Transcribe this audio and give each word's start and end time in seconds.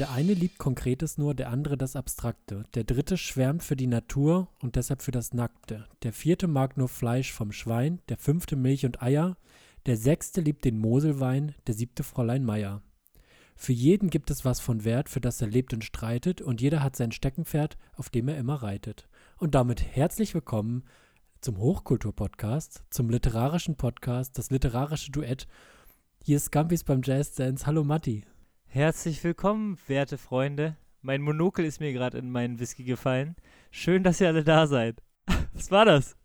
Der 0.00 0.10
eine 0.12 0.32
liebt 0.32 0.56
Konkretes 0.56 1.18
nur, 1.18 1.34
der 1.34 1.50
andere 1.50 1.76
das 1.76 1.94
Abstrakte. 1.94 2.64
Der 2.72 2.84
dritte 2.84 3.18
schwärmt 3.18 3.62
für 3.62 3.76
die 3.76 3.86
Natur 3.86 4.48
und 4.62 4.76
deshalb 4.76 5.02
für 5.02 5.10
das 5.10 5.34
Nackte. 5.34 5.86
Der 6.04 6.14
vierte 6.14 6.48
mag 6.48 6.78
nur 6.78 6.88
Fleisch 6.88 7.34
vom 7.34 7.52
Schwein, 7.52 8.00
der 8.08 8.16
fünfte 8.16 8.56
Milch 8.56 8.86
und 8.86 9.02
Eier. 9.02 9.36
Der 9.84 9.98
sechste 9.98 10.40
liebt 10.40 10.64
den 10.64 10.78
Moselwein, 10.78 11.54
der 11.66 11.74
siebte 11.74 12.02
Fräulein 12.02 12.46
Meier. 12.46 12.80
Für 13.56 13.74
jeden 13.74 14.08
gibt 14.08 14.30
es 14.30 14.42
was 14.42 14.58
von 14.58 14.84
Wert, 14.84 15.10
für 15.10 15.20
das 15.20 15.42
er 15.42 15.48
lebt 15.48 15.74
und 15.74 15.84
streitet, 15.84 16.40
und 16.40 16.62
jeder 16.62 16.82
hat 16.82 16.96
sein 16.96 17.12
Steckenpferd, 17.12 17.76
auf 17.94 18.08
dem 18.08 18.28
er 18.28 18.38
immer 18.38 18.62
reitet. 18.62 19.06
Und 19.36 19.54
damit 19.54 19.82
herzlich 19.82 20.32
willkommen 20.32 20.84
zum 21.42 21.58
Hochkultur-Podcast, 21.58 22.84
zum 22.88 23.10
literarischen 23.10 23.76
Podcast, 23.76 24.38
das 24.38 24.50
literarische 24.50 25.12
Duett. 25.12 25.46
Hier 26.24 26.38
ist 26.38 26.46
Scampis 26.46 26.84
beim 26.84 27.02
Jazz 27.04 27.34
Dance. 27.34 27.66
Hallo 27.66 27.84
Matti. 27.84 28.24
Herzlich 28.72 29.22
willkommen, 29.24 29.78
werte 29.88 30.16
Freunde. 30.16 30.76
Mein 31.02 31.22
Monokel 31.22 31.64
ist 31.64 31.80
mir 31.80 31.92
gerade 31.92 32.18
in 32.18 32.30
meinen 32.30 32.60
Whisky 32.60 32.84
gefallen. 32.84 33.34
Schön, 33.72 34.04
dass 34.04 34.20
ihr 34.20 34.28
alle 34.28 34.44
da 34.44 34.66
seid. 34.68 35.02
Was 35.54 35.72
war 35.72 35.84
das? 35.84 36.16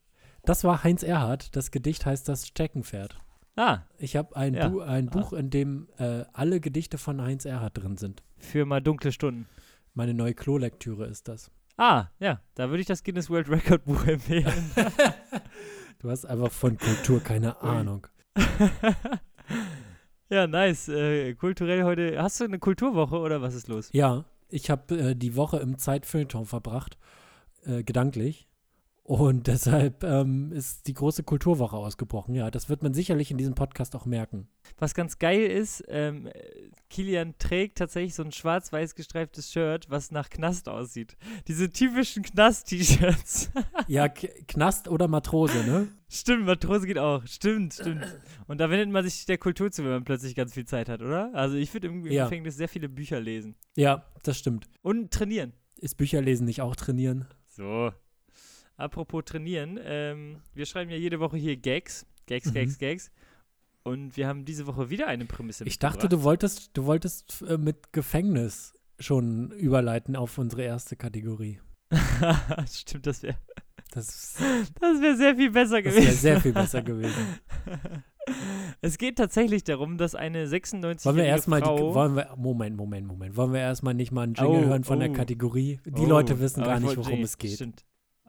Das 0.43 0.63
war 0.63 0.83
Heinz 0.83 1.01
Erhardt. 1.01 1.55
Das 1.55 1.71
Gedicht 1.71 2.05
heißt 2.05 2.29
Das 2.29 2.45
Steckenpferd. 2.47 3.19
Ah. 3.55 3.79
Ich 3.97 4.15
habe 4.15 4.35
ein, 4.35 4.53
Ja. 4.53 4.69
Bu 4.69 4.81
ein 4.81 5.09
Ah. 5.09 5.11
Buch, 5.11 5.33
in 5.33 5.49
dem 5.49 5.87
äh, 5.97 6.23
alle 6.33 6.59
Gedichte 6.59 6.99
von 6.99 7.19
Heinz 7.19 7.45
Erhardt 7.45 7.77
drin 7.81 7.97
sind. 7.97 8.21
Für 8.37 8.65
mal 8.65 8.81
dunkle 8.81 9.11
Stunden. 9.11 9.47
Meine 9.95 10.13
neue 10.13 10.35
Klolektüre 10.35 11.07
ist 11.07 11.27
das. 11.27 11.49
Ah, 11.77 12.07
ja, 12.19 12.41
da 12.53 12.69
würde 12.69 12.81
ich 12.81 12.87
das 12.87 13.03
Guinness 13.03 13.29
World 13.29 13.49
Record 13.49 13.85
Buch 13.85 14.05
empfehlen. 14.07 14.53
Du 15.99 16.11
hast 16.11 16.25
einfach 16.25 16.51
von 16.51 16.77
Kultur 16.77 17.21
keine. 17.21 17.59
Ahnung. 17.61 18.05
ja, 20.29 20.47
nice. 20.47 20.89
Äh, 20.89 21.33
kulturell 21.35 21.83
heute. 21.83 22.21
Hast 22.21 22.39
du 22.39 22.45
eine 22.45 22.59
Kulturwoche 22.59 23.17
oder 23.17 23.41
was 23.41 23.55
ist 23.55 23.67
los? 23.67 23.89
Ja, 23.91 24.25
ich 24.49 24.69
habe 24.69 24.97
äh, 24.97 25.15
die 25.15 25.35
Woche 25.35 25.57
im 25.57 25.77
Zeitfeuilleton 25.77 26.45
verbracht, 26.45 26.97
äh, 27.65 27.83
gedanklich. 27.83 28.47
Und 29.07 29.45
deshalb 29.47 30.03
ähm, 30.03 30.51
ist 30.51 30.87
die 30.87 30.95
große 30.95 31.21
Kulturwoche 31.21 31.77
ausgebrochen. 31.77 32.33
Ja, 32.33 32.49
das 32.49 32.69
wird 32.69 32.81
man 32.81 32.95
sicherlich 32.95 33.29
in 33.29 33.37
diesem 33.37 33.53
Podcast 33.53 33.95
auch 33.95 34.07
merken. 34.07 34.47
Was 34.79 34.95
ganz 34.95 35.19
geil 35.19 35.43
ist, 35.43 35.83
ähm, 35.89 36.25
äh, 36.25 36.31
Kilian 36.89 37.35
trägt 37.37 37.77
tatsächlich 37.77 38.15
so 38.15 38.23
ein 38.23 38.31
schwarz-weiß 38.31 38.95
gestreiftes 38.95 39.51
Shirt, 39.51 39.91
was 39.91 40.09
nach 40.09 40.31
Knast 40.31 40.67
aussieht. 40.67 41.17
Diese 41.47 41.69
typischen 41.69 42.23
Knast-T-Shirts. 42.23 43.51
Ja, 43.87 44.07
K 44.09 44.27
Knast 44.47 44.87
oder 44.87 45.07
Matrose, 45.07 45.63
ne? 45.63 45.87
Stimmt, 46.09 46.45
Matrose 46.47 46.87
geht 46.87 46.97
auch. 46.97 47.23
Stimmt, 47.27 47.75
stimmt. 47.75 48.03
Und 48.47 48.59
da 48.59 48.71
wendet 48.71 48.89
man 48.89 49.03
sich 49.03 49.27
der 49.27 49.37
Kultur 49.37 49.69
zu, 49.71 49.83
wenn 49.83 49.91
man 49.91 50.03
plötzlich 50.03 50.33
ganz 50.33 50.55
viel 50.55 50.65
Zeit 50.65 50.89
hat, 50.89 51.01
oder? 51.03 51.29
Also 51.35 51.55
ich 51.57 51.71
würde 51.75 51.87
im 51.89 52.03
Ja. 52.07 52.23
Gefängnis 52.23 52.57
sehr 52.57 52.67
viele 52.69 52.89
Bücher 52.89 53.19
lesen. 53.19 53.55
Ja, 53.75 54.05
das 54.23 54.39
stimmt. 54.39 54.67
Und 54.81 55.11
trainieren. 55.11 55.53
Ist 55.77 55.97
Bücherlesen 55.97 56.47
nicht 56.47 56.61
auch 56.63 56.75
trainieren? 56.75 57.27
So. 57.49 57.91
Apropos 58.77 59.23
trainieren, 59.25 59.79
ähm, 59.83 60.41
wir 60.53 60.65
schreiben 60.65 60.91
ja 60.91 60.97
jede 60.97 61.19
Woche 61.19 61.37
hier 61.37 61.55
Gags. 61.57 62.05
Gags, 62.27 62.47
Mhm. 62.47 62.53
Gags, 62.53 62.77
Gags. 62.77 63.11
Und 63.83 64.17
wir 64.17 64.27
haben 64.27 64.45
diese 64.45 64.65
Woche 64.67 64.89
wieder 64.89 65.07
eine 65.07 65.25
Prämisse 65.25 65.63
Ich 65.65 65.77
dachte, 65.79 66.09
du 66.09 66.23
wolltest, 66.23 66.71
du 66.75 66.85
wolltest 66.85 67.43
äh, 67.47 67.57
mit 67.57 67.93
Gefängnis 67.93 68.73
schon 68.99 69.51
überleiten 69.51 70.15
auf 70.15 70.37
unsere 70.37 70.63
erste 70.63 70.95
Kategorie. 70.95 71.59
Stimmt, 72.71 73.05
das 73.05 73.21
wäre 73.21 73.37
Das, 73.91 74.33
das 74.81 75.01
wär 75.01 75.15
sehr 75.15 75.35
viel 75.35 75.51
besser 75.51 75.81
das 75.81 75.93
gewesen. 75.93 76.05
wäre 76.07 76.15
sehr 76.15 76.41
viel 76.41 76.53
besser 76.53 76.81
gewesen. 76.81 77.39
Es 78.81 78.97
geht 78.97 79.17
tatsächlich 79.19 79.63
darum, 79.63 79.99
dass 79.99 80.15
eine 80.15 80.47
96-jährige 80.47 81.05
Wollen 81.05 81.17
wir 81.17 81.25
erstmal 81.25 81.61
die, 81.61 81.65
Frau... 81.67 81.93
wollen 81.93 82.15
wir, 82.15 82.33
Moment, 82.35 82.75
Moment, 82.75 83.05
Moment. 83.05 83.37
Wollen 83.37 83.53
wir 83.53 83.59
erstmal 83.59 83.93
nicht 83.93 84.11
mal 84.11 84.23
einen 84.23 84.33
Jingle 84.33 84.63
Oh, 84.63 84.65
hören 84.65 84.83
von 84.83 84.99
der 84.99 85.11
oh. 85.11 85.13
Kategorie? 85.13 85.79
Die 85.85 86.01
Oh, 86.01 86.05
Leute 86.07 86.39
wissen 86.39 86.63
gar 86.63 86.77
ich 86.79 86.83
nicht, 86.85 86.97
worum 86.97 87.09
Jingle. 87.11 87.25
es 87.25 87.37
geht. 87.37 87.51
Stimmt. 87.53 87.85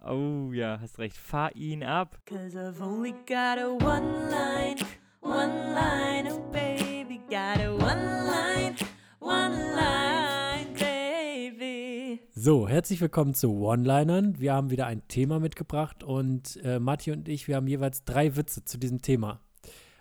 Oh 0.09 0.53
ja, 0.53 0.79
hast 0.81 1.01
recht. 1.01 1.17
Fahr 1.17 1.57
ihn 1.57 1.83
ab. 1.83 2.21
Cause 2.27 2.57
I've 2.57 2.81
only 2.81 3.11
got 3.27 3.59
a 3.59 3.71
one 3.71 4.31
line, 4.31 4.77
one 5.21 5.75
line, 5.75 6.31
oh 6.31 6.39
baby, 6.53 7.21
got 7.29 7.61
a 7.61 7.73
one 7.73 8.25
line, 8.25 8.77
one 9.19 9.57
line, 9.75 10.73
baby. 10.79 12.21
So, 12.33 12.69
herzlich 12.69 13.01
willkommen 13.01 13.35
zu 13.35 13.51
One-Linern. 13.51 14.39
Wir 14.39 14.55
haben 14.55 14.71
wieder 14.71 14.87
ein 14.87 15.09
Thema 15.09 15.41
mitgebracht 15.41 16.05
und 16.05 16.61
äh, 16.63 16.79
Matti 16.79 17.11
und 17.11 17.27
ich, 17.27 17.49
wir 17.49 17.57
haben 17.57 17.67
jeweils 17.67 18.05
drei 18.05 18.37
Witze 18.37 18.65
zu 18.65 18.79
diesem 18.79 19.03
Thema. 19.03 19.41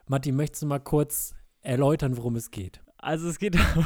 Matti, 0.08 0.32
möchtest 0.32 0.62
du 0.62 0.68
mal 0.68 0.78
kurz 0.78 1.34
erläutern, 1.62 2.16
worum 2.16 2.36
es 2.36 2.52
geht? 2.52 2.84
Also 2.98 3.28
es 3.28 3.40
geht 3.40 3.56
um 3.56 3.62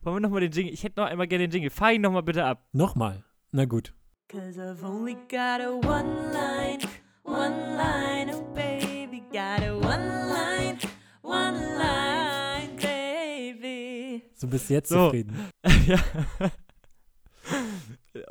Wollen 0.00 0.16
wir 0.16 0.20
nochmal 0.20 0.40
den 0.40 0.52
Jingle? 0.52 0.72
Ich 0.72 0.82
hätte 0.82 0.98
noch 0.98 1.08
einmal 1.08 1.26
gerne 1.26 1.46
den 1.46 1.52
Jingle. 1.52 1.68
Fahr 1.68 1.92
ihn 1.92 2.00
nochmal 2.00 2.22
bitte 2.22 2.42
ab. 2.46 2.66
Nochmal. 2.72 3.22
Na 3.52 3.66
gut. 3.66 3.92
Cause 4.28 4.58
I've 4.58 4.82
only 4.84 5.14
got 5.28 5.60
a 5.60 5.76
one 5.76 6.32
line, 6.32 6.80
one 7.22 7.76
line, 7.76 8.30
oh 8.34 8.42
baby, 8.54 9.22
got 9.32 9.62
a 9.62 9.72
one 9.78 10.28
line, 10.28 10.78
one 11.22 11.78
line, 11.78 12.76
baby. 12.76 14.24
Du 14.40 14.48
bist 14.48 14.68
jetzt 14.68 14.88
So. 14.88 15.06
zufrieden. 15.06 15.36
ja. 15.86 15.98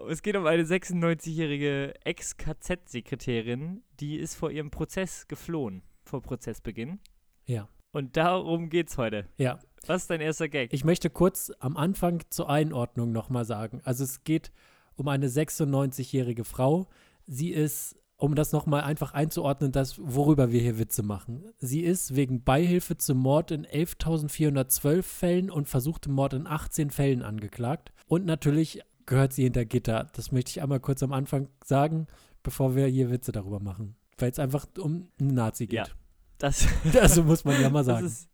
Es 0.09 0.21
geht 0.23 0.35
um 0.35 0.45
eine 0.47 0.63
96-jährige 0.63 1.93
Ex-KZ-Sekretärin, 2.03 3.83
die 3.99 4.17
ist 4.17 4.35
vor 4.35 4.49
ihrem 4.51 4.71
Prozess 4.71 5.27
geflohen, 5.27 5.83
vor 6.03 6.21
Prozessbeginn. 6.21 6.99
Ja. 7.45 7.69
Und 7.91 8.17
darum 8.17 8.69
geht's 8.69 8.97
heute. 8.97 9.29
Ja. 9.37 9.59
Was 9.85 10.01
ist 10.03 10.09
dein 10.09 10.21
erster 10.21 10.49
Gag? 10.49 10.73
Ich 10.73 10.83
möchte 10.83 11.09
kurz 11.11 11.51
am 11.59 11.77
Anfang 11.77 12.23
zur 12.29 12.49
Einordnung 12.49 13.11
nochmal 13.11 13.45
sagen. 13.45 13.79
Also 13.85 14.03
es 14.03 14.23
geht 14.23 14.51
um 14.95 15.07
eine 15.07 15.27
96-jährige 15.27 16.43
Frau. 16.43 16.87
Sie 17.25 17.49
ist, 17.51 17.95
um 18.17 18.35
das 18.35 18.51
nochmal 18.51 18.81
einfach 18.81 19.13
einzuordnen, 19.13 19.71
das, 19.71 19.99
worüber 19.99 20.51
wir 20.51 20.61
hier 20.61 20.79
Witze 20.79 21.03
machen. 21.03 21.43
Sie 21.59 21.81
ist 21.81 22.15
wegen 22.15 22.43
Beihilfe 22.43 22.97
zum 22.97 23.17
Mord 23.17 23.51
in 23.51 23.65
11.412 23.65 25.01
Fällen 25.03 25.49
und 25.51 25.67
versuchtem 25.67 26.13
Mord 26.13 26.33
in 26.33 26.47
18 26.47 26.89
Fällen 26.91 27.21
angeklagt. 27.21 27.91
Und 28.07 28.25
natürlich 28.25 28.81
gehört 29.05 29.33
sie 29.33 29.43
hinter 29.43 29.65
Gitter. 29.65 30.07
Das 30.13 30.31
möchte 30.31 30.49
ich 30.51 30.61
einmal 30.61 30.79
kurz 30.79 31.03
am 31.03 31.13
Anfang 31.13 31.49
sagen, 31.63 32.07
bevor 32.43 32.75
wir 32.75 32.87
hier 32.87 33.09
Witze 33.11 33.31
darüber 33.31 33.59
machen. 33.59 33.95
Weil 34.17 34.31
es 34.31 34.39
einfach 34.39 34.65
um 34.79 35.07
einen 35.19 35.33
Nazi 35.33 35.67
Ja. 35.71 35.83
geht. 35.83 35.95
das, 36.37 36.67
Also 37.01 37.23
muss 37.23 37.43
man 37.43 37.59
ja 37.61 37.69
mal 37.69 37.79
das, 37.83 37.87
sagen. 37.87 38.05
ist, 38.05 38.29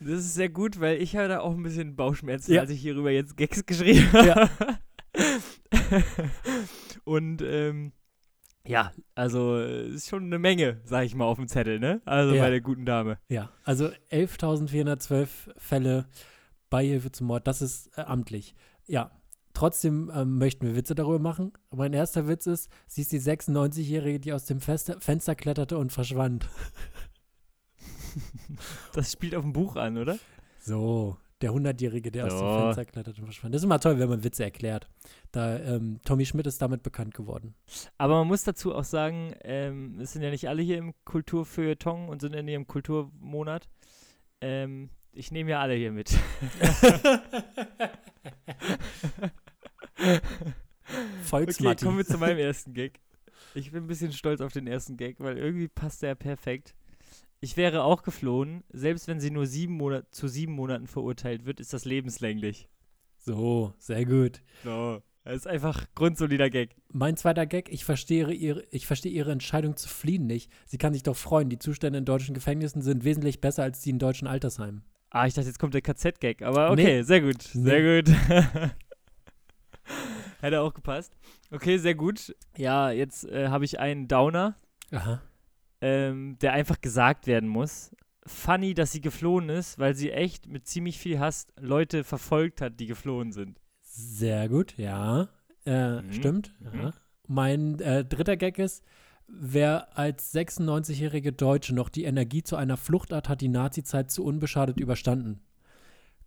das 0.00 0.18
ist 0.20 0.34
sehr 0.34 0.48
gut, 0.48 0.78
weil 0.80 1.00
ich 1.02 1.16
hatte 1.16 1.42
auch 1.42 1.54
ein 1.54 1.62
bisschen 1.62 1.96
Bauchschmerzen, 1.96 2.52
Ja. 2.52 2.60
als 2.60 2.70
ich 2.70 2.80
hierüber 2.80 3.10
jetzt 3.10 3.36
Gags 3.36 3.64
geschrieben 3.66 4.12
habe. 4.12 4.26
Ja. 4.28 4.50
Und 7.04 7.42
ähm, 7.42 7.92
ja, 8.66 8.92
also 9.14 9.56
es 9.58 9.94
ist 9.94 10.08
schon 10.08 10.24
eine 10.24 10.38
Menge, 10.38 10.80
sag 10.84 11.04
ich 11.04 11.14
mal, 11.14 11.24
auf 11.24 11.36
dem 11.38 11.46
Zettel, 11.48 11.78
ne? 11.78 12.02
Also 12.04 12.34
Ja. 12.34 12.42
bei 12.42 12.50
der 12.50 12.60
guten 12.60 12.84
Dame. 12.84 13.18
Ja, 13.28 13.50
also 13.64 13.86
11.412 14.10 15.28
Fälle 15.56 16.06
Beihilfe 16.68 17.12
zum 17.12 17.28
Mord, 17.28 17.46
das 17.46 17.62
ist 17.62 17.96
äh, 17.96 18.00
amtlich. 18.02 18.54
Ja, 18.86 19.12
trotzdem 19.54 20.10
ähm, 20.12 20.38
möchten 20.38 20.66
wir 20.66 20.74
Witze 20.74 20.94
darüber 20.96 21.20
machen. 21.20 21.52
Mein 21.70 21.92
erster 21.92 22.26
Witz 22.26 22.46
ist, 22.46 22.68
sie 22.88 23.02
ist 23.02 23.12
die 23.12 23.20
96-Jährige, 23.20 24.18
die 24.18 24.32
aus 24.32 24.46
dem 24.46 24.60
Fester 24.60 25.00
Fenster 25.00 25.34
kletterte 25.36 25.78
und 25.78 25.92
verschwand. 25.92 26.48
Das 28.94 29.12
spielt 29.12 29.34
auf 29.34 29.42
dem 29.42 29.52
Buch 29.52 29.76
an, 29.76 29.98
oder? 29.98 30.18
So, 30.58 31.18
der 31.40 31.52
100-Jährige, 31.52 32.10
der 32.10 32.26
aus 32.26 32.38
dem. 32.38 32.62
Fenster 32.62 32.84
kletterte 32.84 33.20
und 33.20 33.26
verschwand. 33.26 33.54
Das 33.54 33.60
ist 33.60 33.64
immer 33.64 33.80
toll, 33.80 33.98
wenn 33.98 34.08
man 34.08 34.24
Witze 34.24 34.44
erklärt. 34.44 34.88
Da, 35.32 35.58
ähm, 35.58 36.00
Tommy 36.04 36.24
Schmidt 36.24 36.46
ist 36.46 36.62
damit 36.62 36.82
bekannt 36.82 37.14
geworden. 37.14 37.54
Aber 37.98 38.16
man 38.16 38.28
muss 38.28 38.44
dazu 38.44 38.74
auch 38.74 38.84
sagen, 38.84 39.34
ähm, 39.42 40.00
es 40.00 40.12
sind 40.12 40.22
ja 40.22 40.30
nicht 40.30 40.48
alle 40.48 40.62
hier 40.62 40.78
im 40.78 40.94
Kulturfeuilleton 41.04 42.08
und 42.08 42.20
sind 42.20 42.34
in 42.34 42.48
ihrem 42.48 42.66
Kulturmonat. 42.66 43.68
Ähm, 44.40 44.90
ich 45.12 45.30
nehme 45.30 45.50
ja 45.50 45.60
alle 45.60 45.74
hier 45.74 45.92
mit. 45.92 46.16
Okay, 49.98 50.20
Volksmatti. 51.24 51.84
kommen 51.84 51.98
wir 51.98 52.06
zu 52.06 52.18
meinem 52.18 52.38
ersten 52.38 52.72
Gag. 52.72 53.00
Ich 53.54 53.72
bin 53.72 53.84
ein 53.84 53.86
bisschen 53.86 54.12
stolz 54.12 54.40
auf 54.40 54.52
den 54.52 54.66
ersten 54.66 54.96
Gag, 54.96 55.18
weil 55.18 55.36
irgendwie 55.38 55.68
passt 55.68 56.02
der 56.02 56.14
perfekt. 56.14 56.74
Ich 57.40 57.56
wäre 57.56 57.82
auch 57.84 58.02
geflohen, 58.02 58.64
selbst 58.70 59.08
wenn 59.08 59.20
sie 59.20 59.30
nur 59.30 59.46
sieben 59.46 59.74
Monat, 59.74 60.06
zu 60.14 60.26
sieben 60.28 60.52
Monaten 60.54 60.86
verurteilt 60.86 61.44
wird, 61.44 61.60
ist 61.60 61.72
das 61.72 61.84
lebenslänglich. 61.84 62.68
so, 63.18 63.72
sehr 63.78 64.04
gut. 64.04 64.40
So. 64.64 65.02
Das 65.24 65.34
ist 65.38 65.46
einfach 65.48 65.86
grundsolider 65.96 66.50
Gag. 66.50 66.76
Mein 66.92 67.16
zweiter 67.16 67.46
Gag, 67.46 67.68
ich 67.72 67.84
verstehe, 67.84 68.30
ihre, 68.32 68.62
ich 68.70 68.86
verstehe 68.86 69.10
ihre 69.10 69.32
Entscheidung 69.32 69.76
zu 69.76 69.88
fliehen 69.88 70.24
nicht. 70.26 70.52
Sie 70.66 70.78
kann 70.78 70.92
sich 70.94 71.02
doch 71.02 71.16
freuen, 71.16 71.48
die 71.48 71.58
Zustände 71.58 71.98
in 71.98 72.04
deutschen 72.04 72.32
Gefängnissen 72.32 72.80
sind 72.80 73.02
wesentlich 73.02 73.40
besser 73.40 73.64
als 73.64 73.80
die 73.80 73.90
in 73.90 73.98
deutschen 73.98 74.28
Altersheimen. 74.28 74.84
Ah, 75.10 75.26
ich 75.26 75.34
dachte, 75.34 75.48
jetzt 75.48 75.58
kommt 75.58 75.74
der 75.74 75.82
KZ-Gag, 75.82 76.42
aber 76.42 76.70
okay, 76.70 76.98
Nee. 76.98 77.02
sehr 77.02 77.20
gut, 77.22 77.42
sehr 77.42 77.82
Nee. 77.82 78.02
gut. 78.02 78.14
Hätte 80.40 80.60
auch 80.60 80.74
gepasst. 80.74 81.12
Okay, 81.50 81.78
sehr 81.78 81.94
gut. 81.96 82.34
Ja, 82.56 82.90
jetzt 82.92 83.24
äh, 83.24 83.48
habe 83.48 83.64
ich 83.64 83.80
einen 83.80 84.06
Downer, 84.08 84.54
Aha. 84.92 85.20
Ähm, 85.86 86.36
der 86.40 86.52
einfach 86.52 86.80
gesagt 86.80 87.26
werden 87.28 87.48
muss, 87.48 87.94
funny, 88.26 88.74
dass 88.74 88.90
sie 88.90 89.00
geflohen 89.00 89.48
ist, 89.48 89.78
weil 89.78 89.94
sie 89.94 90.10
echt 90.10 90.48
mit 90.48 90.66
ziemlich 90.66 90.98
viel 90.98 91.20
Hass 91.20 91.46
Leute 91.60 92.02
verfolgt 92.02 92.60
hat, 92.60 92.80
die 92.80 92.86
geflohen 92.86 93.30
sind. 93.32 93.60
Sehr 93.82 94.48
gut, 94.48 94.76
ja. 94.76 95.28
Äh, 95.64 96.02
Mhm. 96.02 96.12
Stimmt. 96.12 96.54
Mhm. 96.60 96.80
Ja. 96.80 96.90
Mein 97.28 97.80
äh, 97.80 98.04
dritter 98.04 98.36
Gag 98.36 98.58
ist, 98.58 98.84
wer 99.28 99.96
als 99.96 100.34
96-jährige 100.34 101.32
Deutsche 101.32 101.74
noch 101.74 101.88
die 101.88 102.04
Energie 102.04 102.42
zu 102.42 102.56
einer 102.56 102.76
Flucht 102.76 103.12
hat, 103.12 103.28
hat 103.28 103.40
die 103.40 103.48
Nazizeit 103.48 104.10
zu 104.10 104.24
unbeschadet 104.24 104.78
überstanden. 104.80 105.40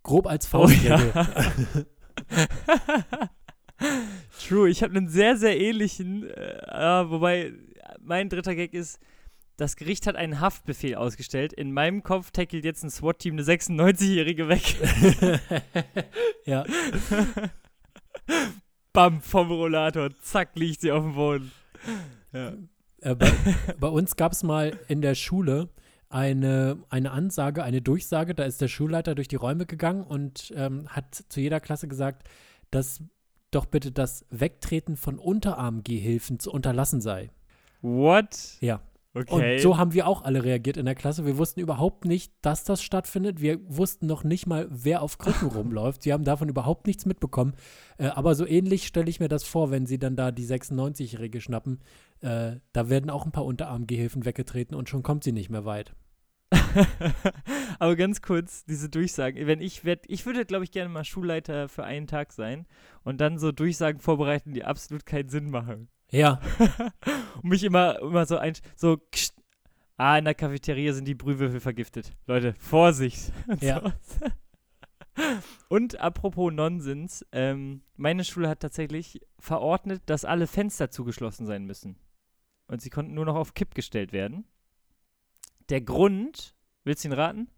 Grob 0.02 0.26
als 0.26 0.46
Oh 0.46 0.66
Faustregel. 0.66 1.12
True, 4.46 4.68
ich 4.70 4.82
habe 4.82 4.96
einen 4.96 5.08
sehr, 5.08 5.36
sehr 5.36 5.58
ähnlichen, 5.60 6.28
äh, 6.28 7.10
wobei 7.10 7.52
mein 8.02 8.28
dritter 8.28 8.54
Gag 8.54 8.74
ist, 8.74 8.98
das 9.60 9.76
Gericht 9.76 10.06
hat 10.06 10.16
einen 10.16 10.40
Haftbefehl 10.40 10.94
ausgestellt. 10.94 11.52
In 11.52 11.72
meinem 11.72 12.02
Kopf 12.02 12.30
tackelt 12.30 12.64
jetzt 12.64 12.82
ein 12.82 12.88
SWAT-Team 12.88 13.34
eine 13.34 13.42
96-Jährige 13.42 14.48
weg. 14.48 14.62
ja. 16.46 16.64
Bam, 18.94 19.20
vom 19.20 19.50
Rollator. 19.50 20.08
Zack, 20.22 20.56
liegt 20.56 20.80
sie 20.80 20.90
auf 20.90 21.02
dem 21.02 21.14
Boden. 21.14 21.52
Ja. 22.32 22.54
Äh, 23.02 23.14
bei, 23.14 23.30
bei 23.78 23.88
uns 23.88 24.16
gab 24.16 24.32
es 24.32 24.42
mal 24.42 24.78
in 24.88 25.02
der 25.02 25.14
Schule 25.14 25.68
eine, 26.08 26.82
eine 26.88 27.10
Ansage, 27.10 27.62
eine 27.62 27.82
Durchsage. 27.82 28.34
Da 28.34 28.44
ist 28.44 28.62
der 28.62 28.68
Schulleiter 28.68 29.14
durch 29.14 29.28
die 29.28 29.36
Räume 29.36 29.66
gegangen 29.66 30.04
und 30.04 30.54
ähm, 30.56 30.88
hat 30.88 31.14
zu 31.28 31.38
jeder 31.38 31.60
Klasse 31.60 31.86
gesagt, 31.86 32.26
dass 32.70 33.02
doch 33.50 33.66
bitte 33.66 33.92
das 33.92 34.24
Wegtreten 34.30 34.96
von 34.96 35.18
Unterarmgehhilfen 35.18 36.38
zu 36.38 36.50
unterlassen 36.50 37.02
sei. 37.02 37.28
What? 37.82 38.56
Ja. 38.60 38.80
Okay. 39.12 39.56
Und 39.56 39.60
so 39.60 39.76
haben 39.76 39.92
wir 39.92 40.06
auch 40.06 40.22
alle 40.22 40.44
reagiert 40.44 40.76
in 40.76 40.86
der 40.86 40.94
Klasse. 40.94 41.26
Wir 41.26 41.36
wussten 41.36 41.58
überhaupt 41.58 42.04
nicht, 42.04 42.32
dass 42.42 42.62
das 42.62 42.80
stattfindet. 42.80 43.40
Wir 43.40 43.58
wussten 43.66 44.06
noch 44.06 44.22
nicht 44.22 44.46
mal, 44.46 44.68
wer 44.70 45.02
auf 45.02 45.18
Krücken 45.18 45.48
rumläuft. 45.56 46.04
Sie 46.04 46.12
haben 46.12 46.22
davon 46.22 46.48
überhaupt 46.48 46.86
nichts 46.86 47.06
mitbekommen. 47.06 47.54
Äh, 47.98 48.06
aber 48.06 48.36
so 48.36 48.46
ähnlich 48.46 48.86
stelle 48.86 49.10
ich 49.10 49.18
mir 49.18 49.28
das 49.28 49.42
vor, 49.42 49.72
wenn 49.72 49.84
sie 49.84 49.98
dann 49.98 50.14
da 50.14 50.30
die 50.30 50.46
96-Jährige 50.46 51.40
schnappen. 51.40 51.80
Äh, 52.20 52.56
da 52.72 52.88
werden 52.88 53.10
auch 53.10 53.26
ein 53.26 53.32
paar 53.32 53.44
Unterarmgehilfen 53.46 54.24
weggetreten 54.24 54.76
und 54.76 54.88
schon 54.88 55.02
kommt 55.02 55.24
sie 55.24 55.32
nicht 55.32 55.50
mehr 55.50 55.64
weit. 55.64 55.92
Aber 57.80 57.96
ganz 57.96 58.22
kurz, 58.22 58.64
diese 58.64 58.88
Durchsagen. 58.88 59.44
Wenn 59.46 59.60
ich 59.60 59.84
werd, 59.84 60.04
ich 60.06 60.24
würde, 60.24 60.44
glaube 60.44 60.64
ich, 60.64 60.70
gerne 60.70 60.88
mal 60.88 61.04
Schulleiter 61.04 61.68
für 61.68 61.82
einen 61.82 62.06
Tag 62.06 62.32
sein 62.32 62.66
und 63.02 63.20
dann 63.20 63.38
so 63.38 63.50
Durchsagen 63.50 63.98
vorbereiten, 64.00 64.52
die 64.52 64.64
absolut 64.64 65.04
keinen 65.04 65.28
Sinn 65.28 65.50
machen. 65.50 65.88
Ja, 66.10 66.40
und 67.42 67.44
mich 67.50 67.62
immer, 67.64 67.98
immer 68.00 68.26
so 68.26 68.36
ein, 68.36 68.54
so, 68.76 68.96
kst, 69.10 69.34
ah, 69.96 70.18
in 70.18 70.24
der 70.24 70.34
Cafeteria 70.34 70.92
sind 70.92 71.06
die 71.06 71.14
Brühwürfel 71.14 71.60
vergiftet. 71.60 72.12
Leute, 72.26 72.54
Vorsicht. 72.58 73.32
Und 73.46 73.62
Ja. 73.62 73.92
so. 74.00 74.26
Und 75.68 76.00
apropos 76.00 76.52
Nonsens, 76.52 77.26
ähm, 77.32 77.82
meine 77.96 78.24
Schule 78.24 78.48
hat 78.48 78.60
tatsächlich 78.60 79.20
verordnet, 79.38 80.02
dass 80.06 80.24
alle 80.24 80.46
Fenster 80.46 80.90
zugeschlossen 80.90 81.46
sein 81.46 81.64
müssen. 81.66 81.96
Und 82.68 82.80
sie 82.80 82.90
konnten 82.90 83.14
nur 83.14 83.26
noch 83.26 83.34
auf 83.36 83.54
Kipp 83.54 83.74
gestellt 83.74 84.12
werden. 84.12 84.44
Der 85.68 85.80
Grund, 85.80 86.54
willst 86.84 87.04
du 87.04 87.08
ihn 87.08 87.12
raten? 87.12 87.48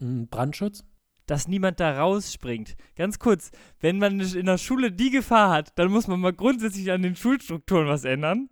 ein 0.00 0.28
Brandschutz. 0.28 0.84
Dass 1.26 1.48
niemand 1.48 1.80
da 1.80 1.98
rausspringt. 1.98 2.76
Ganz 2.96 3.18
kurz, 3.18 3.50
wenn 3.80 3.98
man 3.98 4.20
in 4.20 4.46
der 4.46 4.58
Schule 4.58 4.92
die 4.92 5.10
Gefahr 5.10 5.50
hat, 5.50 5.72
dann 5.78 5.90
muss 5.90 6.06
man 6.06 6.20
mal 6.20 6.32
grundsätzlich 6.32 6.90
an 6.92 7.02
den 7.02 7.16
Schulstrukturen 7.16 7.88
was 7.88 8.04
ändern. 8.04 8.48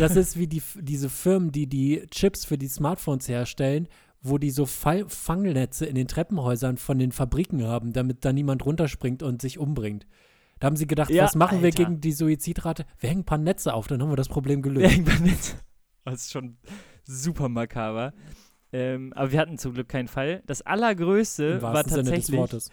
Das 0.00 0.16
ist 0.16 0.38
wie 0.38 0.46
die, 0.46 0.62
diese 0.76 1.08
Firmen, 1.08 1.52
die 1.52 1.66
die 1.66 2.06
Chips 2.10 2.44
für 2.44 2.56
die 2.58 2.68
Smartphones 2.68 3.28
herstellen, 3.28 3.88
wo 4.22 4.38
die 4.38 4.50
so 4.50 4.66
Fall 4.66 5.04
Fangnetze 5.08 5.86
in 5.86 5.94
den 5.94 6.08
Treppenhäusern 6.08 6.76
von 6.78 6.98
den 6.98 7.12
Fabriken 7.12 7.64
haben, 7.64 7.92
damit 7.92 8.24
da 8.24 8.32
niemand 8.32 8.64
runterspringt 8.64 9.22
und 9.22 9.40
sich 9.42 9.58
umbringt. 9.58 10.06
Da 10.58 10.66
haben 10.66 10.76
sie 10.76 10.86
gedacht, 10.86 11.10
Ja, 11.10 11.24
was 11.24 11.34
machen 11.34 11.58
wir 11.60 11.66
Alter. 11.66 11.84
gegen 11.84 12.00
die 12.00 12.12
Suizidrate? 12.12 12.86
Wir 12.98 13.10
hängen 13.10 13.20
ein 13.20 13.26
paar 13.26 13.38
Netze 13.38 13.74
auf, 13.74 13.86
dann 13.88 14.00
haben 14.02 14.10
wir 14.10 14.16
das 14.16 14.28
Problem 14.28 14.62
gelöst. 14.62 14.90
irgendwann 14.92 15.22
nicht. 15.24 15.56
Das 16.04 16.22
ist 16.22 16.32
schon 16.32 16.56
super 17.04 17.48
makaber. 17.48 18.14
Ähm, 18.72 19.12
aber 19.12 19.32
wir 19.32 19.40
hatten 19.40 19.58
zum 19.58 19.74
Glück 19.74 19.88
keinen 19.88 20.08
Fall. 20.08 20.42
Das 20.46 20.62
allergrößte 20.62 21.44
Im 21.44 21.62
war 21.62 21.74
wahrsten 21.74 21.92
Sinne 21.94 22.02
des 22.02 22.10
tatsächlich. 22.10 22.38
Wortes. 22.38 22.70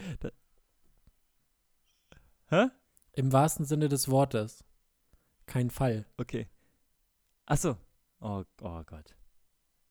Hä? 2.49 2.67
Im 3.13 3.31
wahrsten 3.31 3.65
Sinne 3.65 3.89
des 3.89 4.09
Wortes. 4.09 4.63
Kein 5.45 5.69
Fall. 5.69 6.05
Okay. 6.17 6.47
Achso. 7.45 7.77
Oh, 8.19 8.43
oh 8.61 8.81
Gott. 8.85 9.15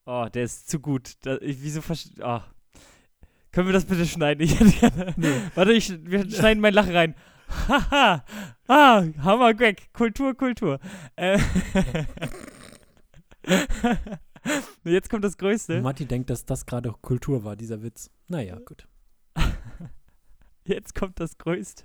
Oh, 0.06 0.26
der 0.32 0.44
ist 0.44 0.68
zu 0.68 0.80
gut. 0.80 1.14
Da, 1.22 1.36
ich, 1.38 1.62
wieso 1.62 1.80
versch- 1.80 2.20
oh. 2.22 2.40
Können 3.52 3.68
wir 3.68 3.72
das 3.74 3.84
bitte 3.84 4.06
schneiden? 4.06 4.42
Ich 4.42 4.58
hätte 4.58 4.72
gerne. 5.14 5.50
Warte, 5.54 5.72
ich, 5.72 5.90
wir 6.04 6.28
schneiden 6.30 6.60
mein 6.60 6.74
Lachen 6.74 6.96
rein. 6.96 7.14
Haha. 7.68 8.24
ah, 8.66 9.04
Hammer 9.18 9.52
Gag. 9.54 9.92
Kultur, 9.92 10.34
Kultur. 10.34 10.80
Äh, 11.16 11.38
Jetzt 14.84 15.08
kommt 15.10 15.24
das 15.24 15.36
Größte. 15.38 15.80
Matti 15.80 16.06
denkt, 16.06 16.30
dass 16.30 16.44
das 16.44 16.66
gerade 16.66 16.92
Kultur 17.00 17.44
war, 17.44 17.56
dieser 17.56 17.82
Witz. 17.82 18.10
Naja, 18.28 18.58
gut. 18.64 18.86
Jetzt 20.64 20.94
kommt 20.94 21.18
das 21.20 21.38
Größte. 21.38 21.84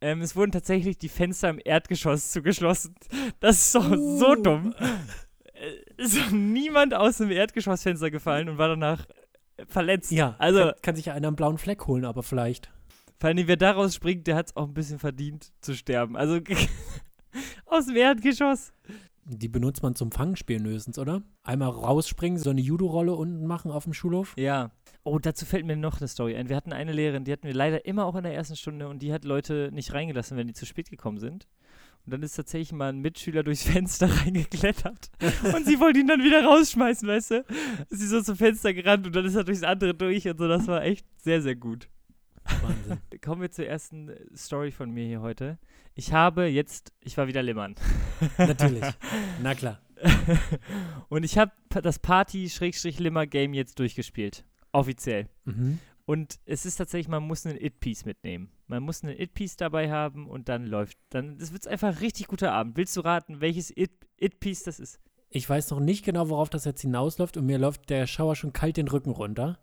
Ähm, 0.00 0.20
es 0.20 0.34
wurden 0.34 0.50
tatsächlich 0.52 0.98
die 0.98 1.08
Fenster 1.08 1.48
im 1.50 1.60
Erdgeschoss 1.64 2.32
zugeschlossen. 2.32 2.94
Das 3.40 3.58
ist 3.66 3.74
doch 3.74 3.88
so 3.88 4.34
dumm. 4.34 4.74
Äh, 5.54 6.02
Ist 6.02 6.32
niemand 6.32 6.92
aus 6.94 7.18
dem 7.18 7.30
Erdgeschossfenster 7.30 8.10
gefallen 8.10 8.48
und 8.48 8.58
war 8.58 8.68
danach 8.68 9.06
verletzt. 9.68 10.10
Ja, 10.10 10.34
Also, 10.38 10.58
kann, 10.60 10.72
kann 10.82 10.96
sich 10.96 11.06
ja 11.06 11.14
einer 11.14 11.28
einen 11.28 11.36
blauen 11.36 11.58
Fleck 11.58 11.86
holen, 11.86 12.04
aber 12.04 12.22
vielleicht. 12.22 12.70
vor 13.20 13.28
allem, 13.28 13.46
wer 13.46 13.56
daraus 13.56 13.94
springt, 13.94 14.26
der 14.26 14.34
hat 14.36 14.48
es 14.48 14.56
auch 14.56 14.66
ein 14.66 14.74
bisschen 14.74 14.98
verdient 14.98 15.52
zu 15.60 15.74
sterben. 15.74 16.16
Also, 16.16 16.40
aus 17.66 17.86
dem 17.86 17.96
Erdgeschoss. 17.96 18.72
Die 19.24 19.48
benutzt 19.48 19.82
man 19.82 19.94
zum 19.94 20.10
Fangspielen 20.10 20.66
höchstens, 20.66 20.98
oder? 20.98 21.22
Einmal 21.44 21.70
rausspringen, 21.70 22.38
so 22.38 22.50
eine 22.50 22.60
Judo-Rolle 22.60 23.14
unten 23.14 23.46
machen 23.46 23.70
auf 23.70 23.84
dem 23.84 23.94
Schulhof. 23.94 24.34
Ja. 24.36 24.72
Oh, 25.04 25.18
dazu 25.18 25.46
fällt 25.46 25.64
mir 25.64 25.76
noch 25.76 26.00
eine 26.00 26.08
Story 26.08 26.34
ein. 26.34 26.48
Wir 26.48 26.56
hatten 26.56 26.72
eine 26.72 26.92
Lehrerin, 26.92 27.24
die 27.24 27.32
hatten 27.32 27.46
wir 27.46 27.54
leider 27.54 27.84
immer 27.86 28.04
auch 28.06 28.16
in 28.16 28.24
der 28.24 28.34
ersten 28.34 28.56
Stunde 28.56 28.88
und 28.88 29.00
die 29.00 29.12
hat 29.12 29.24
Leute 29.24 29.70
nicht 29.72 29.92
reingelassen, 29.92 30.36
wenn 30.36 30.48
die 30.48 30.54
zu 30.54 30.66
spät 30.66 30.90
gekommen 30.90 31.18
sind. 31.18 31.46
Und 32.04 32.12
dann 32.12 32.22
ist 32.24 32.34
tatsächlich 32.34 32.72
mal 32.72 32.88
ein 32.88 33.00
Mitschüler 33.00 33.44
durchs 33.44 33.62
Fenster 33.68 34.08
reingeklettert 34.08 35.10
und 35.54 35.66
sie 35.66 35.78
wollte 35.78 36.00
ihn 36.00 36.08
dann 36.08 36.22
wieder 36.22 36.44
rausschmeißen, 36.44 37.06
weißt 37.06 37.30
du? 37.30 37.44
Ist 37.90 38.00
sie 38.00 38.08
so 38.08 38.22
zum 38.22 38.36
Fenster 38.36 38.74
gerannt 38.74 39.06
und 39.06 39.14
dann 39.14 39.24
ist 39.24 39.36
er 39.36 39.44
durchs 39.44 39.62
andere 39.62 39.94
durch 39.94 40.26
und 40.28 40.38
so. 40.38 40.48
Das 40.48 40.66
war 40.66 40.82
echt 40.82 41.06
sehr, 41.18 41.40
sehr 41.42 41.54
gut. 41.54 41.88
Wahnsinn. 42.44 42.98
Kommen 43.24 43.40
wir 43.40 43.52
zur 43.52 43.66
ersten 43.66 44.10
Story 44.36 44.72
von 44.72 44.90
mir 44.90 45.06
hier 45.06 45.20
heute. 45.20 45.58
Ich 45.94 46.12
habe 46.12 46.46
jetzt, 46.46 46.92
ich 47.00 47.16
war 47.16 47.28
wieder 47.28 47.40
Limmern. 47.40 47.76
Natürlich. 48.36 48.82
Na 49.40 49.54
klar. 49.54 49.80
und 51.08 51.22
ich 51.22 51.38
habe 51.38 51.52
das 51.68 52.00
Party-Limmer-Game 52.00 53.54
jetzt 53.54 53.78
durchgespielt. 53.78 54.44
Offiziell. 54.72 55.28
Mhm. 55.44 55.78
Und 56.04 56.40
es 56.46 56.66
ist 56.66 56.76
tatsächlich, 56.76 57.06
man 57.06 57.22
muss 57.22 57.46
einen 57.46 57.62
It-Piece 57.62 58.06
mitnehmen. 58.06 58.50
Man 58.66 58.82
muss 58.82 59.04
einen 59.04 59.16
It-Piece 59.16 59.56
dabei 59.56 59.88
haben 59.88 60.28
und 60.28 60.48
dann 60.48 60.66
läuft. 60.66 60.98
Dann 61.10 61.38
das 61.38 61.52
wird 61.52 61.68
einfach 61.68 61.88
ein 61.88 61.98
richtig 61.98 62.26
guter 62.26 62.52
Abend. 62.52 62.76
Willst 62.76 62.96
du 62.96 63.02
raten, 63.02 63.40
welches 63.40 63.70
It- 63.70 64.04
It-Piece 64.18 64.64
das 64.64 64.80
ist? 64.80 64.98
Ich 65.30 65.48
weiß 65.48 65.70
noch 65.70 65.78
nicht 65.78 66.04
genau, 66.04 66.28
worauf 66.28 66.50
das 66.50 66.64
jetzt 66.64 66.80
hinausläuft 66.82 67.36
und 67.36 67.46
mir 67.46 67.58
läuft 67.58 67.88
der 67.88 68.08
Schauer 68.08 68.34
schon 68.34 68.52
kalt 68.52 68.76
den 68.76 68.88
Rücken 68.88 69.10
runter. 69.10 69.60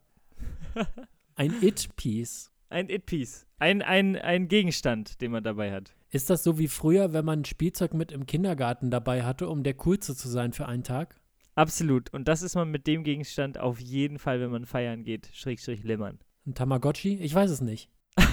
Ein 1.36 1.54
It-Piece. 1.62 2.52
Ein 2.70 2.88
It-Piece. 2.88 3.48
Ein, 3.58 3.82
ein, 3.82 4.16
ein 4.16 4.48
Gegenstand, 4.48 5.22
den 5.22 5.32
man 5.32 5.44
dabei 5.44 5.72
hat. 5.72 5.96
Ist 6.12 6.30
das 6.30 6.44
so 6.44 6.60
wie 6.60 6.68
früher, 6.68 7.14
wenn 7.14 7.26
man 7.26 7.42
ein 7.42 7.46
Spielzeug 7.46 7.96
mit 7.96 8.12
im 8.12 8.28
Kindergarten 8.28 8.92
dabei 8.92 9.24
hatte, 9.24 9.50
um 9.50 9.64
der 9.64 9.74
Coolste 9.74 10.16
zu 10.16 10.30
sein 10.30 10.54
für 10.54 10.68
einen 10.68 10.84
Tag? 10.84 11.20
Absolut. 11.56 12.14
Und 12.14 12.28
das 12.28 12.44
ist 12.44 12.54
man 12.54 12.70
mit 12.70 12.86
dem 12.86 13.04
Gegenstand 13.04 13.58
auf 13.58 13.80
jeden 13.80 14.20
Fall, 14.20 14.40
wenn 14.40 14.52
man 14.52 14.66
feiern 14.66 15.04
geht. 15.04 15.30
Schrägstrich 15.34 15.84
Limmern. 15.84 16.20
Ein 16.46 16.54
Tamagotchi? 16.54 17.16
Ich 17.16 17.34
weiß 17.34 17.50
es 17.50 17.62
nicht. 17.62 17.90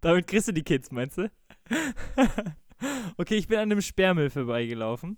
Damit 0.00 0.28
kriegst 0.28 0.46
du 0.46 0.52
die 0.52 0.62
Kids, 0.62 0.92
meinst 0.92 1.18
du? 1.18 1.30
okay, 3.16 3.34
ich 3.34 3.48
bin 3.48 3.58
an 3.58 3.70
einem 3.70 3.82
Sperrmüll 3.82 4.30
vorbeigelaufen. 4.30 5.16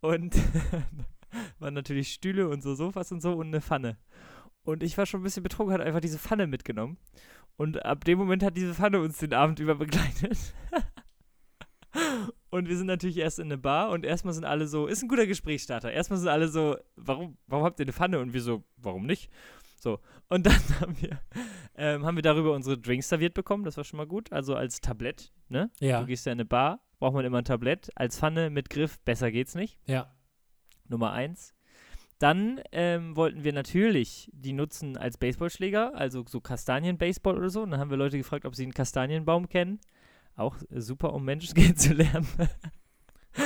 Und 0.00 0.34
waren 1.58 1.74
natürlich 1.74 2.14
Stühle 2.14 2.48
und 2.48 2.62
so 2.62 2.74
Sofas 2.74 3.12
und 3.12 3.20
so 3.20 3.34
und 3.34 3.48
eine 3.48 3.60
Pfanne. 3.60 3.98
Und 4.62 4.82
ich 4.82 4.98
war 4.98 5.06
schon 5.06 5.20
ein 5.20 5.24
bisschen 5.24 5.42
betrunken, 5.42 5.74
hat 5.74 5.80
einfach 5.80 6.00
diese 6.00 6.18
Pfanne 6.18 6.46
mitgenommen. 6.46 6.98
Und 7.58 7.84
ab 7.84 8.04
dem 8.04 8.18
Moment 8.18 8.44
hat 8.44 8.56
diese 8.56 8.72
Pfanne 8.72 9.00
uns 9.00 9.18
den 9.18 9.34
Abend 9.34 9.58
über 9.58 9.74
begleitet. 9.74 10.38
und 12.50 12.68
wir 12.68 12.76
sind 12.76 12.86
natürlich 12.86 13.18
erst 13.18 13.40
in 13.40 13.46
eine 13.46 13.58
Bar 13.58 13.90
und 13.90 14.06
erstmal 14.06 14.32
sind 14.32 14.44
alle 14.44 14.68
so, 14.68 14.86
ist 14.86 15.02
ein 15.02 15.08
guter 15.08 15.26
Gesprächsstarter. 15.26 15.90
Erstmal 15.90 16.20
sind 16.20 16.28
alle 16.28 16.46
so, 16.46 16.76
warum, 16.94 17.36
warum 17.48 17.64
habt 17.64 17.80
ihr 17.80 17.84
eine 17.84 17.92
Pfanne? 17.92 18.20
Und 18.20 18.32
wir 18.32 18.42
so, 18.42 18.62
warum 18.76 19.06
nicht? 19.06 19.28
So. 19.80 19.98
Und 20.28 20.46
dann 20.46 20.54
haben 20.80 20.96
wir, 21.00 21.20
ähm, 21.74 22.06
haben 22.06 22.14
wir 22.14 22.22
darüber 22.22 22.52
unsere 22.52 22.78
Drinks 22.78 23.08
serviert 23.08 23.34
bekommen. 23.34 23.64
Das 23.64 23.76
war 23.76 23.82
schon 23.82 23.96
mal 23.96 24.06
gut. 24.06 24.32
Also 24.32 24.54
als 24.54 24.80
Tablett, 24.80 25.32
ne? 25.48 25.72
Ja. 25.80 26.00
Du 26.00 26.06
gehst 26.06 26.26
ja 26.26 26.32
in 26.32 26.36
eine 26.36 26.44
Bar, 26.44 26.80
braucht 27.00 27.14
man 27.14 27.24
immer 27.24 27.38
ein 27.38 27.44
Tablett. 27.44 27.90
Als 27.96 28.20
Pfanne 28.20 28.50
mit 28.50 28.70
Griff, 28.70 29.00
besser 29.00 29.32
geht's 29.32 29.56
nicht. 29.56 29.80
Ja. 29.84 30.14
Nummer 30.86 31.10
eins. 31.10 31.56
Dann 32.18 32.60
ähm, 32.72 33.16
wollten 33.16 33.44
wir 33.44 33.52
natürlich 33.52 34.28
die 34.32 34.52
nutzen 34.52 34.96
als 34.96 35.18
Baseballschläger, 35.18 35.94
also 35.94 36.24
so 36.26 36.40
Kastanienbaseball 36.40 37.36
oder 37.36 37.50
so. 37.50 37.62
Und 37.62 37.70
dann 37.70 37.80
haben 37.80 37.90
wir 37.90 37.96
Leute 37.96 38.18
gefragt, 38.18 38.44
ob 38.44 38.56
sie 38.56 38.64
einen 38.64 38.74
Kastanienbaum 38.74 39.48
kennen. 39.48 39.80
Auch 40.34 40.56
äh, 40.70 40.80
super, 40.80 41.12
um 41.14 41.24
Menschen 41.24 41.54
kennenzulernen. 41.60 42.26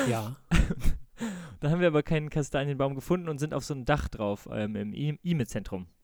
Ja. 0.08 0.36
Dann 1.60 1.70
haben 1.70 1.80
wir 1.80 1.88
aber 1.88 2.02
keinen 2.02 2.30
Kastanienbaum 2.30 2.94
gefunden 2.96 3.28
und 3.28 3.38
sind 3.38 3.54
auf 3.54 3.64
so 3.64 3.74
ein 3.74 3.84
Dach 3.84 4.08
drauf 4.08 4.48
ähm, 4.50 4.74
im 4.74 4.92
I- 4.92 5.18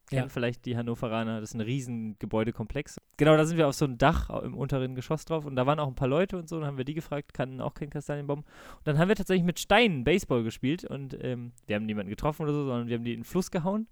IME-Zentrum. 0.09 0.17
Ja. 0.17 0.21
Kennen 0.21 0.31
vielleicht 0.31 0.65
die 0.65 0.77
Hannoveraner, 0.77 1.41
das 1.41 1.51
ist 1.51 1.55
ein 1.55 1.61
riesen 1.61 2.19
Gebäudekomplex. 2.19 3.01
Genau, 3.17 3.37
da 3.37 3.45
sind 3.45 3.57
wir 3.57 3.69
auf 3.69 3.75
so 3.75 3.85
ein 3.85 3.99
Dach 3.99 4.31
im 4.43 4.55
unteren 4.55 4.95
Geschoss 4.95 5.25
drauf 5.25 5.45
und 5.45 5.57
da 5.57 5.67
waren 5.67 5.79
auch 5.79 5.89
ein 5.89 5.95
paar 5.95 6.09
Leute 6.09 6.37
und 6.37 6.49
so. 6.49 6.59
Dann 6.59 6.67
haben 6.67 6.79
wir 6.79 6.85
die 6.85 6.95
gefragt, 6.95 7.35
kannten 7.35 7.61
auch 7.61 7.75
keinen 7.75 7.91
Kastanienbaum. 7.91 8.41
Und 8.41 8.87
dann 8.87 8.99
haben 8.99 9.09
wir 9.09 9.17
tatsächlich 9.17 9.45
mit 9.45 9.59
Steinen 9.59 10.05
Baseball 10.05 10.43
gespielt 10.43 10.85
und 10.85 11.17
ähm, 11.23 11.53
wir 11.67 11.77
haben 11.77 11.87
niemanden 11.87 12.11
getroffen 12.11 12.43
oder 12.43 12.53
so, 12.53 12.65
sondern 12.65 12.89
wir 12.89 12.97
haben 12.97 13.05
die 13.05 13.13
in 13.13 13.21
den 13.21 13.25
Fluss 13.25 13.51
gehauen. 13.51 13.89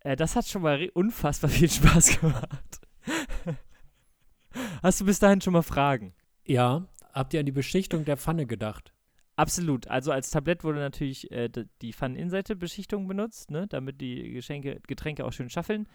Äh, 0.00 0.16
das 0.16 0.36
hat 0.36 0.46
schon 0.46 0.62
mal 0.62 0.88
unfassbar 0.94 1.50
viel 1.50 1.70
Spaß 1.70 2.20
gemacht. 2.20 2.80
Hast 4.82 5.00
du 5.00 5.04
bis 5.04 5.18
dahin 5.18 5.40
schon 5.40 5.52
mal 5.52 5.62
Fragen? 5.62 6.14
Ja. 6.44 6.86
Habt 7.12 7.34
ihr 7.34 7.40
an 7.40 7.46
die 7.46 7.52
Beschichtung 7.52 8.04
der 8.04 8.16
Pfanne 8.16 8.46
gedacht? 8.46 8.91
Absolut. 9.36 9.88
Also 9.88 10.12
als 10.12 10.30
Tablett 10.30 10.62
wurde 10.62 10.78
natürlich 10.78 11.30
äh, 11.30 11.48
die 11.80 11.92
Pfanneninnenseite-Beschichtung 11.92 13.08
benutzt, 13.08 13.50
ne, 13.50 13.66
damit 13.66 14.00
die 14.00 14.30
Geschenke, 14.32 14.80
Getränke 14.86 15.24
auch 15.24 15.32
schön 15.32 15.48
schaffeln. 15.48 15.88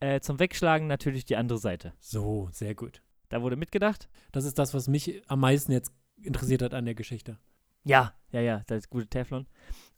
Äh, 0.00 0.20
zum 0.20 0.38
Wegschlagen 0.38 0.88
natürlich 0.88 1.24
die 1.24 1.36
andere 1.36 1.58
Seite. 1.58 1.94
So, 2.00 2.48
sehr 2.52 2.74
gut. 2.74 3.02
Da 3.28 3.40
wurde 3.40 3.56
mitgedacht. 3.56 4.08
Das 4.30 4.44
ist 4.44 4.58
das, 4.58 4.74
was 4.74 4.88
mich 4.88 5.22
am 5.28 5.40
meisten 5.40 5.72
jetzt 5.72 5.92
interessiert 6.20 6.62
hat 6.62 6.74
an 6.74 6.84
der 6.84 6.94
Geschichte. 6.94 7.38
Ja, 7.84 8.14
ja, 8.30 8.40
ja, 8.40 8.62
das 8.66 8.78
ist 8.78 8.90
gute 8.90 9.06
Teflon. 9.06 9.46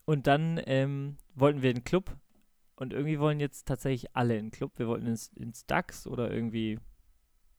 Und 0.05 0.27
dann 0.27 0.61
ähm, 0.65 1.17
wollten 1.33 1.61
wir 1.61 1.71
in 1.71 1.77
den 1.77 1.83
Club 1.83 2.15
und 2.75 2.93
irgendwie 2.93 3.19
wollen 3.19 3.39
jetzt 3.39 3.67
tatsächlich 3.67 4.15
alle 4.15 4.37
in 4.37 4.45
den 4.45 4.51
Club. 4.51 4.73
Wir 4.77 4.87
wollten 4.87 5.07
ins, 5.07 5.27
ins 5.33 5.65
DAX 5.65 6.07
oder 6.07 6.31
irgendwie 6.31 6.79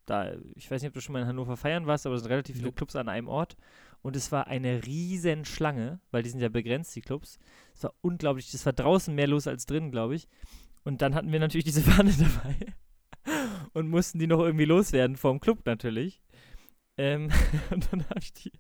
da, 0.06 0.32
ich 0.54 0.70
weiß 0.70 0.80
nicht, 0.80 0.90
ob 0.90 0.94
du 0.94 1.00
schon 1.00 1.12
mal 1.12 1.22
in 1.22 1.28
Hannover 1.28 1.56
feiern 1.56 1.86
warst, 1.86 2.06
aber 2.06 2.14
es 2.14 2.22
sind 2.22 2.30
relativ 2.30 2.56
viele. 2.56 2.72
Clubs 2.72 2.96
an 2.96 3.08
einem 3.08 3.28
Ort. 3.28 3.56
Und 4.02 4.16
es 4.16 4.30
war 4.30 4.46
eine 4.46 4.86
riesen 4.86 5.44
Schlange, 5.44 6.00
weil 6.10 6.22
die 6.22 6.30
sind 6.30 6.40
ja 6.40 6.48
begrenzt, 6.48 6.94
die 6.94 7.00
Clubs. 7.00 7.38
Es 7.74 7.82
war 7.82 7.94
unglaublich, 8.02 8.52
es 8.54 8.64
war 8.64 8.72
draußen 8.72 9.14
mehr 9.14 9.26
los 9.26 9.46
als 9.46 9.66
drin, 9.66 9.90
glaube 9.90 10.14
ich. 10.14 10.28
Und 10.84 11.02
dann 11.02 11.14
hatten 11.14 11.32
wir 11.32 11.40
natürlich 11.40 11.64
diese 11.64 11.82
Pfanne 11.90 12.12
dabei 12.12 12.54
und 13.72 13.88
mussten 13.88 14.18
die 14.18 14.26
noch 14.28 14.40
irgendwie 14.40 14.64
loswerden 14.64 15.16
vom 15.16 15.40
Club 15.40 15.66
natürlich. 15.66 16.22
Ähm, 16.96 17.30
und 17.70 17.92
dann 17.92 18.08
habe 18.08 18.20
ich 18.20 18.32
die 18.32 18.52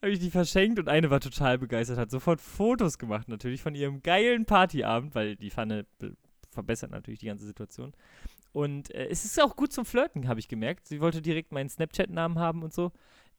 habe 0.00 0.12
ich 0.12 0.20
die 0.20 0.30
verschenkt 0.30 0.78
und 0.78 0.88
eine 0.88 1.10
war 1.10 1.20
total 1.20 1.58
begeistert, 1.58 1.98
hat 1.98 2.10
sofort 2.10 2.40
Fotos 2.40 2.98
gemacht 2.98 3.28
natürlich 3.28 3.60
von 3.62 3.74
ihrem 3.74 4.02
geilen 4.02 4.44
Partyabend, 4.46 5.14
weil 5.14 5.36
die 5.36 5.50
Pfanne 5.50 5.86
be- 5.98 6.16
verbessert 6.50 6.90
natürlich 6.90 7.20
die 7.20 7.26
ganze 7.26 7.46
Situation. 7.46 7.92
Und 8.52 8.94
äh, 8.94 9.08
es 9.08 9.24
ist 9.24 9.40
auch 9.42 9.56
gut 9.56 9.72
zum 9.72 9.84
Flirten, 9.84 10.28
habe 10.28 10.38
ich 10.38 10.48
gemerkt. 10.48 10.86
Sie 10.86 11.00
wollte 11.00 11.22
direkt 11.22 11.52
meinen 11.52 11.68
Snapchat-Namen 11.68 12.38
haben 12.38 12.62
und 12.62 12.72
so. 12.72 12.92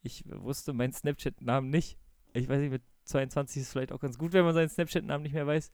Ich 0.04 0.22
wusste 0.26 0.74
meinen 0.74 0.92
Snapchat-Namen 0.92 1.70
nicht. 1.70 1.98
Ich 2.34 2.48
weiß 2.48 2.60
nicht, 2.60 2.70
mit 2.70 2.82
22 3.06 3.62
ist 3.62 3.68
es 3.68 3.72
vielleicht 3.72 3.90
auch 3.90 4.00
ganz 4.00 4.18
gut, 4.18 4.34
wenn 4.34 4.44
man 4.44 4.54
seinen 4.54 4.68
Snapchat-Namen 4.68 5.22
nicht 5.22 5.32
mehr 5.32 5.46
weiß. 5.46 5.70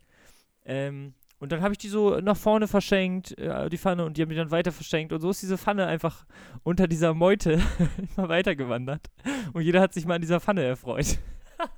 Ähm, 0.64 1.14
und 1.40 1.50
dann 1.50 1.62
habe 1.62 1.72
ich 1.72 1.78
die 1.78 1.88
so 1.88 2.20
nach 2.20 2.36
vorne 2.36 2.68
verschenkt, 2.68 3.36
äh, 3.38 3.68
die 3.68 3.78
Pfanne, 3.78 4.04
und 4.04 4.16
die 4.16 4.22
haben 4.22 4.28
die 4.28 4.36
dann 4.36 4.52
weiter 4.52 4.70
verschenkt. 4.70 5.12
Und 5.12 5.20
so 5.20 5.30
ist 5.30 5.42
diese 5.42 5.58
Pfanne 5.58 5.86
einfach 5.86 6.26
unter 6.62 6.86
dieser 6.86 7.12
Meute 7.12 7.60
immer 8.16 8.28
weitergewandert. 8.28 9.10
Und 9.52 9.62
jeder 9.62 9.80
hat 9.80 9.92
sich 9.92 10.06
mal 10.06 10.14
an 10.14 10.20
dieser 10.20 10.40
Pfanne 10.40 10.62
erfreut. 10.62 11.18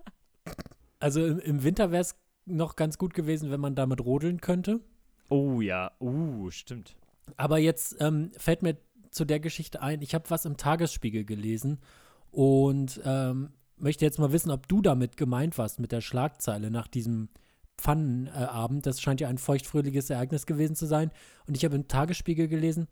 Also 0.99 1.27
im, 1.27 1.41
im 1.41 1.65
Winter 1.65 1.91
wäre 1.91 2.03
es 2.03 2.15
noch 2.45 2.77
ganz 2.77 2.97
gut 2.97 3.13
gewesen, 3.13 3.51
wenn 3.51 3.59
man 3.59 3.75
damit 3.75 4.01
rodeln 4.05 4.41
könnte. 4.41 4.79
Oh 5.29 5.61
ja, 5.61 5.91
uh, 5.99 6.49
stimmt. 6.53 6.95
Aber 7.37 7.59
jetzt 7.59 7.97
ähm, 7.99 8.31
fällt 8.37 8.63
mir 8.63 8.77
zu 9.11 9.25
der 9.25 9.41
Geschichte 9.41 9.83
ein, 9.83 10.01
ich 10.01 10.15
habe 10.15 10.31
was 10.31 10.45
im 10.45 10.57
Tagesspiegel 10.57 11.25
gelesen 11.25 11.81
und 12.33 13.01
ähm, 13.05 13.51
möchte 13.77 14.05
jetzt 14.05 14.19
mal 14.19 14.33
wissen, 14.33 14.51
ob 14.51 14.67
du 14.67 14.81
damit 14.83 15.17
gemeint 15.17 15.59
warst 15.59 15.79
mit 15.79 15.93
der 15.93 16.01
Schlagzeile 16.01 16.71
nach 16.71 16.89
diesem 16.89 17.29
Pfannenabend. 17.79 18.87
das 18.87 19.01
scheint 19.01 19.21
ja 19.21 19.29
ein 19.29 19.39
feuchtfröhliches 19.39 20.09
Ereignis 20.11 20.47
gewesen 20.47 20.77
zu 20.77 20.87
sein. 20.87 21.11
Und 21.47 21.57
ich 21.57 21.65
habe 21.65 21.75
im 21.75 21.89
Tagesspiegel 21.89 22.49
gelesen, 22.49 22.89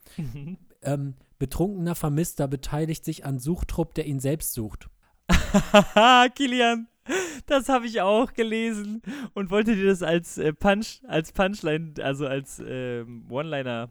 ähm, 0.82 1.14
betrunkener 1.38 1.94
Vermisster 1.94 2.48
beteiligt 2.48 3.04
sich 3.04 3.24
an 3.24 3.38
Suchtrupp, 3.38 3.94
der 3.94 4.06
ihn 4.06 4.20
selbst 4.20 4.52
sucht. 4.52 4.88
Haha, 5.30 6.28
Kilian, 6.34 6.88
das 7.46 7.68
habe 7.68 7.86
ich 7.86 8.00
auch 8.00 8.32
gelesen 8.32 9.00
und 9.32 9.50
wollte 9.50 9.76
dir 9.76 9.86
das 9.86 10.02
als 10.02 10.38
äh, 10.38 10.52
Punch, 10.52 11.02
als 11.06 11.32
Punchline, 11.32 11.94
also 12.02 12.26
als 12.26 12.60
ähm, 12.64 13.26
One-Liner 13.30 13.90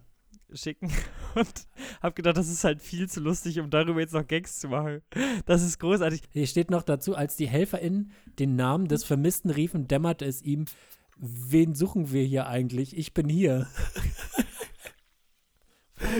schicken 0.53 0.91
und 1.39 1.67
habe 2.01 2.13
gedacht, 2.15 2.37
das 2.37 2.47
ist 2.49 2.63
halt 2.63 2.81
viel 2.81 3.09
zu 3.09 3.19
lustig, 3.19 3.59
um 3.59 3.69
darüber 3.69 3.99
jetzt 3.99 4.13
noch 4.13 4.27
Gags 4.27 4.59
zu 4.59 4.67
machen. 4.69 5.01
Das 5.45 5.61
ist 5.63 5.79
großartig. 5.79 6.21
Hier 6.31 6.47
steht 6.47 6.69
noch 6.71 6.83
dazu, 6.83 7.15
als 7.15 7.35
die 7.35 7.47
HelferInnen 7.47 8.11
den 8.39 8.55
Namen 8.55 8.87
des 8.87 9.03
Vermissten 9.03 9.49
riefen, 9.49 9.87
dämmerte 9.87 10.25
es 10.25 10.41
ihm, 10.41 10.65
wen 11.17 11.75
suchen 11.75 12.11
wir 12.11 12.23
hier 12.23 12.47
eigentlich? 12.47 12.97
Ich 12.97 13.13
bin 13.13 13.27
hier. 13.27 13.67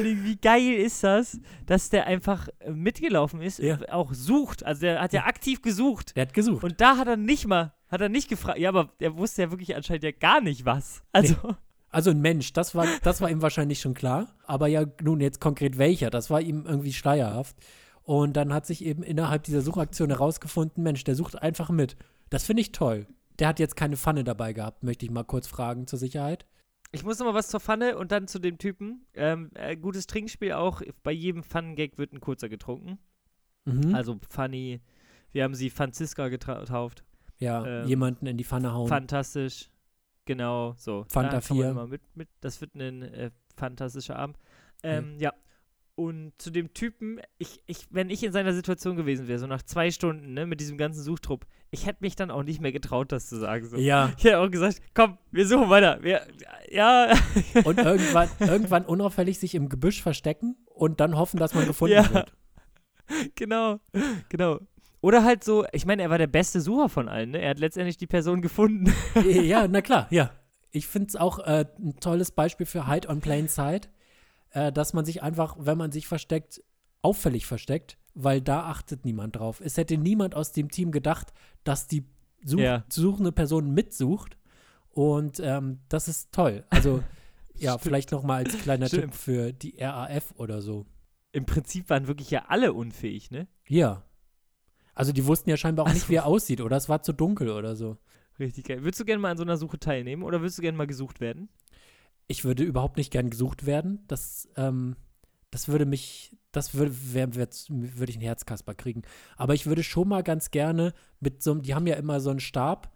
Wie 0.03 0.35
geil 0.35 0.73
ist 0.73 1.03
das, 1.05 1.39
dass 1.65 1.89
der 1.89 2.05
einfach 2.05 2.49
äh, 2.59 2.71
mitgelaufen 2.71 3.41
ist, 3.41 3.59
Ja. 3.59 3.79
äh, 3.81 3.89
auch 3.91 4.13
sucht. 4.13 4.65
Also 4.65 4.81
der 4.81 5.01
hat 5.01 5.13
ja 5.13 5.23
aktiv 5.25 5.61
gesucht. 5.61 6.17
Der 6.17 6.23
hat 6.23 6.33
gesucht. 6.33 6.63
Und 6.65 6.81
da 6.81 6.97
hat 6.97 7.07
er 7.07 7.15
nicht 7.15 7.47
mal, 7.47 7.73
hat 7.88 8.01
er 8.01 8.09
nicht 8.09 8.27
gefragt. 8.27 8.59
Ja, 8.59 8.69
aber 8.69 8.91
er 8.99 9.15
wusste 9.17 9.43
ja 9.43 9.51
wirklich 9.51 9.75
anscheinend 9.77 10.03
ja 10.03 10.11
gar 10.11 10.41
nicht 10.41 10.65
was. 10.65 11.01
Also, 11.13 11.35
Also 11.91 12.12
ein 12.12 12.22
Mensch, 12.22 12.53
das 12.53 12.75
war, 12.75 12.86
das 13.03 13.22
war 13.22 13.29
ihm 13.29 13.41
wahrscheinlich 13.41 13.79
schon 13.79 13.93
klar. 13.93 14.36
Aber 14.46 14.67
ja, 14.67 14.86
nun 15.01 15.22
jetzt 15.22 15.41
konkret 15.41 15.77
welcher, 15.77 16.10
das 16.10 16.29
war 16.29 16.41
ihm 16.41 16.65
irgendwie 16.65 16.93
schleierhaft. 16.93 17.55
Und 18.03 18.34
dann 18.38 18.53
hat 18.53 18.65
sich 18.65 18.84
eben 18.86 19.03
innerhalb 19.03 19.43
dieser 19.43 19.62
Suchaktion 19.62 20.10
herausgefunden, 20.10 20.84
Mensch, 20.84 21.03
der 21.03 21.15
sucht 21.15 21.41
einfach 21.41 21.69
mit. 21.69 21.96
Das 22.29 22.46
finde 22.46 22.62
ich 22.62 22.72
toll. 22.72 23.08
Der 23.39 23.48
hat 23.48 23.60
jetzt 23.60 23.75
keine 23.75 23.98
Pfanne 23.98 24.24
dabei 24.24 24.53
gehabt, 24.53 24.84
möchte 24.84 25.05
ich 25.05 25.12
mal 25.12 25.24
kurz 25.24 25.48
fragen 25.48 25.88
zur 25.88 26.00
Sicherheit. 26.00 26.46
ich 26.91 27.03
muss 27.03 27.19
noch 27.19 27.27
mal 27.27 27.34
was 27.34 27.50
zur 27.50 27.60
Pfanne 27.60 27.98
und 27.98 28.12
dann 28.12 28.27
zu 28.27 28.39
dem 28.39 28.58
Typen. 28.58 29.05
Ähm, 29.13 29.51
äh, 29.53 29.77
gutes 29.77 30.08
Trinkspiel 30.08 30.53
auch. 30.53 30.81
Bei 31.03 31.12
jedem 31.12 31.43
Pfannengag 31.43 31.98
wird 31.98 32.13
ein 32.13 32.19
kurzer 32.19 32.50
getrunken. 32.50 32.98
Mhm. 33.65 33.93
Also 33.93 34.19
Fanny, 34.29 34.81
wir 35.31 35.43
haben 35.43 35.55
sie 35.55 35.69
Franziska 35.69 36.29
getauft. 36.29 37.03
ja, 37.38 37.65
ähm, 37.84 37.88
jemanden 37.88 38.25
in 38.25 38.38
die 38.38 38.43
Pfanne 38.43 38.74
hauen. 38.74 38.88
Fantastisch. 38.88 39.69
Genau, 40.29 40.75
so. 40.77 41.07
Fanta 41.09 41.39
Da 41.39 41.41
kann 41.41 41.57
man 41.57 41.65
4. 41.65 41.71
immer 41.71 41.88
Mit, 41.88 42.01
mit, 42.13 42.29
das 42.39 42.62
wird 42.62 42.75
ein 42.75 43.01
äh, 43.01 43.31
fantastischer 43.57 44.15
Abend. 44.15 44.38
Ähm, 44.83 45.15
ja. 45.17 45.33
Und 45.95 46.33
zu 46.38 46.51
dem 46.51 46.71
Typen, 46.75 47.19
ich, 47.39 47.63
ich, 47.65 47.88
wenn 47.89 48.12
ich 48.12 48.24
in 48.24 48.31
seiner 48.31 48.53
Situation 48.53 48.95
gewesen 48.95 49.27
wäre, 49.27 49.39
so 49.39 49.48
nach 49.48 49.63
zwei 49.63 49.89
Stunden, 49.89 50.36
ne, 50.36 50.45
mit 50.45 50.59
diesem 50.59 50.77
ganzen 50.77 51.01
Suchtrupp, 51.01 51.48
ich 51.71 51.88
hätte 51.88 52.01
mich 52.01 52.15
dann 52.15 52.29
auch 52.29 52.43
nicht 52.43 52.62
mehr 52.62 52.71
getraut, 52.71 53.12
das 53.12 53.27
zu 53.27 53.38
sagen. 53.38 53.65
So. 53.67 53.77
Ja, 53.77 54.13
Ich 54.19 54.24
hätte 54.24 54.38
auch 54.38 54.51
gesagt, 54.51 54.83
komm, 54.93 55.17
wir 55.31 55.48
suchen 55.48 55.71
weiter. 55.71 55.98
Wir, 56.03 56.21
ja, 56.69 57.12
und 57.65 57.79
irgendwann, 57.79 58.29
irgendwann 58.39 58.86
unauffällig 58.86 59.39
sich 59.39 59.55
im 59.55 59.67
Gebüsch 59.67 60.03
verstecken 60.03 60.57
und 60.67 61.00
dann 61.00 61.17
hoffen, 61.17 61.39
dass 61.39 61.55
man 61.55 61.65
gefunden 61.65 61.95
Ja. 61.95 62.13
wird. 62.13 62.33
genau, 63.33 63.79
genau. 64.29 64.59
Oder 65.01 65.23
halt 65.23 65.43
so, 65.43 65.65
ich 65.71 65.85
meine, 65.85 66.01
er 66.03 66.09
war 66.09 66.17
der 66.17 66.27
beste 66.27 66.59
Sucher 66.61 66.89
von 66.89 67.07
allen, 67.07 67.31
ne? 67.31 67.39
Er 67.41 67.51
hat 67.51 67.59
letztendlich 67.59 67.97
die 67.97 68.07
Person 68.07 68.41
gefunden. 68.41 68.93
ja, 69.25 69.67
na 69.69 69.81
klar, 69.81 70.07
ja. 70.09 70.31
Ich 70.71 70.87
finde 70.87 71.07
es 71.07 71.15
auch 71.15 71.39
äh, 71.39 71.65
ein 71.79 71.99
tolles 71.99 72.31
Beispiel 72.31 72.65
für 72.65 72.87
Hide 72.87 73.07
on 73.09 73.21
Plain 73.21 73.47
Sight, 73.47 73.89
äh, 74.51 74.71
dass 74.71 74.93
man 74.93 75.05
sich 75.05 75.23
einfach, 75.23 75.55
wenn 75.59 75.77
man 75.77 75.91
sich 75.91 76.07
versteckt, 76.07 76.61
auffällig 77.01 77.45
versteckt, 77.45 77.97
weil 78.13 78.41
da 78.41 78.63
achtet 78.65 79.05
niemand 79.05 79.37
drauf. 79.37 79.61
Es 79.63 79.77
hätte 79.77 79.97
niemand 79.97 80.35
aus 80.35 80.51
dem 80.51 80.69
Team 80.69 80.91
gedacht, 80.91 81.33
dass 81.63 81.87
die 81.87 82.03
such 82.43 82.59
Ja. 82.59 82.83
suchende 82.89 83.31
Person 83.31 83.71
mitsucht. 83.73 84.37
Und 84.91 85.39
ähm, 85.39 85.79
das 85.87 86.07
ist 86.07 86.31
toll. 86.33 86.65
Also, 86.69 87.01
ja, 87.55 87.71
Stimmt. 87.71 87.83
vielleicht 87.83 88.11
noch 88.11 88.23
mal 88.23 88.43
als 88.43 88.57
kleiner 88.57 88.87
Stimmt. 88.87 89.03
Tipp 89.05 89.13
für 89.15 89.53
die 89.53 89.77
RAF 89.79 90.33
oder 90.35 90.61
so. 90.61 90.85
Im 91.31 91.45
Prinzip 91.45 91.89
waren 91.89 92.07
wirklich 92.07 92.31
ja 92.31 92.45
alle 92.47 92.73
unfähig, 92.73 93.31
ne? 93.31 93.47
Ja. 93.67 94.03
Also, 94.99 95.13
die 95.13 95.25
wussten 95.25 95.49
ja 95.49 95.57
scheinbar 95.57 95.85
auch 95.85 95.89
nicht, 95.93 96.03
Also- 96.03 96.09
wie 96.09 96.15
er 96.15 96.25
aussieht, 96.25 96.61
oder 96.61 96.77
es 96.77 96.89
war 96.89 97.01
zu 97.01 97.13
dunkel 97.13 97.49
oder 97.51 97.75
so. 97.75 97.97
Richtig 98.37 98.65
geil. 98.67 98.83
Würdest 98.83 98.99
du 98.99 99.05
gerne 99.05 99.21
mal 99.21 99.31
an 99.31 99.37
so 99.37 99.43
einer 99.43 99.57
Suche 99.57 99.79
teilnehmen 99.79 100.23
oder 100.23 100.41
würdest 100.41 100.57
du 100.57 100.61
gerne 100.61 100.77
mal 100.77 100.87
gesucht 100.87 101.19
werden? 101.19 101.49
ich 102.31 102.45
würde 102.45 102.63
überhaupt 102.63 102.97
nicht 102.97 103.11
gern 103.11 103.31
gesucht 103.31 103.65
werden. 103.65 104.03
Das, 104.07 104.47
ähm, 104.55 104.95
das 105.49 105.67
würde 105.67 105.87
mich, 105.87 106.37
das 106.51 106.75
würde, 106.75 106.93
wär, 107.13 107.33
wär, 107.33 107.47
würde 107.69 108.09
ich 108.11 108.17
einen 108.17 108.23
Herzkasper 108.25 108.75
kriegen. 108.75 109.01
Aber 109.35 109.55
ich 109.55 109.65
würde 109.65 109.81
schon 109.81 110.07
mal 110.07 110.21
ganz 110.21 110.51
gerne 110.51 110.93
mit 111.19 111.41
so 111.41 111.51
einem, 111.53 111.63
die 111.63 111.73
haben 111.73 111.87
ja 111.87 111.95
immer 111.95 112.19
so 112.19 112.29
einen 112.29 112.39
Stab, 112.39 112.95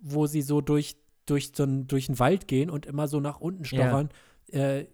wo 0.00 0.26
sie 0.26 0.42
so 0.42 0.60
durch, 0.60 0.96
durch 1.24 1.52
so 1.56 1.62
einen, 1.62 1.86
durch 1.86 2.06
den 2.06 2.18
Wald 2.18 2.46
gehen 2.46 2.68
und 2.68 2.84
immer 2.84 3.08
so 3.08 3.20
nach 3.20 3.40
unten 3.40 3.62
Ja. 3.64 3.68
stochern, 3.88 4.10
äh, 4.48 4.84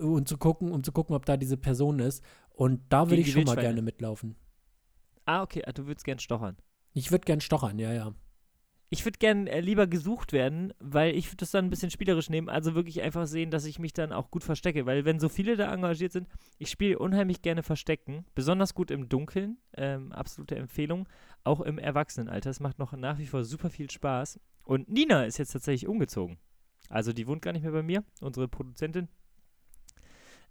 und 0.00 0.26
zu 0.26 0.38
gucken, 0.38 0.72
um 0.72 0.82
zu 0.82 0.90
gucken, 0.90 1.14
ob 1.14 1.24
da 1.24 1.36
diese 1.36 1.56
Person 1.56 2.00
ist. 2.00 2.24
Und 2.50 2.80
da 2.88 3.08
würde 3.10 3.22
ich 3.22 3.30
schon 3.30 3.44
mal 3.44 3.54
gerne 3.54 3.80
mitlaufen. 3.80 4.34
Ah, 5.26 5.42
okay, 5.42 5.62
ah, 5.66 5.72
du 5.72 5.86
würdest 5.86 6.04
gern 6.04 6.18
stochern. 6.18 6.56
Ich 6.92 7.10
würde 7.10 7.24
gern 7.24 7.40
stochern, 7.40 7.78
ja, 7.78 7.92
ja. 7.92 8.14
Ich 8.88 9.04
würde 9.04 9.18
gern 9.18 9.48
äh, 9.48 9.60
lieber 9.60 9.88
gesucht 9.88 10.32
werden, 10.32 10.72
weil 10.78 11.16
ich 11.16 11.26
würde 11.26 11.38
das 11.38 11.50
dann 11.50 11.64
ein 11.64 11.70
bisschen 11.70 11.90
spielerisch 11.90 12.30
nehmen. 12.30 12.48
Also 12.48 12.76
wirklich 12.76 13.02
einfach 13.02 13.26
sehen, 13.26 13.50
dass 13.50 13.64
ich 13.64 13.80
mich 13.80 13.92
dann 13.92 14.12
auch 14.12 14.30
gut 14.30 14.44
verstecke. 14.44 14.86
Weil 14.86 15.04
wenn 15.04 15.18
so 15.18 15.28
viele 15.28 15.56
da 15.56 15.72
engagiert 15.74 16.12
sind, 16.12 16.28
ich 16.58 16.70
spiele 16.70 16.98
unheimlich 16.98 17.42
gerne 17.42 17.64
Verstecken. 17.64 18.24
Besonders 18.36 18.74
gut 18.74 18.92
im 18.92 19.08
Dunkeln. 19.08 19.58
Ähm, 19.76 20.12
absolute 20.12 20.54
Empfehlung. 20.54 21.08
Auch 21.42 21.60
im 21.60 21.78
Erwachsenenalter. 21.78 22.50
Es 22.50 22.60
macht 22.60 22.78
noch 22.78 22.92
nach 22.92 23.18
wie 23.18 23.26
vor 23.26 23.44
super 23.44 23.70
viel 23.70 23.90
Spaß. 23.90 24.38
Und 24.62 24.88
Nina 24.88 25.24
ist 25.24 25.38
jetzt 25.38 25.52
tatsächlich 25.52 25.88
umgezogen. 25.88 26.38
Also 26.88 27.12
die 27.12 27.26
wohnt 27.26 27.42
gar 27.42 27.52
nicht 27.52 27.62
mehr 27.62 27.72
bei 27.72 27.82
mir, 27.82 28.04
unsere 28.20 28.46
Produzentin. 28.46 29.08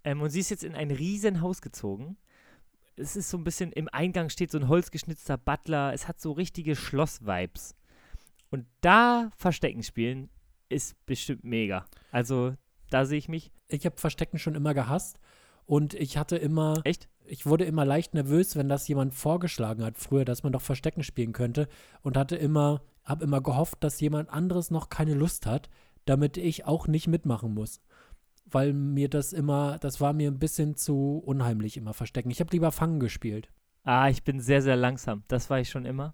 Ähm, 0.04 0.22
und 0.22 0.30
sie 0.30 0.42
ist 0.42 0.50
jetzt 0.50 0.66
in 0.66 0.76
ein 0.76 0.92
Riesenhaus 0.92 1.62
gezogen. 1.62 2.18
Es 2.98 3.16
ist 3.16 3.30
so 3.30 3.38
ein 3.38 3.44
bisschen, 3.44 3.72
im 3.72 3.90
Eingang 3.92 4.30
steht 4.30 4.52
so 4.52 4.58
ein 4.58 4.68
holzgeschnitzter 4.68 5.38
Butler. 5.38 5.94
Es 5.94 6.08
hat 6.08 6.20
so 6.20 6.32
richtige 6.32 6.76
Schloss-Vibes. 6.76 7.76
Und 8.50 8.66
da 8.82 9.32
Verstecken 9.36 9.84
spielen 9.84 10.30
ist 10.70 10.96
bestimmt 11.06 11.44
mega. 11.44 11.86
Also 12.12 12.56
da 12.90 13.06
sehe 13.06 13.18
ich 13.18 13.28
mich. 13.28 13.52
Ich 13.68 13.86
habe 13.86 13.98
Verstecken 13.98 14.40
schon 14.40 14.56
immer 14.56 14.74
gehasst 14.74 15.20
und 15.66 15.94
ich 15.94 16.18
hatte 16.18 16.38
immer, 16.38 16.82
Echt? 16.84 17.10
ich 17.26 17.46
wurde 17.46 17.66
immer 17.66 17.86
leicht 17.86 18.14
nervös, 18.14 18.56
wenn 18.56 18.70
das 18.70 18.88
jemand 18.88 19.14
vorgeschlagen 19.14 19.84
hat 19.84 19.98
früher, 19.98 20.26
dass 20.26 20.44
man 20.44 20.54
doch 20.54 20.62
Verstecken 20.62 21.04
spielen 21.04 21.34
könnte 21.34 21.68
und 22.02 22.18
hatte 22.18 22.36
immer, 22.36 22.82
habe 23.04 23.24
immer 23.24 23.42
gehofft, 23.42 23.84
dass 23.84 24.00
jemand 24.00 24.30
anderes 24.30 24.72
noch 24.72 24.90
keine 24.90 25.16
Lust 25.16 25.46
hat, 25.46 25.70
damit 26.06 26.38
ich 26.38 26.66
auch 26.66 26.88
nicht 26.88 27.08
mitmachen 27.08 27.54
muss. 27.54 27.82
Weil 28.46 28.74
mir 28.74 29.10
das 29.10 29.34
immer, 29.34 29.78
das 29.80 30.00
war 30.00 30.14
mir 30.14 30.30
ein 30.30 30.40
bisschen 30.40 30.76
zu 30.76 31.22
unheimlich 31.26 31.78
immer 31.78 31.94
Verstecken. 31.94 32.30
Ich 32.30 32.40
habe 32.40 32.52
lieber 32.52 32.72
Fangen 32.72 33.00
gespielt. 33.00 33.50
Ah, 33.84 34.10
ich 34.10 34.24
bin 34.24 34.40
sehr, 34.40 34.62
sehr 34.62 34.76
langsam. 34.76 35.24
Das 35.28 35.50
war 35.50 35.60
ich 35.60 35.70
schon 35.70 35.86
immer. 35.86 36.14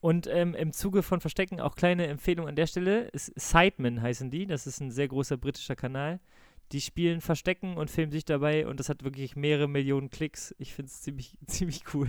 Und 0.00 0.26
ähm, 0.26 0.54
im 0.54 0.72
Zuge 0.72 1.02
von 1.02 1.20
Verstecken 1.20 1.60
auch 1.60 1.74
kleine 1.74 2.06
Empfehlung 2.06 2.48
an 2.48 2.56
der 2.56 2.66
Stelle. 2.66 3.08
Ist 3.08 3.32
Sidemen 3.38 4.00
heißen 4.02 4.30
die. 4.30 4.46
Das 4.46 4.66
ist 4.66 4.80
ein 4.80 4.90
sehr 4.90 5.08
großer 5.08 5.36
britischer 5.36 5.76
Kanal. 5.76 6.20
Die 6.72 6.80
spielen 6.80 7.20
Verstecken 7.20 7.76
und 7.76 7.90
filmen 7.90 8.12
sich 8.12 8.24
dabei 8.24 8.66
und 8.66 8.78
das 8.80 8.88
hat 8.88 9.02
wirklich 9.02 9.36
mehrere 9.36 9.68
Millionen 9.68 10.10
Klicks. 10.10 10.54
Ich 10.58 10.72
finde 10.72 10.90
es 10.90 11.02
ziemlich, 11.02 11.36
ziemlich 11.46 11.82
cool. 11.94 12.08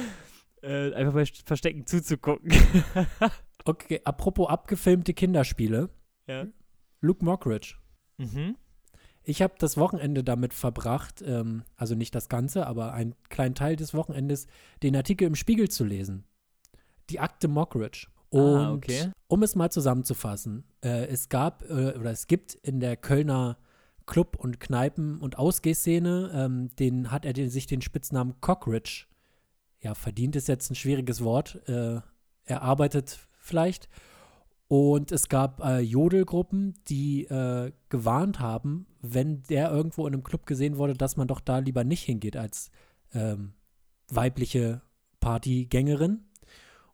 äh, 0.62 0.92
einfach 0.94 1.14
bei 1.14 1.24
Verstecken 1.44 1.86
zuzugucken. 1.86 2.52
Okay, 3.66 4.00
apropos 4.04 4.48
abgefilmte 4.48 5.12
Kinderspiele. 5.12 5.90
ja. 6.26 6.46
Luke 7.02 7.22
Mockridge. 7.22 7.76
Mhm. 8.20 8.56
Ich 9.22 9.42
habe 9.42 9.54
das 9.58 9.76
Wochenende 9.76 10.24
damit 10.24 10.54
verbracht, 10.54 11.22
ähm, 11.26 11.62
also 11.76 11.94
nicht 11.94 12.14
das 12.14 12.28
Ganze, 12.28 12.66
aber 12.66 12.92
einen 12.94 13.14
kleinen 13.28 13.54
Teil 13.54 13.76
des 13.76 13.92
Wochenendes, 13.92 14.46
den 14.82 14.96
Artikel 14.96 15.26
im 15.26 15.34
Spiegel 15.34 15.68
zu 15.68 15.84
lesen. 15.84 16.24
Die 17.10 17.20
Akte 17.20 17.48
Mockridge. 17.48 18.06
Und 18.30 18.56
Ah, 18.56 18.72
okay. 18.72 19.10
um 19.26 19.42
es 19.42 19.56
mal 19.56 19.70
zusammenzufassen, 19.70 20.64
äh, 20.84 21.06
es 21.06 21.28
gab 21.28 21.62
äh, 21.68 21.94
oder 21.98 22.12
es 22.12 22.28
gibt 22.28 22.54
in 22.54 22.78
der 22.78 22.96
Kölner 22.96 23.58
Club- 24.06 24.36
und 24.36 24.60
Kneipen- 24.60 25.18
und 25.18 25.36
Ausgehszene, 25.36 26.30
ähm, 26.32 26.74
den 26.76 27.10
hat 27.10 27.24
er 27.24 27.32
den, 27.32 27.50
sich 27.50 27.66
den 27.66 27.82
Spitznamen 27.82 28.40
Cockridge, 28.40 29.06
ja, 29.80 29.94
verdient 29.94 30.36
ist 30.36 30.48
jetzt 30.48 30.70
ein 30.70 30.76
schwieriges 30.76 31.24
Wort, 31.24 31.60
äh, 31.68 32.00
erarbeitet 32.44 33.18
vielleicht. 33.38 33.88
Und 34.70 35.10
es 35.10 35.28
gab 35.28 35.64
äh, 35.64 35.80
Jodelgruppen, 35.80 36.74
die 36.86 37.24
äh, 37.24 37.72
gewarnt 37.88 38.38
haben, 38.38 38.86
wenn 39.02 39.42
der 39.42 39.68
irgendwo 39.72 40.06
in 40.06 40.14
einem 40.14 40.22
Club 40.22 40.46
gesehen 40.46 40.76
wurde, 40.76 40.94
dass 40.94 41.16
man 41.16 41.26
doch 41.26 41.40
da 41.40 41.58
lieber 41.58 41.82
nicht 41.82 42.04
hingeht 42.04 42.36
als 42.36 42.70
ähm, 43.12 43.54
weibliche 44.08 44.80
Partygängerin. 45.18 46.20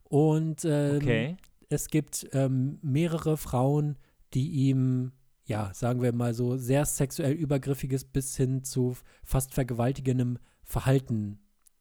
Und 0.04 0.64
ähm, 0.64 0.96
Okay. 0.96 1.36
es 1.68 1.88
gibt 1.88 2.26
ähm, 2.32 2.78
mehrere 2.80 3.36
Frauen, 3.36 3.98
die 4.32 4.48
ihm, 4.52 5.12
ja, 5.44 5.70
sagen 5.74 6.00
wir 6.00 6.14
mal 6.14 6.32
so, 6.32 6.56
sehr 6.56 6.86
sexuell 6.86 7.34
übergriffiges 7.34 8.06
bis 8.06 8.38
hin 8.38 8.64
zu 8.64 8.96
fast 9.22 9.52
vergewaltigendem 9.52 10.38
Verhalten 10.64 11.40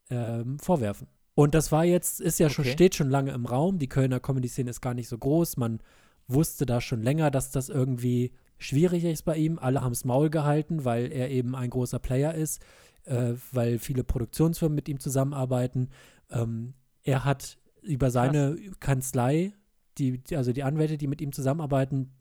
ähm, 0.10 0.60
vorwerfen. 0.60 1.08
Und 1.36 1.54
das 1.54 1.72
war 1.72 1.84
jetzt, 1.86 2.22
ist 2.22 2.40
ja 2.40 2.50
schon, 2.50 2.64
Okay. 2.64 2.72
steht 2.74 2.96
schon 2.96 3.10
lange 3.10 3.32
im 3.32 3.46
Raum. 3.46 3.78
Die 3.78 3.90
Kölner 3.90 4.20
Comedy-Szene 4.20 4.70
ist 4.70 4.82
gar 4.82 4.94
nicht 4.94 5.10
so 5.10 5.18
groß. 5.18 5.58
Man 5.58 5.80
wusste 6.28 6.66
da 6.66 6.80
schon 6.82 7.02
länger, 7.04 7.30
dass 7.30 7.52
das 7.52 7.70
irgendwie 7.70 8.32
schwierig 8.58 9.04
ist 9.04 9.24
bei 9.24 9.36
ihm. 9.36 9.60
Alle 9.60 9.82
haben 9.82 9.92
es 9.92 10.06
Maul 10.06 10.30
gehalten, 10.30 10.86
weil 10.86 11.12
er 11.12 11.30
eben 11.30 11.56
ein 11.56 11.70
großer 11.70 12.00
Player 12.00 12.34
ist, 12.34 12.62
äh, 13.04 13.34
weil 13.52 13.80
viele 13.80 14.04
Produktionsfirmen 14.06 14.76
mit 14.76 14.88
ihm 14.88 15.00
zusammenarbeiten. 15.00 15.90
Ähm, 16.32 16.74
er 17.04 17.26
hat 17.26 17.58
über 17.82 18.10
seine 18.12 18.56
Kanzlei, 18.80 19.54
die, 19.98 20.24
die- 20.24 20.38
also 20.38 20.54
die 20.54 20.64
Anwälte, 20.64 20.98
die 20.98 21.08
mit 21.08 21.22
ihm 21.22 21.34
zusammenarbeiten, 21.34 22.14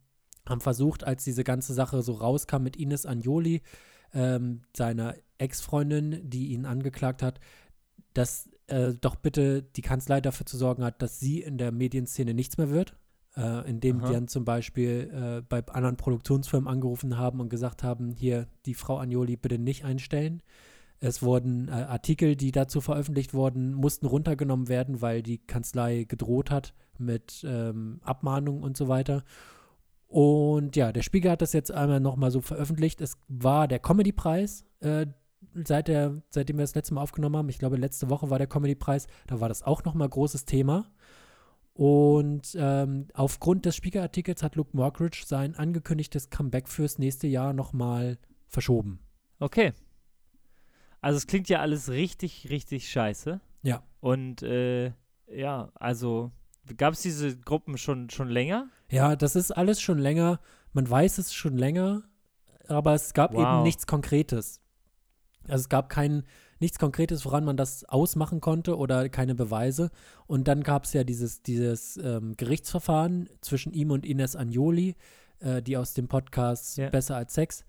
haben 0.46 0.60
versucht, 0.60 1.04
als 1.04 1.24
diese 1.24 1.44
ganze 1.44 1.72
Sache 1.72 2.02
so 2.02 2.12
rauskam 2.14 2.62
mit 2.64 2.76
Ines 2.76 3.06
Anjoli, 3.06 3.62
ähm, 4.12 4.62
seiner 4.76 5.14
Ex-Freundin, 5.38 6.28
die 6.28 6.48
ihn 6.48 6.66
angeklagt 6.66 7.22
hat, 7.22 7.40
dass 8.12 8.50
äh, 8.66 8.92
doch 9.00 9.16
bitte 9.16 9.62
die 9.62 9.82
Kanzlei 9.82 10.20
dafür 10.20 10.46
zu 10.46 10.56
sorgen 10.56 10.84
hat, 10.84 11.02
dass 11.02 11.20
sie 11.20 11.40
in 11.42 11.58
der 11.58 11.72
Medienszene 11.72 12.34
nichts 12.34 12.58
mehr 12.58 12.70
wird. 12.70 12.96
Äh, 13.36 13.68
indem 13.68 13.98
Aha. 13.98 14.06
die 14.06 14.12
dann 14.12 14.28
zum 14.28 14.44
Beispiel 14.44 15.10
äh, 15.12 15.42
bei 15.42 15.66
anderen 15.66 15.96
Produktionsfirmen 15.96 16.68
angerufen 16.68 17.18
haben 17.18 17.40
und 17.40 17.48
gesagt 17.48 17.82
haben, 17.82 18.12
hier, 18.12 18.46
die 18.64 18.74
Frau 18.74 18.98
Anjoli 18.98 19.36
bitte 19.36 19.58
nicht 19.58 19.84
einstellen. 19.84 20.40
Es 21.00 21.20
wurden 21.20 21.66
äh, 21.66 21.72
Artikel, 21.72 22.36
die 22.36 22.52
dazu 22.52 22.80
veröffentlicht 22.80 23.34
wurden, 23.34 23.74
mussten 23.74 24.06
runtergenommen 24.06 24.68
werden, 24.68 25.02
weil 25.02 25.22
die 25.22 25.38
Kanzlei 25.38 26.04
gedroht 26.04 26.52
hat 26.52 26.74
mit 26.96 27.44
ähm, 27.46 28.00
Abmahnungen 28.04 28.62
und 28.62 28.76
so 28.76 28.86
weiter. 28.86 29.24
Und 30.06 30.76
ja, 30.76 30.92
der 30.92 31.02
Spiegel 31.02 31.32
hat 31.32 31.42
das 31.42 31.52
jetzt 31.52 31.72
einmal 31.72 31.98
nochmal 31.98 32.30
so 32.30 32.40
veröffentlicht. 32.40 33.00
Es 33.00 33.18
war 33.26 33.66
der 33.66 33.80
Comedy-Preis, 33.80 34.64
äh, 34.78 35.06
seit 35.52 35.88
der, 35.88 36.22
seitdem 36.30 36.58
wir 36.58 36.62
das 36.62 36.74
letzte 36.74 36.94
Mal 36.94 37.02
aufgenommen 37.02 37.36
haben. 37.36 37.48
Ich 37.48 37.58
glaube, 37.58 37.76
letzte 37.76 38.10
Woche 38.10 38.30
war 38.30 38.38
der 38.38 38.46
Comedy-Preis. 38.46 39.06
Da 39.26 39.40
war 39.40 39.48
das 39.48 39.62
auch 39.62 39.84
nochmal 39.84 40.08
großes 40.08 40.44
Thema. 40.44 40.90
Und 41.74 42.56
ähm, 42.58 43.08
aufgrund 43.14 43.66
des 43.66 43.74
Spiegelartikels 43.74 44.42
hat 44.42 44.54
Luke 44.54 44.76
Mockridge 44.76 45.24
sein 45.26 45.56
angekündigtes 45.56 46.30
Comeback 46.30 46.68
fürs 46.68 46.98
nächste 46.98 47.26
Jahr 47.26 47.52
nochmal 47.52 48.18
verschoben. 48.48 49.00
Okay. 49.40 49.72
Also 51.00 51.18
es 51.18 51.26
klingt 51.26 51.48
ja 51.48 51.58
alles 51.60 51.90
richtig, 51.90 52.48
richtig 52.48 52.88
scheiße. 52.88 53.40
Ja. 53.62 53.82
Und 54.00 54.42
äh, 54.42 54.92
ja, 55.26 55.70
also 55.74 56.30
gab 56.76 56.94
es 56.94 57.02
diese 57.02 57.36
Gruppen 57.38 57.76
schon, 57.76 58.08
schon 58.08 58.28
länger? 58.28 58.68
Ja, 58.90 59.16
das 59.16 59.36
ist 59.36 59.50
alles 59.50 59.80
schon 59.80 59.98
länger. 59.98 60.40
Man 60.72 60.88
weiß 60.88 61.18
es 61.18 61.34
schon 61.34 61.56
länger, 61.58 62.04
aber 62.68 62.94
es 62.94 63.14
gab 63.14 63.34
eben 63.34 63.42
Wow. 63.42 63.64
nichts 63.64 63.86
Konkretes. 63.86 64.60
Also 65.48 65.62
es 65.62 65.68
gab 65.68 65.88
kein 65.88 66.24
nichts 66.60 66.78
Konkretes, 66.78 67.24
woran 67.24 67.44
man 67.44 67.56
das 67.56 67.84
ausmachen 67.84 68.40
konnte 68.40 68.76
oder 68.76 69.08
keine 69.08 69.34
Beweise. 69.34 69.90
Und 70.26 70.48
dann 70.48 70.62
gab 70.62 70.84
es 70.84 70.92
ja 70.92 71.04
dieses, 71.04 71.42
dieses 71.42 71.96
ähm, 71.96 72.34
Gerichtsverfahren 72.36 73.28
zwischen 73.40 73.72
ihm 73.72 73.90
und 73.90 74.06
Ines 74.06 74.36
Anjoli, 74.36 74.96
äh, 75.40 75.62
die 75.62 75.76
aus 75.76 75.94
dem 75.94 76.08
Podcast 76.08 76.76
Ja. 76.76 76.90
Besser 76.90 77.16
als 77.16 77.34
Sex. 77.34 77.64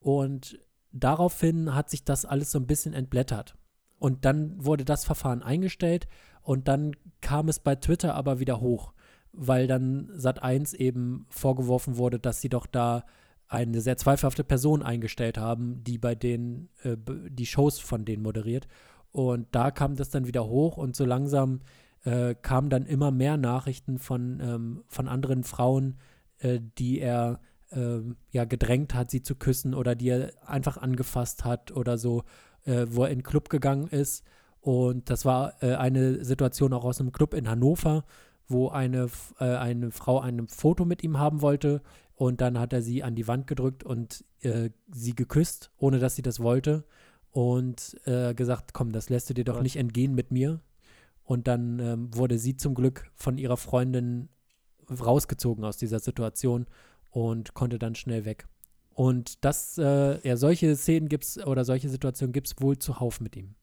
Und 0.00 0.58
daraufhin 0.92 1.74
hat 1.74 1.90
sich 1.90 2.04
das 2.04 2.24
alles 2.24 2.50
so 2.50 2.58
ein 2.58 2.66
bisschen 2.66 2.94
entblättert. 2.94 3.56
Und 3.98 4.24
dann 4.24 4.64
wurde 4.64 4.84
das 4.84 5.04
Verfahren 5.04 5.42
eingestellt 5.42 6.08
und 6.42 6.68
dann 6.68 6.96
kam 7.20 7.48
es 7.48 7.60
bei 7.60 7.74
Twitter 7.74 8.14
aber 8.14 8.40
wieder 8.40 8.60
hoch, 8.60 8.94
weil 9.32 9.66
dann 9.66 10.10
Sat1 10.12 10.74
eben 10.74 11.26
vorgeworfen 11.28 11.98
wurde, 11.98 12.18
dass 12.18 12.40
sie 12.40 12.48
doch 12.48 12.66
da 12.66 13.04
eine 13.50 13.80
sehr 13.80 13.96
zweifelhafte 13.96 14.44
Person 14.44 14.82
eingestellt 14.82 15.36
haben, 15.36 15.82
die 15.82 15.98
bei 15.98 16.14
denen 16.14 16.68
äh, 16.84 16.96
die 17.28 17.46
Shows 17.46 17.80
von 17.80 18.04
denen 18.04 18.22
moderiert. 18.22 18.68
Und 19.10 19.48
da 19.50 19.72
kam 19.72 19.96
das 19.96 20.08
dann 20.08 20.28
wieder 20.28 20.46
hoch 20.46 20.76
und 20.76 20.94
so 20.94 21.04
langsam 21.04 21.60
äh, 22.04 22.36
kamen 22.40 22.70
dann 22.70 22.86
immer 22.86 23.10
mehr 23.10 23.36
Nachrichten 23.36 23.98
von, 23.98 24.40
ähm, 24.40 24.84
von 24.86 25.08
anderen 25.08 25.42
Frauen, 25.42 25.98
äh, 26.38 26.60
die 26.78 27.00
er 27.00 27.40
ähm, 27.72 28.16
ja 28.30 28.44
gedrängt 28.44 28.94
hat, 28.94 29.10
sie 29.10 29.22
zu 29.22 29.34
küssen 29.34 29.74
oder 29.74 29.96
die 29.96 30.10
er 30.10 30.30
einfach 30.46 30.76
angefasst 30.76 31.44
hat 31.44 31.72
oder 31.72 31.98
so, 31.98 32.22
äh, 32.66 32.86
wo 32.88 33.02
er 33.02 33.10
in 33.10 33.18
den 33.18 33.24
Club 33.24 33.48
gegangen 33.48 33.88
ist. 33.88 34.24
Und 34.60 35.10
das 35.10 35.24
war 35.24 35.60
äh, 35.60 35.74
eine 35.74 36.24
Situation 36.24 36.72
auch 36.72 36.84
aus 36.84 37.00
einem 37.00 37.10
Club 37.10 37.34
in 37.34 37.48
Hannover, 37.48 38.04
wo 38.46 38.68
eine, 38.68 39.08
äh, 39.40 39.56
eine 39.56 39.90
Frau 39.90 40.20
ein 40.20 40.46
Foto 40.46 40.84
mit 40.84 41.02
ihm 41.02 41.18
haben 41.18 41.42
wollte 41.42 41.82
und 42.20 42.42
dann 42.42 42.58
hat 42.58 42.74
er 42.74 42.82
sie 42.82 43.02
an 43.02 43.14
die 43.14 43.26
Wand 43.26 43.46
gedrückt 43.46 43.82
und 43.82 44.26
äh, 44.42 44.68
sie 44.92 45.14
geküsst, 45.14 45.70
ohne 45.78 45.98
dass 45.98 46.16
sie 46.16 46.22
das 46.22 46.38
wollte 46.38 46.84
und 47.30 47.98
äh, 48.04 48.34
gesagt, 48.34 48.74
komm, 48.74 48.92
das 48.92 49.08
lässt 49.08 49.30
du 49.30 49.34
dir 49.34 49.44
doch 49.44 49.54
Gott. 49.54 49.62
nicht 49.62 49.76
entgehen 49.76 50.14
mit 50.14 50.30
mir. 50.30 50.60
Und 51.24 51.48
dann 51.48 51.78
ähm, 51.78 52.14
wurde 52.14 52.38
sie 52.38 52.58
zum 52.58 52.74
Glück 52.74 53.10
von 53.14 53.38
ihrer 53.38 53.56
Freundin 53.56 54.28
rausgezogen 54.90 55.64
aus 55.64 55.78
dieser 55.78 55.98
Situation 55.98 56.66
und 57.08 57.54
konnte 57.54 57.78
dann 57.78 57.94
schnell 57.94 58.26
weg. 58.26 58.46
Und 58.90 59.42
das, 59.42 59.78
äh, 59.78 60.20
ja, 60.28 60.36
solche 60.36 60.76
Szenen 60.76 61.08
gibt's 61.08 61.38
oder 61.38 61.64
solche 61.64 61.88
Situationen 61.88 62.34
gibt 62.34 62.48
es 62.48 62.60
wohl 62.60 62.78
zuhauf 62.78 63.22
mit 63.22 63.34
ihm. 63.34 63.54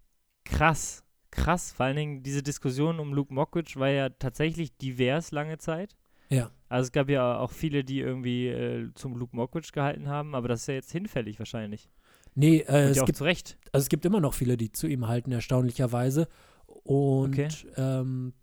Krass, 0.45 1.03
krass. 1.29 1.73
Vor 1.73 1.85
allen 1.85 1.97
Dingen 1.97 2.23
diese 2.23 2.41
Diskussion 2.41 2.99
um 2.99 3.13
Luke 3.13 3.31
Mockridge 3.31 3.79
war 3.79 3.89
ja 3.89 4.09
tatsächlich 4.09 4.75
divers 4.77 5.29
lange 5.29 5.59
Zeit. 5.59 5.95
Ja. 6.29 6.51
Also 6.69 6.87
es 6.87 6.91
gab 6.91 7.09
ja 7.09 7.37
auch 7.39 7.51
viele, 7.51 7.83
die 7.83 7.99
irgendwie 7.99 8.47
äh, 8.47 8.89
zum 8.95 9.15
Luke 9.15 9.35
Mockridge 9.35 9.69
gehalten 9.73 10.07
haben, 10.09 10.35
aber 10.35 10.47
das 10.47 10.61
ist 10.61 10.67
ja 10.67 10.73
jetzt 10.73 10.91
hinfällig 10.91 11.39
wahrscheinlich. 11.39 11.89
Nee, 12.35 12.57
äh, 12.67 12.89
es 12.89 13.03
gibt 13.05 13.17
zu 13.17 13.23
Recht. 13.23 13.57
Also 13.71 13.83
es 13.85 13.89
gibt 13.89 14.05
immer 14.05 14.19
noch 14.19 14.33
viele, 14.33 14.57
die 14.57 14.71
zu 14.71 14.87
ihm 14.87 15.07
halten, 15.07 15.31
erstaunlicherweise. 15.31 16.27
Und 16.67 17.33
Okay. 17.33 17.47
ähm, 17.77 18.33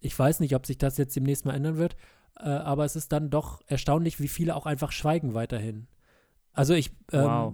ich 0.00 0.18
weiß 0.18 0.40
nicht, 0.40 0.54
ob 0.54 0.66
sich 0.66 0.78
das 0.78 0.98
jetzt 0.98 1.16
demnächst 1.16 1.44
mal 1.44 1.54
ändern 1.54 1.76
wird, 1.78 1.96
äh, 2.38 2.48
aber 2.48 2.84
es 2.84 2.96
ist 2.96 3.12
dann 3.12 3.30
doch 3.30 3.62
erstaunlich, 3.66 4.20
wie 4.20 4.28
viele 4.28 4.54
auch 4.54 4.66
einfach 4.66 4.92
schweigen 4.92 5.34
weiterhin. 5.34 5.86
Also 6.52 6.74
ich, 6.74 6.90
ähm, 7.12 7.24
Wow. 7.24 7.52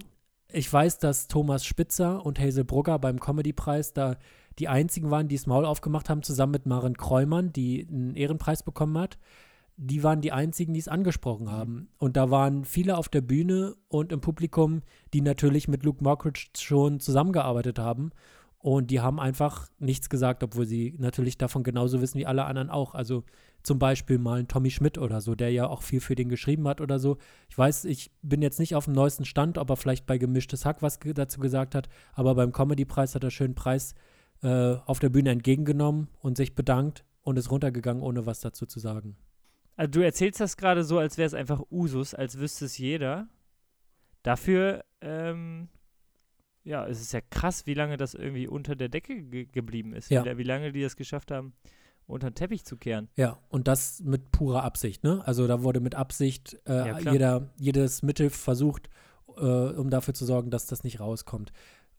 ich 0.51 0.71
weiß, 0.73 0.99
dass 0.99 1.29
Thomas 1.29 1.65
Spitzer 1.67 2.25
und 2.25 2.41
Hazel 2.41 2.65
Brugger 2.65 2.99
beim 2.99 3.21
Comedy-Preis 3.21 3.93
da 3.93 4.17
die 4.59 4.69
einzigen 4.69 5.11
waren, 5.11 5.29
die 5.29 5.37
das 5.37 5.47
Maul 5.47 5.65
aufgemacht 5.65 6.09
haben, 6.09 6.23
zusammen 6.23 6.53
mit 6.53 6.67
Maren 6.67 6.97
Kräumann, 6.97 7.53
die 7.53 7.87
einen 7.89 8.15
Ehrenpreis 8.15 8.63
bekommen 8.63 8.97
hat. 8.99 9.19
Die 9.77 10.03
waren 10.03 10.21
die 10.21 10.33
einzigen, 10.33 10.73
die 10.73 10.81
es 10.81 10.89
angesprochen 10.89 11.51
haben. 11.51 11.89
Und 11.99 12.17
da 12.17 12.31
waren 12.31 12.65
viele 12.65 12.97
auf 12.97 13.09
der 13.09 13.23
Bühne 13.23 13.75
und 13.89 14.13
im 14.13 14.21
Publikum, 14.21 14.83
die 15.13 15.21
natürlich 15.21 15.67
mit 15.67 15.83
Luke 15.83 16.03
Mockridge 16.03 16.51
schon 16.57 17.01
zusammengearbeitet 17.01 17.79
haben. 17.79 18.11
Und 18.65 18.91
die 18.91 19.01
haben 19.01 19.21
einfach 19.21 19.69
nichts 19.79 20.09
gesagt, 20.09 20.43
obwohl 20.43 20.65
sie 20.65 20.95
natürlich 20.99 21.37
davon 21.37 21.65
genauso 21.65 22.01
wissen 22.01 22.19
wie 22.19 22.25
alle 22.25 22.47
anderen 22.47 22.71
auch. 22.71 22.95
Also 22.95 23.25
zum 23.63 23.79
Beispiel 23.79 24.19
mal 24.19 24.39
ein 24.39 24.49
Tommy 24.49 24.71
Schmidt 24.71 24.97
oder 24.97 25.21
so, 25.21 25.35
der 25.35 25.51
ja 25.51 25.67
auch 25.67 25.83
viel 25.83 26.01
für 26.01 26.15
den 26.15 26.31
geschrieben 26.31 26.67
hat 26.67 26.81
oder 26.81 26.99
so. 26.99 27.19
Ich 27.51 27.59
weiß, 27.59 27.85
ich 27.85 28.11
bin 28.23 28.41
jetzt 28.41 28.59
nicht 28.59 28.75
auf 28.75 28.87
dem 28.87 28.95
neuesten 28.95 29.27
Stand, 29.27 29.59
ob 29.59 29.69
er 29.69 29.77
vielleicht 29.77 30.07
bei 30.07 30.17
Gemischtes 30.17 30.65
Hack 30.65 30.81
was 30.81 30.99
dazu 30.99 31.41
gesagt 31.41 31.75
hat, 31.75 31.91
aber 32.15 32.35
beim 32.35 32.53
Comedy-Preis 32.53 33.15
hat 33.15 33.25
er 33.25 33.31
schön 33.31 33.55
Preis 33.55 33.95
äh, 34.43 34.77
auf 34.87 34.99
der 34.99 35.11
Bühne 35.11 35.31
entgegengenommen 35.31 36.09
und 36.21 36.39
sich 36.39 36.55
bedankt 36.55 37.05
und 37.23 37.39
ist 37.39 37.51
runtergegangen, 37.51 38.03
ohne 38.03 38.25
was 38.25 38.41
dazu 38.41 38.65
zu 38.65 38.81
sagen. 38.81 39.17
Also 39.77 39.91
du 39.91 40.01
erzählst 40.05 40.41
das 40.41 40.57
gerade 40.57 40.85
so, 40.85 40.99
als 40.99 41.19
wäre 41.19 41.27
es 41.27 41.35
einfach 41.35 41.63
Usus, 41.71 42.15
als 42.15 42.39
wüsste 42.39 42.67
es 42.67 42.79
jeder. 42.79 43.29
Dafür, 44.23 44.85
ähm, 45.01 45.69
ja, 46.63 46.87
es 46.87 47.01
ist 47.01 47.13
ja 47.13 47.21
krass, 47.21 47.67
wie 47.67 47.75
lange 47.75 47.97
das 47.97 48.15
irgendwie 48.15 48.47
unter 48.47 48.77
der 48.77 48.89
Decke 48.89 49.23
ge 49.23 49.47
geblieben 49.47 49.93
ist. 49.93 50.11
Ja. 50.11 50.25
Wie, 50.25 50.39
wie 50.39 50.45
lange 50.45 50.73
die 50.73 50.83
es 50.83 50.97
geschafft 50.97 51.31
haben, 51.31 51.53
unter 52.07 52.31
den 52.31 52.35
Teppich 52.35 52.65
zu 52.65 52.77
kehren. 52.77 53.09
Ja, 53.17 53.39
und 53.49 53.69
das 53.69 54.01
mit 54.03 54.31
purer 54.31 54.63
Absicht, 54.63 55.05
ne? 55.05 55.23
Also 55.27 55.47
da 55.47 55.63
wurde 55.63 55.81
mit 55.81 55.95
Absicht 55.95 56.59
äh, 56.67 56.89
Ja, 56.89 57.13
jeder, 57.13 57.51
jedes 57.59 58.03
Mittel 58.03 58.31
versucht, 58.31 58.89
äh, 59.37 59.41
um 59.41 59.91
dafür 59.91 60.15
zu 60.15 60.25
sorgen, 60.25 60.51
dass 60.51 60.67
das 60.67 60.85
nicht 60.85 61.01
rauskommt. 61.01 61.53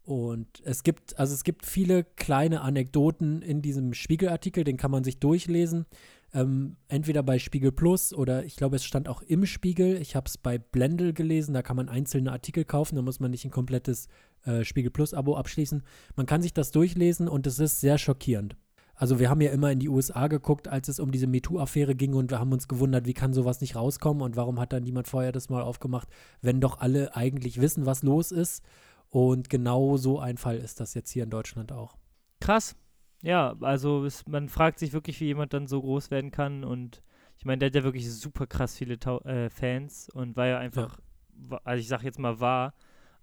Und 0.04 0.62
es 0.64 0.84
gibt, 0.84 1.18
also 1.18 1.34
es 1.34 1.44
gibt 1.44 1.66
viele 1.66 2.04
kleine 2.04 2.62
Anekdoten 2.62 3.42
in 3.42 3.64
diesem 3.64 3.94
Spiegelartikel, 3.94 4.64
den 4.64 4.78
kann 4.78 4.92
man 4.92 5.04
sich 5.04 5.20
durchlesen. 5.20 5.88
Ähm, 6.36 6.76
entweder 6.89 7.24
bei 7.24 7.39
Spiegel 7.39 7.71
Plus 7.71 8.13
oder 8.13 8.43
ich 8.43 8.58
glaube, 8.58 8.76
es 8.76 8.84
stand 8.84 9.08
auch 9.08 9.21
im 9.21 9.45
Spiegel. 9.45 10.02
Ich 10.02 10.17
habe 10.17 10.28
es 10.28 10.38
bei 10.38 10.58
Blendel 10.58 11.13
gelesen, 11.13 11.54
da 11.54 11.62
kann 11.62 11.78
man 11.78 11.88
einzelne 11.88 12.30
Artikel 12.34 12.65
kaufen, 12.65 12.98
da 12.98 13.02
muss 13.02 13.21
man 13.21 13.32
nicht 13.32 13.45
ein 13.45 13.52
komplettes 13.52 14.10
äh, 14.43 14.65
Spiegel 14.65 14.91
Plus-Abo 14.91 15.38
abschließen. 15.38 15.82
Man 16.17 16.26
kann 16.26 16.41
sich 16.41 16.54
das 16.54 16.71
durchlesen 16.71 17.30
und 17.30 17.48
es 17.48 17.60
ist 17.60 17.80
sehr 17.80 17.98
schockierend. 17.98 18.58
Also 18.95 19.17
wir 19.17 19.30
haben 19.30 19.39
ja 19.39 19.52
immer 19.52 19.71
in 19.71 19.80
die 19.80 19.88
USA 19.88 20.28
geguckt, 20.28 20.67
als 20.67 20.89
es 20.89 21.00
um 21.00 21.10
diese 21.12 21.28
MeToo-Affäre 21.28 21.95
ging 21.95 22.13
und 22.13 22.32
wir 22.32 22.39
haben 22.39 22.52
uns 22.52 22.67
gewundert, 22.67 23.06
wie 23.06 23.13
kann 23.13 23.32
sowas 23.32 23.62
nicht 23.62 23.78
rauskommen 23.78 24.21
und 24.21 24.36
warum 24.36 24.60
hat 24.60 24.74
dann 24.74 24.84
niemand 24.84 25.08
vorher 25.08 25.32
das 25.32 25.48
mal 25.48 25.62
aufgemacht, 25.62 26.10
wenn 26.41 26.60
doch 26.60 26.80
alle 26.80 27.15
eigentlich 27.15 27.62
wissen, 27.62 27.86
was 27.86 28.04
los 28.04 28.34
ist. 28.34 28.62
Und 29.10 29.50
genau 29.50 29.95
so 29.95 30.19
ein 30.19 30.36
Fall 30.36 30.58
ist 30.58 30.82
das 30.82 30.95
jetzt 30.95 31.12
hier 31.12 31.24
in 31.24 31.30
Deutschland 31.30 31.71
auch. 31.71 31.95
Krass. 32.41 32.76
Ja, 33.21 33.56
also 33.62 34.06
es, 34.06 34.25
man 34.28 34.49
fragt 34.49 34.80
sich 34.80 34.93
wirklich, 34.93 35.19
wie 35.19 35.25
jemand 35.25 35.54
dann 35.54 35.67
so 35.67 35.82
groß 35.82 36.12
werden 36.12 36.32
kann. 36.32 36.63
Und 36.63 37.01
ich 37.38 37.45
meine, 37.45 37.60
der 37.60 37.67
hat 37.67 37.75
ja 37.75 37.84
wirklich 37.84 38.12
super 38.12 38.45
krass 38.47 38.78
viele 38.78 38.99
Tau 38.99 39.19
äh, 39.21 39.49
Fans 39.49 40.10
und 40.10 40.36
war 40.36 40.47
ja 40.47 40.60
einfach, 40.60 40.99
wa- 41.34 41.62
also 41.63 41.80
ich 41.80 41.88
sag 41.88 42.04
jetzt 42.04 42.19
mal, 42.19 42.39
war 42.39 42.73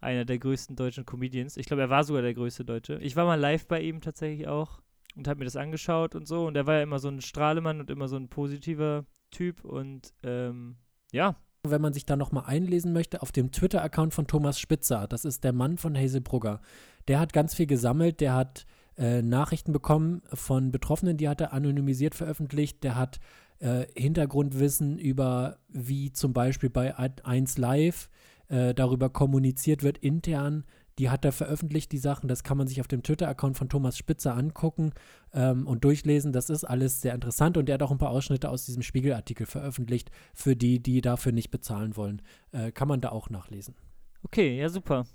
einer 0.01 0.25
der 0.25 0.39
größten 0.39 0.75
deutschen 0.75 1.07
Comedians. 1.07 1.57
Ich 1.57 1.67
glaube, 1.67 1.83
er 1.83 1.91
war 1.91 2.03
sogar 2.05 2.23
der 2.23 2.35
größte 2.35 2.65
Deutsche. 2.65 2.99
Ich 2.99 3.15
war 3.15 3.27
mal 3.27 3.39
live 3.39 3.67
bei 3.69 3.81
ihm 3.81 4.01
tatsächlich 4.01 4.49
auch 4.49 4.81
und 5.15 5.29
habe 5.29 5.39
mir 5.39 5.45
das 5.45 5.57
angeschaut 5.57 6.15
und 6.17 6.27
so. 6.27 6.47
Und 6.47 6.57
er 6.57 6.67
war 6.67 6.75
ja 6.77 6.83
immer 6.83 6.99
so 6.99 7.09
ein 7.09 7.21
Strahlemann 7.21 7.79
und 7.81 7.89
immer 7.91 8.09
so 8.09 8.17
ein 8.17 8.29
positiver 8.29 9.05
Typ. 9.31 9.65
Und 9.65 10.13
ähm, 10.25 10.77
ja, 11.13 11.37
Wenn 11.65 11.81
man 11.83 11.93
sich 11.93 12.05
da 12.05 12.17
nochmal 12.17 12.45
einlesen 12.47 12.93
möchte, 12.93 13.23
auf 13.23 13.31
dem 13.31 13.53
Twitter-Account 13.53 14.13
von 14.15 14.27
Thomas 14.27 14.59
Spitzer, 14.59 15.07
das 15.07 15.25
ist 15.25 15.45
der 15.45 15.53
Mann 15.53 15.79
von 15.79 15.97
Hazel 15.97 16.21
Brugger, 16.21 16.61
der 17.07 17.21
hat 17.21 17.33
ganz 17.33 17.55
viel 17.55 17.67
gesammelt, 17.67 18.21
der 18.21 18.35
hat 18.35 18.67
äh, 18.97 19.23
Nachrichten 19.23 19.73
bekommen 19.73 20.23
von 20.33 20.73
Betroffenen, 20.73 21.17
die 21.17 21.29
hat 21.29 21.41
er 21.41 21.53
anonymisiert 21.53 22.15
veröffentlicht, 22.15 22.85
der 22.85 22.97
hat 22.97 23.21
äh, 23.59 23.87
Hintergrundwissen 23.97 24.99
über, 24.99 25.59
wie 25.69 26.13
zum 26.13 26.33
Beispiel 26.33 26.71
bei 26.71 26.95
1 26.97 27.59
Live 27.59 28.11
äh, 28.49 28.75
darüber 28.75 29.09
kommuniziert 29.09 29.83
wird 29.83 29.99
intern, 29.99 30.65
die 30.99 31.09
hat 31.09 31.25
er 31.25 31.33
veröffentlicht, 31.33 31.91
die 31.93 31.99
Sachen, 31.99 32.29
das 32.29 32.45
kann 32.45 32.59
man 32.59 32.67
sich 32.67 32.81
auf 32.81 32.89
dem 32.89 33.03
Twitter-Account 33.03 33.57
von 33.57 33.69
Thomas 33.69 33.97
Spitzer 33.97 34.37
angucken 34.37 34.93
ähm, 35.33 35.67
und 35.67 35.85
durchlesen. 35.85 36.33
Das 36.33 36.51
ist 36.51 36.65
alles 36.65 37.01
sehr 37.01 37.15
interessant 37.15 37.57
und 37.57 37.69
er 37.69 37.75
hat 37.75 37.83
auch 37.83 37.91
ein 37.91 37.99
paar 37.99 38.11
Ausschnitte 38.11 38.51
aus 38.51 38.67
diesem 38.67 38.83
Spiegelartikel 38.83 39.47
veröffentlicht 39.47 40.11
für 40.35 40.55
die, 40.55 40.83
die 40.83 41.01
dafür 41.01 41.33
nicht 41.33 41.51
bezahlen 41.51 41.97
wollen. 41.97 42.21
Äh, 42.53 42.73
kann 42.73 42.89
man 42.89 43.01
da 43.01 43.09
auch 43.09 43.31
nachlesen. 43.31 43.75
Okay, 44.23 44.59
ja, 44.59 44.69
super. 44.69 45.07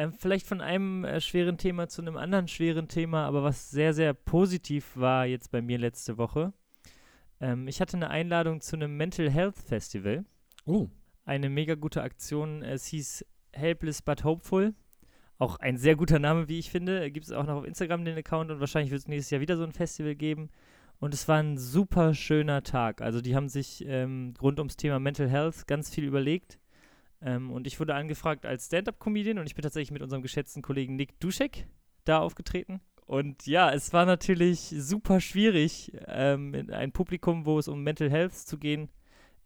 Ähm, 0.00 0.14
vielleicht 0.14 0.46
von 0.46 0.62
einem 0.62 1.04
äh, 1.04 1.20
schweren 1.20 1.58
Thema 1.58 1.86
zu 1.88 2.00
einem 2.00 2.16
anderen 2.16 2.48
schweren 2.48 2.88
Thema, 2.88 3.26
aber 3.26 3.42
was 3.42 3.70
sehr, 3.70 3.92
sehr 3.92 4.14
positiv 4.14 4.96
war 4.96 5.26
jetzt 5.26 5.50
bei 5.50 5.60
mir 5.60 5.76
letzte 5.76 6.16
Woche. 6.16 6.54
Ähm, 7.38 7.68
ich 7.68 7.82
hatte 7.82 7.98
eine 7.98 8.08
Einladung 8.08 8.62
zu 8.62 8.76
einem 8.76 8.96
Mental 8.96 9.28
Health 9.30 9.58
Festival. 9.58 10.24
Oh. 10.64 10.88
Eine 11.26 11.50
mega 11.50 11.74
gute 11.74 12.02
Aktion. 12.02 12.62
Es 12.62 12.86
hieß 12.86 13.26
Helpless 13.52 14.00
but 14.00 14.24
Hopeful. 14.24 14.72
Auch 15.36 15.58
ein 15.58 15.76
sehr 15.76 15.96
guter 15.96 16.18
Name, 16.18 16.48
wie 16.48 16.58
ich 16.58 16.70
finde. 16.70 17.10
Gibt 17.10 17.26
es 17.26 17.32
auch 17.32 17.44
noch 17.44 17.56
auf 17.56 17.66
Instagram 17.66 18.06
den 18.06 18.16
Account 18.16 18.50
und 18.50 18.60
wahrscheinlich 18.60 18.92
wird 18.92 19.02
es 19.02 19.08
nächstes 19.08 19.30
Jahr 19.30 19.42
wieder 19.42 19.58
so 19.58 19.64
ein 19.64 19.72
Festival 19.72 20.14
geben. 20.14 20.48
Und 20.98 21.12
es 21.12 21.28
war 21.28 21.42
ein 21.42 21.58
super 21.58 22.14
schöner 22.14 22.62
Tag. 22.62 23.02
Also 23.02 23.20
die 23.20 23.36
haben 23.36 23.50
sich 23.50 23.84
ähm, 23.86 24.32
rund 24.40 24.58
ums 24.58 24.78
Thema 24.78 24.98
Mental 24.98 25.28
Health 25.28 25.66
ganz 25.66 25.94
viel 25.94 26.04
überlegt. 26.04 26.58
Ähm, 27.22 27.50
und 27.50 27.66
ich 27.66 27.78
wurde 27.78 27.94
angefragt 27.94 28.46
als 28.46 28.66
Stand-Up-Comedian 28.66 29.38
und 29.38 29.46
ich 29.46 29.54
bin 29.54 29.62
tatsächlich 29.62 29.90
mit 29.90 30.02
unserem 30.02 30.22
geschätzten 30.22 30.62
Kollegen 30.62 30.96
Nick 30.96 31.18
Duschek 31.20 31.66
da 32.04 32.20
aufgetreten. 32.20 32.80
Und 33.06 33.46
ja, 33.46 33.72
es 33.72 33.92
war 33.92 34.06
natürlich 34.06 34.72
super 34.78 35.20
schwierig, 35.20 35.92
ähm, 36.06 36.54
in 36.54 36.70
ein 36.70 36.92
Publikum, 36.92 37.44
wo 37.44 37.58
es 37.58 37.66
um 37.66 37.82
Mental 37.82 38.08
Health 38.08 38.34
zu 38.34 38.56
gehen, 38.56 38.88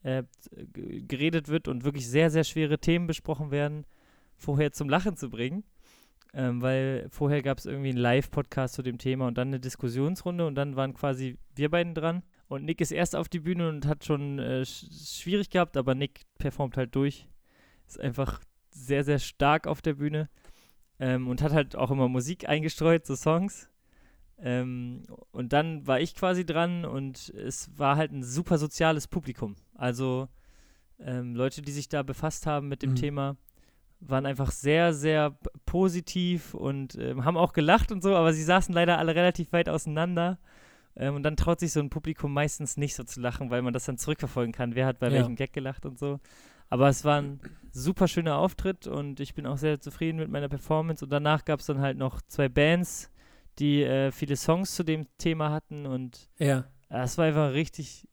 äh, 0.02 0.24
geredet 0.72 1.48
wird 1.48 1.66
und 1.66 1.82
wirklich 1.82 2.06
sehr, 2.08 2.30
sehr 2.30 2.44
schwere 2.44 2.78
Themen 2.78 3.06
besprochen 3.06 3.50
werden, 3.50 3.87
vorher 4.37 4.72
zum 4.72 4.88
Lachen 4.88 5.16
zu 5.16 5.30
bringen. 5.30 5.64
Ähm, 6.34 6.60
weil 6.60 7.06
vorher 7.10 7.42
gab 7.42 7.58
es 7.58 7.64
irgendwie 7.64 7.90
einen 7.90 7.98
Live-Podcast 7.98 8.74
zu 8.74 8.82
dem 8.82 8.98
Thema 8.98 9.28
und 9.28 9.38
dann 9.38 9.48
eine 9.48 9.60
Diskussionsrunde 9.60 10.46
und 10.46 10.56
dann 10.56 10.74
waren 10.74 10.92
quasi 10.92 11.38
wir 11.54 11.70
beiden 11.70 11.94
dran. 11.94 12.22
Und 12.48 12.64
Nick 12.64 12.80
ist 12.80 12.90
erst 12.90 13.16
auf 13.16 13.28
die 13.28 13.40
Bühne 13.40 13.68
und 13.68 13.87
hat 13.87 14.04
schon 14.04 14.38
äh, 14.40 14.64
sch 14.64 14.87
schwierig 15.22 15.48
gehabt, 15.48 15.76
aber 15.76 15.94
Nick 15.94 16.22
performt 16.38 16.76
halt 16.76 16.94
durch. 16.94 17.28
Ist 17.86 18.00
einfach 18.00 18.40
sehr, 18.70 19.04
sehr 19.04 19.18
stark 19.18 19.66
auf 19.66 19.82
der 19.82 19.94
Bühne 19.94 20.28
ähm, 20.98 21.28
und 21.28 21.42
hat 21.42 21.52
halt 21.52 21.76
auch 21.76 21.90
immer 21.90 22.08
Musik 22.08 22.48
eingestreut, 22.48 23.06
so 23.06 23.14
Songs. 23.14 23.68
Ähm, 24.38 25.04
und 25.30 25.52
dann 25.52 25.86
war 25.86 26.00
ich 26.00 26.14
quasi 26.14 26.44
dran 26.44 26.84
und 26.84 27.28
es 27.30 27.70
war 27.78 27.96
halt 27.96 28.12
ein 28.12 28.24
super 28.24 28.58
soziales 28.58 29.06
Publikum. 29.06 29.54
Also 29.74 30.28
ähm, 30.98 31.34
Leute, 31.34 31.62
die 31.62 31.72
sich 31.72 31.88
da 31.88 32.02
befasst 32.02 32.46
haben 32.46 32.68
mit 32.68 32.82
dem 32.82 32.90
Mhm. 32.90 32.96
Thema, 32.96 33.36
waren 34.00 34.26
einfach 34.26 34.50
sehr, 34.50 34.92
sehr 34.92 35.38
positiv 35.66 36.52
und 36.54 36.96
ähm, 36.96 37.24
haben 37.24 37.36
auch 37.36 37.52
gelacht 37.52 37.90
und 37.92 38.02
so, 38.02 38.14
aber 38.16 38.32
sie 38.32 38.42
saßen 38.42 38.74
leider 38.74 38.98
alle 38.98 39.14
relativ 39.14 39.52
weit 39.52 39.68
auseinander. 39.68 40.38
Ähm, 40.96 41.14
und 41.14 41.22
dann 41.22 41.36
traut 41.36 41.60
sich 41.60 41.72
so 41.72 41.80
ein 41.80 41.90
Publikum 41.90 42.32
meistens 42.32 42.76
nicht 42.76 42.94
so 42.96 43.04
zu 43.04 43.20
lachen, 43.20 43.50
weil 43.50 43.62
man 43.62 43.72
das 43.72 43.84
dann 43.84 43.98
zurückverfolgen 43.98 44.52
kann, 44.52 44.74
wer 44.74 44.86
hat 44.86 44.98
bei 44.98 45.06
Ja. 45.08 45.14
welchem 45.14 45.36
Gag 45.36 45.52
gelacht 45.52 45.86
und 45.86 45.98
so. 45.98 46.20
Aber 46.70 46.88
es 46.88 47.04
war 47.04 47.20
ein 47.20 47.40
super 47.74 48.08
schöner 48.08 48.38
Auftritt 48.38 48.87
und 48.87 49.20
ich 49.20 49.34
bin 49.34 49.46
auch 49.46 49.58
sehr 49.58 49.80
zufrieden 49.80 50.18
mit 50.18 50.30
meiner 50.30 50.48
Performance. 50.48 51.04
Und 51.04 51.10
danach 51.10 51.44
gab 51.44 51.60
es 51.60 51.66
dann 51.66 51.80
halt 51.80 51.98
noch 51.98 52.22
zwei 52.22 52.48
Bands, 52.48 53.10
die 53.58 53.82
äh, 53.82 54.10
viele 54.12 54.37
Songs 54.37 54.74
zu 54.74 54.84
dem 54.84 55.06
Thema 55.18 55.50
hatten 55.50 55.87
und 55.87 56.30
Ja. 56.38 56.64
es 56.88 57.18
war 57.18 57.26
einfach 57.26 57.46
ein 57.48 57.52
richtig, 57.52 58.08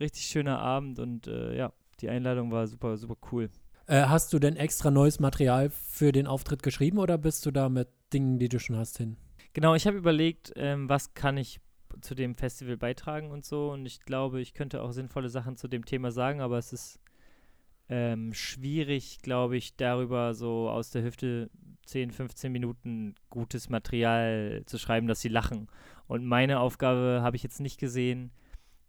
richtig 0.00 0.26
schöner 0.26 0.58
Abend 0.58 0.98
und 0.98 1.26
äh, 1.28 1.56
ja, 1.56 1.72
die 2.00 2.08
Einladung 2.08 2.50
war 2.50 2.66
super, 2.66 2.96
super 2.96 3.16
cool. 3.32 3.48
Äh, 3.86 4.02
hast 4.02 4.32
du 4.32 4.38
denn 4.40 4.56
extra 4.56 4.90
neues 4.90 5.20
Material 5.20 5.70
für 5.70 6.10
den 6.10 6.26
Auftritt 6.26 6.62
geschrieben 6.62 6.98
oder 6.98 7.16
bist 7.18 7.46
du 7.46 7.52
da 7.52 7.68
mit 7.68 7.88
Dingen, 8.12 8.38
die 8.38 8.48
du 8.48 8.58
schon 8.58 8.76
hast, 8.76 8.98
hin? 8.98 9.16
Genau, 9.52 9.74
ich 9.74 9.86
habe 9.86 9.96
überlegt, 9.96 10.52
ähm, 10.56 10.88
was 10.88 11.14
kann 11.14 11.36
ich 11.36 11.60
zu 12.00 12.14
dem 12.14 12.34
Festival 12.34 12.76
beitragen 12.76 13.30
und 13.30 13.44
so. 13.44 13.70
Und 13.70 13.86
ich 13.86 14.00
glaube, 14.00 14.40
ich 14.40 14.54
könnte 14.54 14.82
auch 14.82 14.92
sinnvolle 14.92 15.28
Sachen 15.28 15.56
zu 15.56 15.68
dem 15.68 15.84
Thema 15.84 16.10
sagen, 16.10 16.40
aber 16.40 16.58
es 16.58 16.72
ist 16.72 17.00
ähm, 17.88 18.32
schwierig, 18.34 19.18
glaube 19.22 19.56
ich, 19.56 19.76
darüber 19.76 20.34
so 20.34 20.68
aus 20.68 20.90
der 20.90 21.02
Hüfte 21.02 21.50
10, 21.86 22.10
15 22.10 22.50
Minuten 22.50 23.14
gutes 23.30 23.68
Material 23.68 24.62
zu 24.66 24.78
schreiben, 24.78 25.06
dass 25.06 25.20
sie 25.20 25.28
lachen. 25.28 25.68
Und 26.08 26.24
meine 26.24 26.58
Aufgabe 26.60 27.20
habe 27.22 27.36
ich 27.36 27.42
jetzt 27.42 27.60
nicht 27.60 27.78
gesehen, 27.78 28.32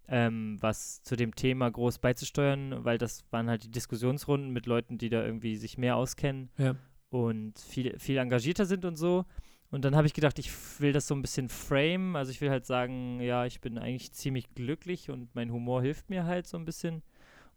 ähm, 0.08 0.58
was 0.62 1.04
zu 1.04 1.16
dem 1.16 1.36
Thema 1.36 1.70
groß 1.70 2.00
beizusteuern, 2.00 2.84
weil 2.86 2.98
das 2.98 3.24
waren 3.30 3.50
halt 3.50 3.64
die 3.64 3.72
Diskussionsrunden 3.72 4.52
mit 4.52 4.66
Leuten, 4.66 4.98
die 4.98 5.10
da 5.10 5.24
irgendwie 5.24 5.58
sich 5.58 5.78
mehr 5.78 5.96
auskennen 5.98 6.50
Ja. 6.58 6.76
und 7.10 7.60
viel, 7.60 7.98
viel 8.00 8.18
engagierter 8.18 8.66
sind 8.66 8.86
und 8.86 8.96
so. 8.96 9.26
Und 9.70 9.84
dann 9.84 9.96
habe 9.98 10.08
ich 10.08 10.14
gedacht, 10.14 10.40
ich 10.40 10.50
will 10.80 10.94
das 10.94 11.08
so 11.08 11.14
ein 11.14 11.22
bisschen 11.22 11.50
frame. 11.50 12.16
Also 12.16 12.32
ich 12.32 12.40
will 12.40 12.50
halt 12.50 12.66
sagen, 12.66 13.20
ja, 13.20 13.46
ich 13.46 13.60
bin 13.60 13.78
eigentlich 13.78 14.14
ziemlich 14.14 14.56
glücklich 14.56 15.10
und 15.10 15.36
mein 15.36 15.52
Humor 15.52 15.82
hilft 15.82 16.10
mir 16.10 16.24
halt 16.24 16.48
so 16.48 16.58
ein 16.58 16.64
bisschen. 16.66 17.04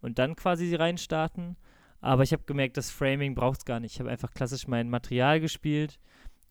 Und 0.01 0.19
dann 0.19 0.37
quasi 0.37 0.75
reinstarten. 0.75 1.57
Aber 2.01 2.23
ich 2.23 2.33
habe 2.33 2.45
gemerkt, 2.45 2.77
das 2.77 2.91
Framing 2.91 3.35
braucht 3.35 3.59
es 3.61 3.65
gar 3.65 3.81
nicht. 3.81 3.95
Ich 3.95 4.01
habe 4.01 4.11
einfach 4.11 4.33
klassisch 4.33 4.67
mein 4.67 4.89
Material 4.89 5.41
gespielt. 5.41 5.99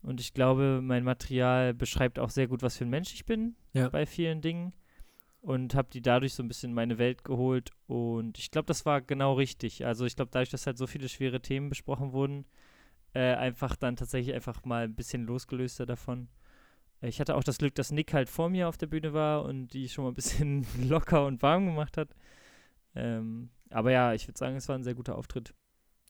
Und 0.02 0.20
ich 0.20 0.32
glaube, 0.32 0.80
mein 0.82 1.04
Material 1.04 1.74
beschreibt 1.74 2.18
auch 2.18 2.30
sehr 2.30 2.46
gut, 2.48 2.62
was 2.62 2.76
für 2.76 2.84
ein 2.84 2.90
Mensch 2.90 3.12
ich 3.12 3.24
bin 3.26 3.56
Ja. 3.72 3.88
bei 3.88 4.06
vielen 4.06 4.40
Dingen. 4.40 4.72
Und 5.42 5.74
habe 5.74 5.88
die 5.90 6.02
dadurch 6.02 6.34
so 6.34 6.42
ein 6.42 6.48
bisschen 6.48 6.70
in 6.70 6.74
meine 6.74 6.98
Welt 6.98 7.24
geholt. 7.24 7.70
Und 7.86 8.38
ich 8.38 8.50
glaube, 8.50 8.66
das 8.66 8.86
war 8.86 9.00
genau 9.00 9.34
richtig. 9.34 9.84
Also 9.86 10.04
ich 10.04 10.14
glaube, 10.16 10.30
dadurch, 10.32 10.50
dass 10.50 10.66
halt 10.66 10.78
so 10.78 10.86
viele 10.86 11.08
schwere 11.08 11.40
Themen 11.40 11.68
besprochen 11.70 12.12
wurden, 12.12 12.44
äh, 13.14 13.34
einfach 13.34 13.74
dann 13.74 13.96
tatsächlich 13.96 14.34
einfach 14.34 14.64
mal 14.64 14.84
ein 14.84 14.94
bisschen 14.94 15.24
losgelöster 15.26 15.86
davon. 15.86 16.28
Ich 17.02 17.18
hatte 17.18 17.34
auch 17.34 17.42
das 17.42 17.56
Glück, 17.58 17.74
dass 17.74 17.90
Nick 17.90 18.12
halt 18.12 18.28
vor 18.28 18.50
mir 18.50 18.68
auf 18.68 18.76
der 18.76 18.86
Bühne 18.86 19.14
war 19.14 19.44
und 19.44 19.68
die 19.68 19.88
schon 19.88 20.04
mal 20.04 20.10
ein 20.10 20.14
bisschen 20.14 20.66
locker 20.88 21.24
und 21.26 21.42
warm 21.42 21.66
gemacht 21.66 21.96
hat. 21.96 22.10
Ähm, 22.94 23.50
aber 23.70 23.92
ja, 23.92 24.14
ich 24.14 24.26
würde 24.26 24.38
sagen, 24.38 24.56
es 24.56 24.68
war 24.68 24.76
ein 24.76 24.84
sehr 24.84 24.94
guter 24.94 25.16
Auftritt. 25.16 25.54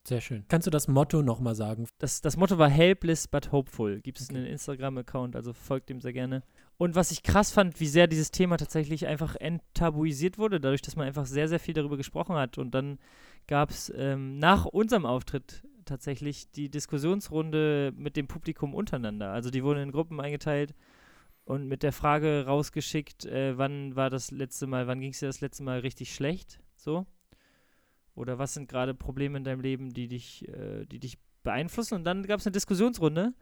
Sehr 0.07 0.23
schön. 0.23 0.45
Kannst 0.49 0.67
du 0.67 0.71
das 0.71 0.89
Motto 0.89 1.23
nochmal 1.23 1.55
sagen? 1.55 1.87
Das, 1.99 2.23
das 2.23 2.39
Motto 2.39 2.57
war 2.57 2.71
Helpless 2.71 3.29
but 3.29 3.53
Hopeful. 3.53 4.01
Gibt 4.01 4.19
es 4.19 4.31
Okay. 4.31 4.39
einen 4.39 4.47
Instagram-Account, 4.47 5.37
also 5.37 5.53
folgt 5.53 5.91
dem 5.91 6.01
sehr 6.01 6.15
gerne. 6.15 6.43
Und 6.79 6.95
was 6.95 7.11
ich 7.11 7.23
krass 7.23 7.51
fand, 7.53 7.79
wie 7.81 7.87
sehr 7.87 8.07
dieses 8.07 8.31
Thema 8.31 8.57
tatsächlich 8.57 9.07
einfach 9.07 9.37
enttabuisiert 9.37 10.39
wurde, 10.39 10.59
dadurch, 10.59 10.81
dass 10.81 10.97
man 10.97 11.07
einfach 11.07 11.27
sehr, 11.27 11.49
sehr 11.49 11.61
viel 11.61 11.75
darüber 11.75 11.99
gesprochen 11.99 12.37
hat. 12.37 12.57
Und 12.57 12.71
dann 12.75 12.99
gab 13.47 13.69
es 13.69 13.93
ähm, 13.95 14.39
nach 14.39 14.65
unserem 14.65 15.05
Auftritt 15.05 15.63
tatsächlich 15.85 16.51
die 16.51 16.71
Diskussionsrunde 16.71 17.93
mit 17.95 18.17
dem 18.17 18.27
Publikum 18.27 18.75
untereinander. 18.75 19.33
Also 19.33 19.51
die 19.51 19.63
wurden 19.63 19.83
in 19.83 19.93
Gruppen 19.93 20.19
eingeteilt 20.21 20.75
und 21.45 21.67
mit 21.67 21.83
der 21.83 21.93
Frage 21.93 22.47
rausgeschickt, 22.47 23.27
äh, 23.27 23.59
wann 23.59 23.97
war 23.97 24.09
das 24.09 24.31
letzte 24.31 24.67
Mal, 24.67 24.87
wann 24.87 25.01
ging 25.01 25.11
es 25.11 25.19
dir 25.19 25.27
das 25.27 25.43
letzte 25.43 25.63
Mal 25.63 25.81
richtig 25.81 26.15
schlecht? 26.15 26.61
So. 26.83 27.07
Oder 28.15 28.39
was 28.39 28.55
sind 28.55 28.69
gerade 28.69 28.95
Probleme 28.95 29.39
in 29.39 29.45
deinem 29.45 29.61
Leben, 29.61 29.91
die 29.91 30.09
dich, 30.09 30.47
äh, 30.49 30.85
die 30.87 30.99
dich 30.99 31.19
beeinflussen? 31.43 31.95
Und 31.95 32.05
dann 32.05 32.27
gab 32.27 32.41
es 32.41 32.47
eine 32.47 32.53
Diskussionsrunde. 32.53 33.35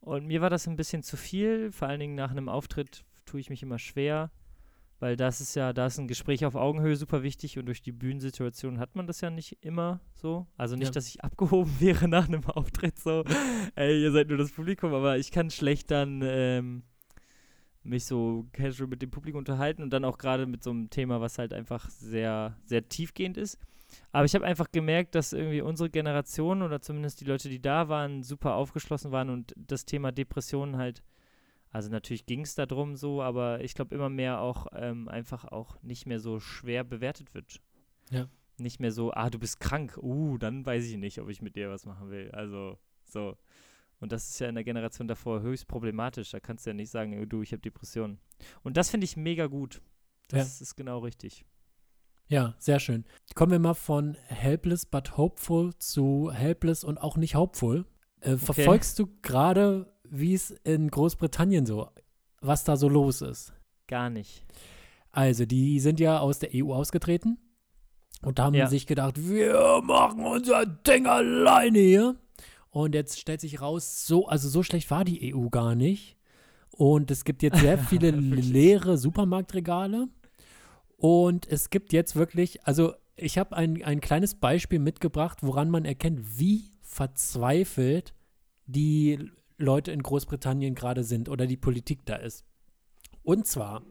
Und 0.00 0.26
mir 0.26 0.40
war 0.40 0.50
das 0.50 0.66
ein 0.66 0.76
bisschen 0.76 1.02
zu 1.02 1.16
viel. 1.16 1.72
Vor 1.72 1.88
allen 1.88 2.00
Dingen 2.00 2.14
nach 2.14 2.30
einem 2.30 2.48
Auftritt 2.48 3.04
tue 3.26 3.40
ich 3.40 3.50
mich 3.50 3.62
immer 3.62 3.78
schwer, 3.78 4.30
weil 4.98 5.16
das 5.16 5.40
ist 5.40 5.54
ja, 5.54 5.72
da 5.72 5.86
ist 5.86 5.98
ein 5.98 6.08
Gespräch 6.08 6.44
auf 6.44 6.54
Augenhöhe 6.56 6.96
super 6.96 7.22
wichtig 7.22 7.58
und 7.58 7.66
durch 7.66 7.80
die 7.82 7.92
Bühnensituation 7.92 8.78
hat 8.78 8.96
man 8.96 9.06
das 9.06 9.20
ja 9.20 9.30
nicht 9.30 9.58
immer 9.64 10.00
so. 10.14 10.46
Also 10.56 10.74
nicht, 10.76 10.88
Ja. 10.88 10.92
dass 10.92 11.06
ich 11.08 11.22
abgehoben 11.22 11.72
wäre 11.80 12.08
nach 12.08 12.28
einem 12.28 12.44
Auftritt 12.46 12.98
so, 12.98 13.24
ey, 13.76 14.02
ihr 14.02 14.10
seid 14.12 14.28
nur 14.28 14.38
das 14.38 14.52
Publikum, 14.52 14.92
aber 14.94 15.16
ich 15.18 15.30
kann 15.30 15.50
schlecht 15.50 15.90
dann 15.90 16.20
ähm, 16.24 16.82
mich 17.82 18.04
so 18.04 18.46
casual 18.52 18.88
mit 18.88 19.02
dem 19.02 19.10
Publikum 19.10 19.38
unterhalten 19.38 19.82
und 19.82 19.90
dann 19.90 20.04
auch 20.04 20.18
gerade 20.18 20.46
mit 20.46 20.62
so 20.62 20.70
einem 20.70 20.90
Thema, 20.90 21.20
was 21.20 21.38
halt 21.38 21.52
einfach 21.52 21.88
sehr, 21.88 22.56
sehr 22.64 22.88
tiefgehend 22.88 23.36
ist. 23.36 23.58
Aber 24.12 24.24
ich 24.24 24.34
habe 24.34 24.44
einfach 24.44 24.70
gemerkt, 24.70 25.14
dass 25.14 25.32
irgendwie 25.32 25.62
unsere 25.62 25.90
Generation 25.90 26.62
oder 26.62 26.80
zumindest 26.80 27.20
die 27.20 27.24
Leute, 27.24 27.48
die 27.48 27.60
da 27.60 27.88
waren, 27.88 28.22
super 28.22 28.54
aufgeschlossen 28.54 29.10
waren 29.12 29.30
und 29.30 29.54
das 29.56 29.84
Thema 29.84 30.12
Depressionen 30.12 30.76
halt, 30.76 31.02
also 31.70 31.90
natürlich 31.90 32.26
ging 32.26 32.42
es 32.42 32.54
darum 32.54 32.96
so, 32.96 33.22
aber 33.22 33.62
ich 33.62 33.74
glaube 33.74 33.94
immer 33.94 34.08
mehr 34.08 34.40
auch 34.40 34.66
ähm, 34.74 35.08
einfach 35.08 35.44
auch 35.44 35.80
nicht 35.82 36.06
mehr 36.06 36.20
so 36.20 36.40
schwer 36.40 36.84
bewertet 36.84 37.34
wird. 37.34 37.60
Ja. 38.10 38.28
Nicht 38.58 38.80
mehr 38.80 38.92
so, 38.92 39.12
ah, 39.12 39.30
du 39.30 39.38
bist 39.38 39.58
krank, 39.58 39.98
uh, 40.02 40.36
dann 40.38 40.66
weiß 40.66 40.84
ich 40.84 40.96
nicht, 40.96 41.18
ob 41.20 41.28
ich 41.28 41.42
mit 41.42 41.56
dir 41.56 41.70
was 41.70 41.86
machen 41.86 42.10
will. 42.10 42.30
Also 42.32 42.78
so. 43.04 43.36
Und 44.00 44.12
das 44.12 44.30
ist 44.30 44.38
ja 44.40 44.48
in 44.48 44.54
der 44.54 44.64
Generation 44.64 45.06
davor 45.08 45.42
höchst 45.42 45.68
problematisch. 45.68 46.30
Da 46.30 46.40
kannst 46.40 46.64
du 46.66 46.70
ja 46.70 46.74
nicht 46.74 46.90
sagen, 46.90 47.28
du, 47.28 47.42
ich 47.42 47.52
habe 47.52 47.60
Depressionen. 47.60 48.18
Und 48.62 48.76
das 48.76 48.90
finde 48.90 49.04
ich 49.04 49.16
mega 49.16 49.46
gut. 49.46 49.82
Das 50.28 50.60
ist 50.60 50.74
genau 50.76 51.00
richtig. 51.00 51.44
Ja, 52.28 52.54
sehr 52.58 52.78
schön. 52.80 53.04
Kommen 53.34 53.52
wir 53.52 53.58
mal 53.58 53.74
von 53.74 54.14
helpless 54.28 54.86
but 54.86 55.16
hopeful 55.16 55.74
zu 55.78 56.30
helpless 56.32 56.84
und 56.84 56.98
auch 56.98 57.16
nicht 57.16 57.34
hopeful. 57.34 57.84
Äh, 58.20 58.36
Verfolgst 58.36 58.98
du 58.98 59.08
gerade, 59.22 59.92
wie 60.08 60.34
es 60.34 60.50
in 60.64 60.90
Großbritannien 60.90 61.66
so, 61.66 61.90
was 62.40 62.64
da 62.64 62.76
so 62.76 62.88
los 62.88 63.20
ist? 63.20 63.52
Gar 63.88 64.10
nicht. 64.10 64.44
Also, 65.10 65.44
die 65.44 65.80
sind 65.80 65.98
ja 65.98 66.20
aus 66.20 66.38
der 66.38 66.50
EU 66.54 66.72
ausgetreten 66.72 67.38
und 68.22 68.38
haben 68.38 68.54
Ja. 68.54 68.68
sich 68.68 68.86
gedacht, 68.86 69.16
wir 69.28 69.80
machen 69.82 70.24
unser 70.24 70.64
Ding 70.64 71.06
alleine 71.06 71.78
hier. 71.80 72.16
Und 72.70 72.94
jetzt 72.94 73.18
stellt 73.18 73.40
sich 73.40 73.60
raus, 73.60 74.06
so, 74.06 74.26
also 74.26 74.48
so 74.48 74.62
schlecht 74.62 74.90
war 74.90 75.04
die 75.04 75.34
EU 75.34 75.48
gar 75.48 75.74
nicht. 75.74 76.16
Und 76.70 77.10
es 77.10 77.24
gibt 77.24 77.42
jetzt 77.42 77.58
sehr 77.60 77.78
viele 77.90 78.10
leere 78.10 78.96
Supermarktregale. 78.96 80.08
Und 80.96 81.48
es 81.48 81.70
gibt 81.70 81.92
jetzt 81.92 82.14
wirklich, 82.14 82.64
also 82.66 82.94
ich 83.16 83.38
habe 83.38 83.56
ein, 83.56 83.82
ein 83.82 84.00
kleines 84.00 84.34
Beispiel 84.34 84.78
mitgebracht, 84.78 85.38
woran 85.42 85.70
man 85.70 85.84
erkennt, 85.84 86.38
wie 86.38 86.70
verzweifelt 86.82 88.14
die 88.66 89.30
Leute 89.58 89.92
in 89.92 90.02
Großbritannien 90.02 90.74
gerade 90.74 91.04
sind 91.04 91.28
oder 91.28 91.46
die 91.46 91.56
Politik 91.56 92.04
da 92.06 92.16
ist. 92.16 92.44
Und 93.22 93.46
zwar 93.46 93.82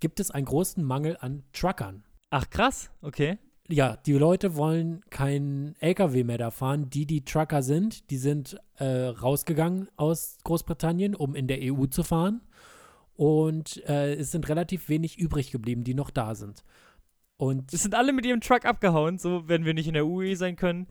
gibt 0.00 0.20
es 0.20 0.30
einen 0.30 0.44
großen 0.44 0.82
Mangel 0.84 1.16
an 1.20 1.44
Truckern. 1.52 2.04
Ach, 2.30 2.48
krass. 2.50 2.90
Okay. 3.00 3.38
Ja, 3.68 3.96
die 4.04 4.12
Leute 4.12 4.56
wollen 4.56 5.02
keinen 5.08 5.74
LKW 5.80 6.22
mehr 6.24 6.36
da 6.38 6.50
fahren. 6.50 6.90
Die, 6.90 7.06
die 7.06 7.24
Trucker 7.24 7.62
sind, 7.62 8.10
die 8.10 8.18
sind 8.18 8.58
äh, 8.76 8.84
rausgegangen 9.06 9.88
aus 9.96 10.36
Großbritannien, 10.44 11.14
um 11.14 11.34
in 11.34 11.46
der 11.48 11.58
EU 11.62 11.86
zu 11.86 12.02
fahren. 12.02 12.42
Und 13.16 13.82
äh, 13.88 14.14
es 14.14 14.32
sind 14.32 14.48
relativ 14.48 14.88
wenig 14.88 15.18
übrig 15.18 15.50
geblieben, 15.50 15.84
die 15.84 15.94
noch 15.94 16.10
da 16.10 16.34
sind. 16.34 16.62
Und 17.36 17.72
Es 17.72 17.82
sind 17.82 17.94
alle 17.94 18.12
mit 18.12 18.26
ihrem 18.26 18.40
Truck 18.40 18.64
abgehauen, 18.64 19.18
so 19.18 19.48
wenn 19.48 19.64
wir 19.64 19.74
nicht 19.74 19.88
in 19.88 19.94
der 19.94 20.06
UE 20.06 20.36
sein 20.36 20.56
können, 20.56 20.86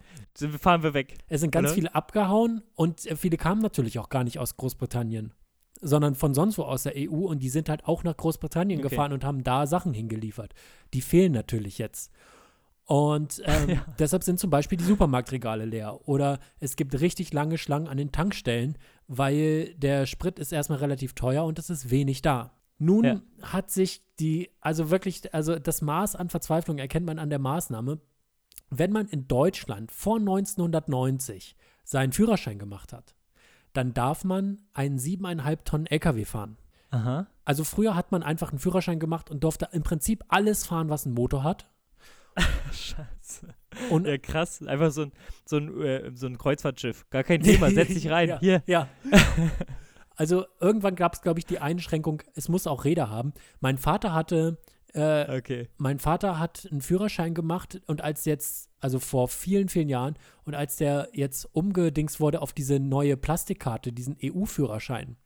fahren 0.59 0.83
wir 0.83 0.93
weg. 0.93 1.15
es 1.29 1.41
sind 1.41 1.51
ganz 1.51 1.67
oder? 1.67 1.75
viele 1.75 1.95
abgehauen 1.95 2.61
und 2.75 3.05
äh, 3.05 3.15
viele 3.15 3.37
kamen 3.37 3.61
natürlich 3.61 3.97
auch 3.99 4.09
gar 4.09 4.23
nicht 4.25 4.39
aus 4.39 4.57
Großbritannien, 4.57 5.33
sondern 5.81 6.15
von 6.15 6.33
sonst 6.33 6.57
wo 6.57 6.63
aus 6.63 6.83
der 6.83 6.93
EU 6.97 7.27
und 7.27 7.39
die 7.39 7.49
sind 7.49 7.69
halt 7.69 7.85
auch 7.85 8.03
nach 8.03 8.17
Großbritannien 8.17 8.79
Okay. 8.81 8.89
gefahren 8.89 9.13
und 9.13 9.23
haben 9.23 9.43
da 9.45 9.67
Sachen 9.67 9.93
hingeliefert. 9.93 10.53
Die 10.93 11.01
fehlen 11.01 11.31
natürlich 11.31 11.77
jetzt. 11.77 12.11
Und 12.85 13.41
ähm, 13.45 13.69
Ja. 13.75 13.85
deshalb 13.99 14.23
sind 14.23 14.39
zum 14.39 14.49
Beispiel 14.49 14.77
die 14.77 14.83
Supermarktregale 14.83 15.65
leer. 15.65 16.07
Oder 16.07 16.39
es 16.59 16.75
gibt 16.75 16.99
richtig 16.99 17.31
lange 17.33 17.57
Schlangen 17.57 17.87
an 17.87 17.97
den 17.97 18.11
Tankstellen, 18.11 18.77
weil 19.07 19.73
der 19.75 20.05
Sprit 20.05 20.39
ist 20.39 20.51
erstmal 20.51 20.79
relativ 20.79 21.13
teuer 21.13 21.45
und 21.45 21.59
es 21.59 21.69
ist 21.69 21.89
wenig 21.89 22.21
da. 22.21 22.51
Nun 22.79 23.03
Ja. 23.05 23.21
hat 23.41 23.71
sich 23.71 24.03
die, 24.19 24.49
also 24.59 24.89
wirklich, 24.89 25.33
also 25.33 25.57
das 25.57 25.81
Maß 25.81 26.15
an 26.15 26.29
Verzweiflung 26.29 26.77
erkennt 26.77 27.05
man 27.05 27.19
an 27.19 27.29
der 27.29 27.39
Maßnahme, 27.39 27.99
wenn 28.69 28.91
man 28.91 29.07
in 29.07 29.27
Deutschland 29.27 29.91
vor 29.91 30.17
1990 30.17 31.55
seinen 31.83 32.11
Führerschein 32.11 32.59
gemacht 32.59 32.91
hat, 32.93 33.15
dann 33.73 33.93
darf 33.93 34.23
man 34.23 34.59
einen 34.73 34.97
siebeneinhalb 34.99 35.65
Tonnen 35.65 35.85
LKW 35.85 36.25
fahren. 36.25 36.57
Aha. 36.91 37.27
Also 37.45 37.63
früher 37.63 37.95
hat 37.95 38.11
man 38.11 38.23
einfach 38.23 38.49
einen 38.51 38.59
Führerschein 38.59 38.99
gemacht 38.99 39.29
und 39.29 39.43
durfte 39.43 39.69
im 39.71 39.83
Prinzip 39.83 40.23
alles 40.27 40.65
fahren, 40.65 40.89
was 40.89 41.05
einen 41.05 41.15
Motor 41.15 41.43
hat. 41.43 41.67
Scheiße. 42.71 43.47
Und 43.89 44.07
Ja, 44.07 44.17
krass. 44.17 44.61
Einfach 44.65 44.91
so 44.91 45.03
ein, 45.03 45.11
so 45.45 45.57
ein, 45.57 45.81
äh, 45.81 46.11
so 46.13 46.27
ein 46.27 46.37
Kreuzfahrtschiff. 46.37 47.09
Gar 47.09 47.23
kein 47.23 47.41
Thema. 47.43 47.69
Setz 47.71 47.89
dich 47.93 48.09
rein. 48.09 48.29
ja, 48.29 48.39
Hier. 48.39 48.63
Ja. 48.67 48.87
also 50.15 50.45
irgendwann 50.59 50.95
gab 50.95 51.13
es, 51.13 51.21
glaube 51.21 51.39
ich, 51.39 51.45
die 51.45 51.59
Einschränkung, 51.59 52.21
es 52.35 52.49
muss 52.49 52.67
auch 52.67 52.85
Räder 52.85 53.09
haben. 53.09 53.33
Mein 53.59 53.77
Vater 53.77 54.13
hatte, 54.13 54.57
äh, 54.93 55.37
Okay. 55.37 55.69
mein 55.77 55.97
Vater 55.99 56.37
hat 56.39 56.67
einen 56.71 56.81
Führerschein 56.81 57.33
gemacht 57.33 57.81
und 57.87 58.01
als 58.01 58.25
jetzt, 58.25 58.69
also 58.79 58.99
vor 58.99 59.27
vielen, 59.27 59.69
vielen 59.69 59.89
Jahren, 59.89 60.15
und 60.45 60.53
als 60.55 60.75
der 60.75 61.09
jetzt 61.13 61.45
umgedingst 61.55 62.19
wurde 62.19 62.41
auf 62.41 62.53
diese 62.53 62.79
neue 62.79 63.17
Plastikkarte, 63.17 63.91
diesen 63.91 64.17
EU-Führerschein, 64.23 65.17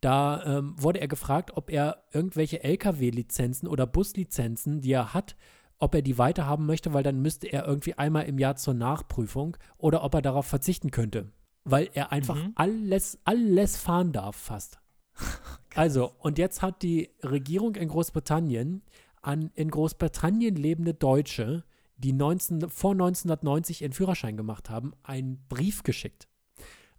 da 0.00 0.58
ähm, 0.58 0.74
wurde 0.78 1.00
er 1.00 1.08
gefragt, 1.08 1.52
ob 1.56 1.70
er 1.70 2.04
irgendwelche 2.12 2.64
Lkw-Lizenzen 2.64 3.68
oder 3.68 3.86
Buslizenzen, 3.86 4.80
die 4.80 4.92
er 4.92 5.12
hat, 5.14 5.36
ob 5.82 5.96
er 5.96 6.02
die 6.02 6.16
weiterhaben 6.16 6.64
möchte, 6.64 6.92
weil 6.92 7.02
dann 7.02 7.20
müsste 7.20 7.48
er 7.48 7.66
irgendwie 7.66 7.94
einmal 7.94 8.24
im 8.26 8.38
Jahr 8.38 8.54
zur 8.54 8.72
Nachprüfung 8.74 9.56
oder 9.78 10.04
ob 10.04 10.14
er 10.14 10.22
darauf 10.22 10.46
verzichten 10.46 10.92
könnte. 10.92 11.32
Weil 11.64 11.90
er 11.92 12.12
einfach 12.12 12.36
Mhm. 12.36 12.52
alles, 12.54 13.18
alles 13.24 13.76
fahren 13.76 14.12
darf 14.12 14.36
fast. 14.36 14.78
also, 15.74 16.12
und 16.18 16.38
jetzt 16.38 16.62
hat 16.62 16.82
die 16.82 17.10
Regierung 17.22 17.74
in 17.74 17.88
Großbritannien 17.88 18.82
an 19.22 19.50
in 19.54 19.70
Großbritannien 19.70 20.54
lebende 20.56 20.94
Deutsche, 20.94 21.64
die 21.96 22.12
19, 22.12 22.68
vor 22.68 22.92
1990 22.92 23.82
ihren 23.82 23.92
Führerschein 23.92 24.36
gemacht 24.36 24.70
haben, 24.70 24.92
einen 25.02 25.44
Brief 25.48 25.82
geschickt. 25.82 26.28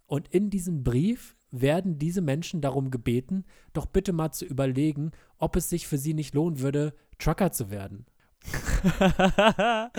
Und 0.06 0.28
in 0.28 0.50
diesem 0.50 0.84
Brief 0.84 1.36
werden 1.50 1.98
diese 1.98 2.20
Menschen 2.20 2.60
darum 2.60 2.90
gebeten, 2.90 3.44
doch 3.72 3.86
bitte 3.86 4.12
mal 4.12 4.32
zu 4.32 4.44
überlegen, 4.44 5.12
ob 5.38 5.56
es 5.56 5.68
sich 5.70 5.86
für 5.86 5.98
sie 5.98 6.14
nicht 6.14 6.34
lohnen 6.34 6.60
würde, 6.60 6.94
Trucker 7.18 7.52
zu 7.52 7.70
werden. 7.70 8.06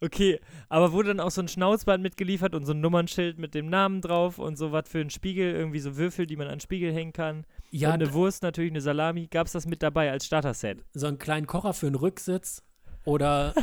okay, 0.00 0.40
aber 0.68 0.92
wurde 0.92 1.08
dann 1.08 1.20
auch 1.20 1.30
so 1.30 1.40
ein 1.40 1.48
Schnauzband 1.48 2.02
mitgeliefert 2.02 2.54
und 2.54 2.66
so 2.66 2.72
ein 2.72 2.80
Nummernschild 2.80 3.38
mit 3.38 3.54
dem 3.54 3.68
Namen 3.68 4.00
drauf 4.00 4.38
und 4.38 4.56
so 4.56 4.72
was 4.72 4.88
für 4.88 5.00
einen 5.00 5.10
Spiegel, 5.10 5.54
irgendwie 5.54 5.78
so 5.78 5.96
Würfel, 5.96 6.26
die 6.26 6.36
man 6.36 6.46
an 6.48 6.54
den 6.54 6.60
Spiegel 6.60 6.92
hängen 6.92 7.12
kann. 7.12 7.46
Ja, 7.70 7.88
und 7.88 7.94
eine 7.94 8.12
Wurst, 8.12 8.42
natürlich 8.42 8.72
eine 8.72 8.80
Salami. 8.80 9.26
Gab 9.28 9.46
es 9.46 9.52
das 9.52 9.66
mit 9.66 9.82
dabei 9.82 10.10
als 10.10 10.26
Starter-Set? 10.26 10.84
so 10.94 11.06
einen 11.06 11.18
kleinen 11.18 11.46
Kocher 11.46 11.72
für 11.74 11.86
einen 11.86 11.96
Rücksitz 11.96 12.62
oder 13.04 13.54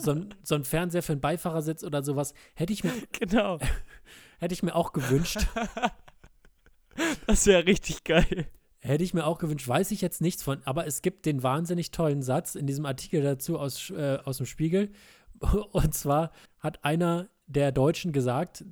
so, 0.00 0.12
ein, 0.12 0.34
so 0.42 0.54
ein 0.54 0.64
Fernseher 0.64 1.02
für 1.02 1.12
einen 1.12 1.20
Beifahrersitz 1.20 1.82
oder 1.84 2.02
sowas. 2.02 2.34
Hätte 2.54 2.72
ich 2.72 2.84
mir, 2.84 2.92
Genau. 3.18 3.58
hätte 4.38 4.54
ich 4.54 4.62
mir 4.62 4.74
auch 4.74 4.92
gewünscht. 4.92 5.38
Das 7.26 7.46
wäre 7.46 7.66
richtig 7.66 8.04
geil. 8.04 8.46
Hätte 8.84 9.04
ich 9.04 9.14
mir 9.14 9.26
auch 9.26 9.38
gewünscht, 9.38 9.68
weiß 9.68 9.92
ich 9.92 10.00
jetzt 10.00 10.20
nichts 10.20 10.42
von, 10.42 10.60
aber 10.64 10.88
es 10.88 11.02
gibt 11.02 11.24
den 11.24 11.44
wahnsinnig 11.44 11.92
tollen 11.92 12.20
Satz 12.20 12.56
in 12.56 12.66
diesem 12.66 12.84
Artikel 12.84 13.22
dazu 13.22 13.56
aus, 13.56 13.90
äh, 13.90 14.18
aus 14.24 14.38
dem 14.38 14.46
Spiegel. 14.46 14.90
Und 15.70 15.94
zwar 15.94 16.32
hat 16.58 16.84
einer 16.84 17.28
der 17.46 17.70
Deutschen 17.70 18.10
gesagt, 18.10 18.64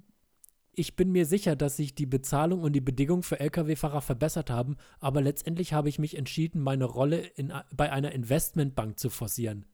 ich 0.72 0.96
bin 0.96 1.12
mir 1.12 1.26
sicher, 1.26 1.54
dass 1.54 1.76
sich 1.76 1.94
die 1.94 2.06
Bezahlung 2.06 2.62
und 2.62 2.72
die 2.72 2.80
Bedingungen 2.80 3.22
für 3.22 3.38
Lkw-Fahrer 3.38 4.00
verbessert 4.00 4.50
haben, 4.50 4.76
aber 4.98 5.20
letztendlich 5.20 5.72
habe 5.72 5.88
ich 5.88 5.98
mich 5.98 6.16
entschieden, 6.16 6.62
meine 6.62 6.84
Rolle 6.84 7.18
in, 7.18 7.52
bei 7.76 7.92
einer 7.92 8.12
Investmentbank 8.12 8.98
zu 8.98 9.10
forcieren. 9.10 9.66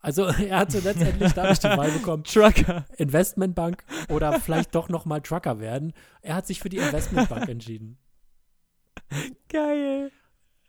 Also 0.00 0.24
er 0.48 0.58
hatte 0.58 0.80
letztendlich 0.80 1.32
dadurch 1.32 1.60
die 1.60 1.68
Wahl 1.68 1.90
bekommen, 1.90 2.24
Trucker. 2.26 2.84
Investmentbank 2.98 3.84
oder 4.08 4.38
vielleicht 4.38 4.74
doch 4.74 4.88
nochmal 4.88 5.22
Trucker 5.22 5.60
werden. 5.60 5.94
Er 6.20 6.34
hat 6.34 6.46
sich 6.46 6.60
für 6.60 6.68
die 6.68 6.76
Investmentbank 6.76 7.48
entschieden. 7.48 7.96
Geil. 9.48 10.10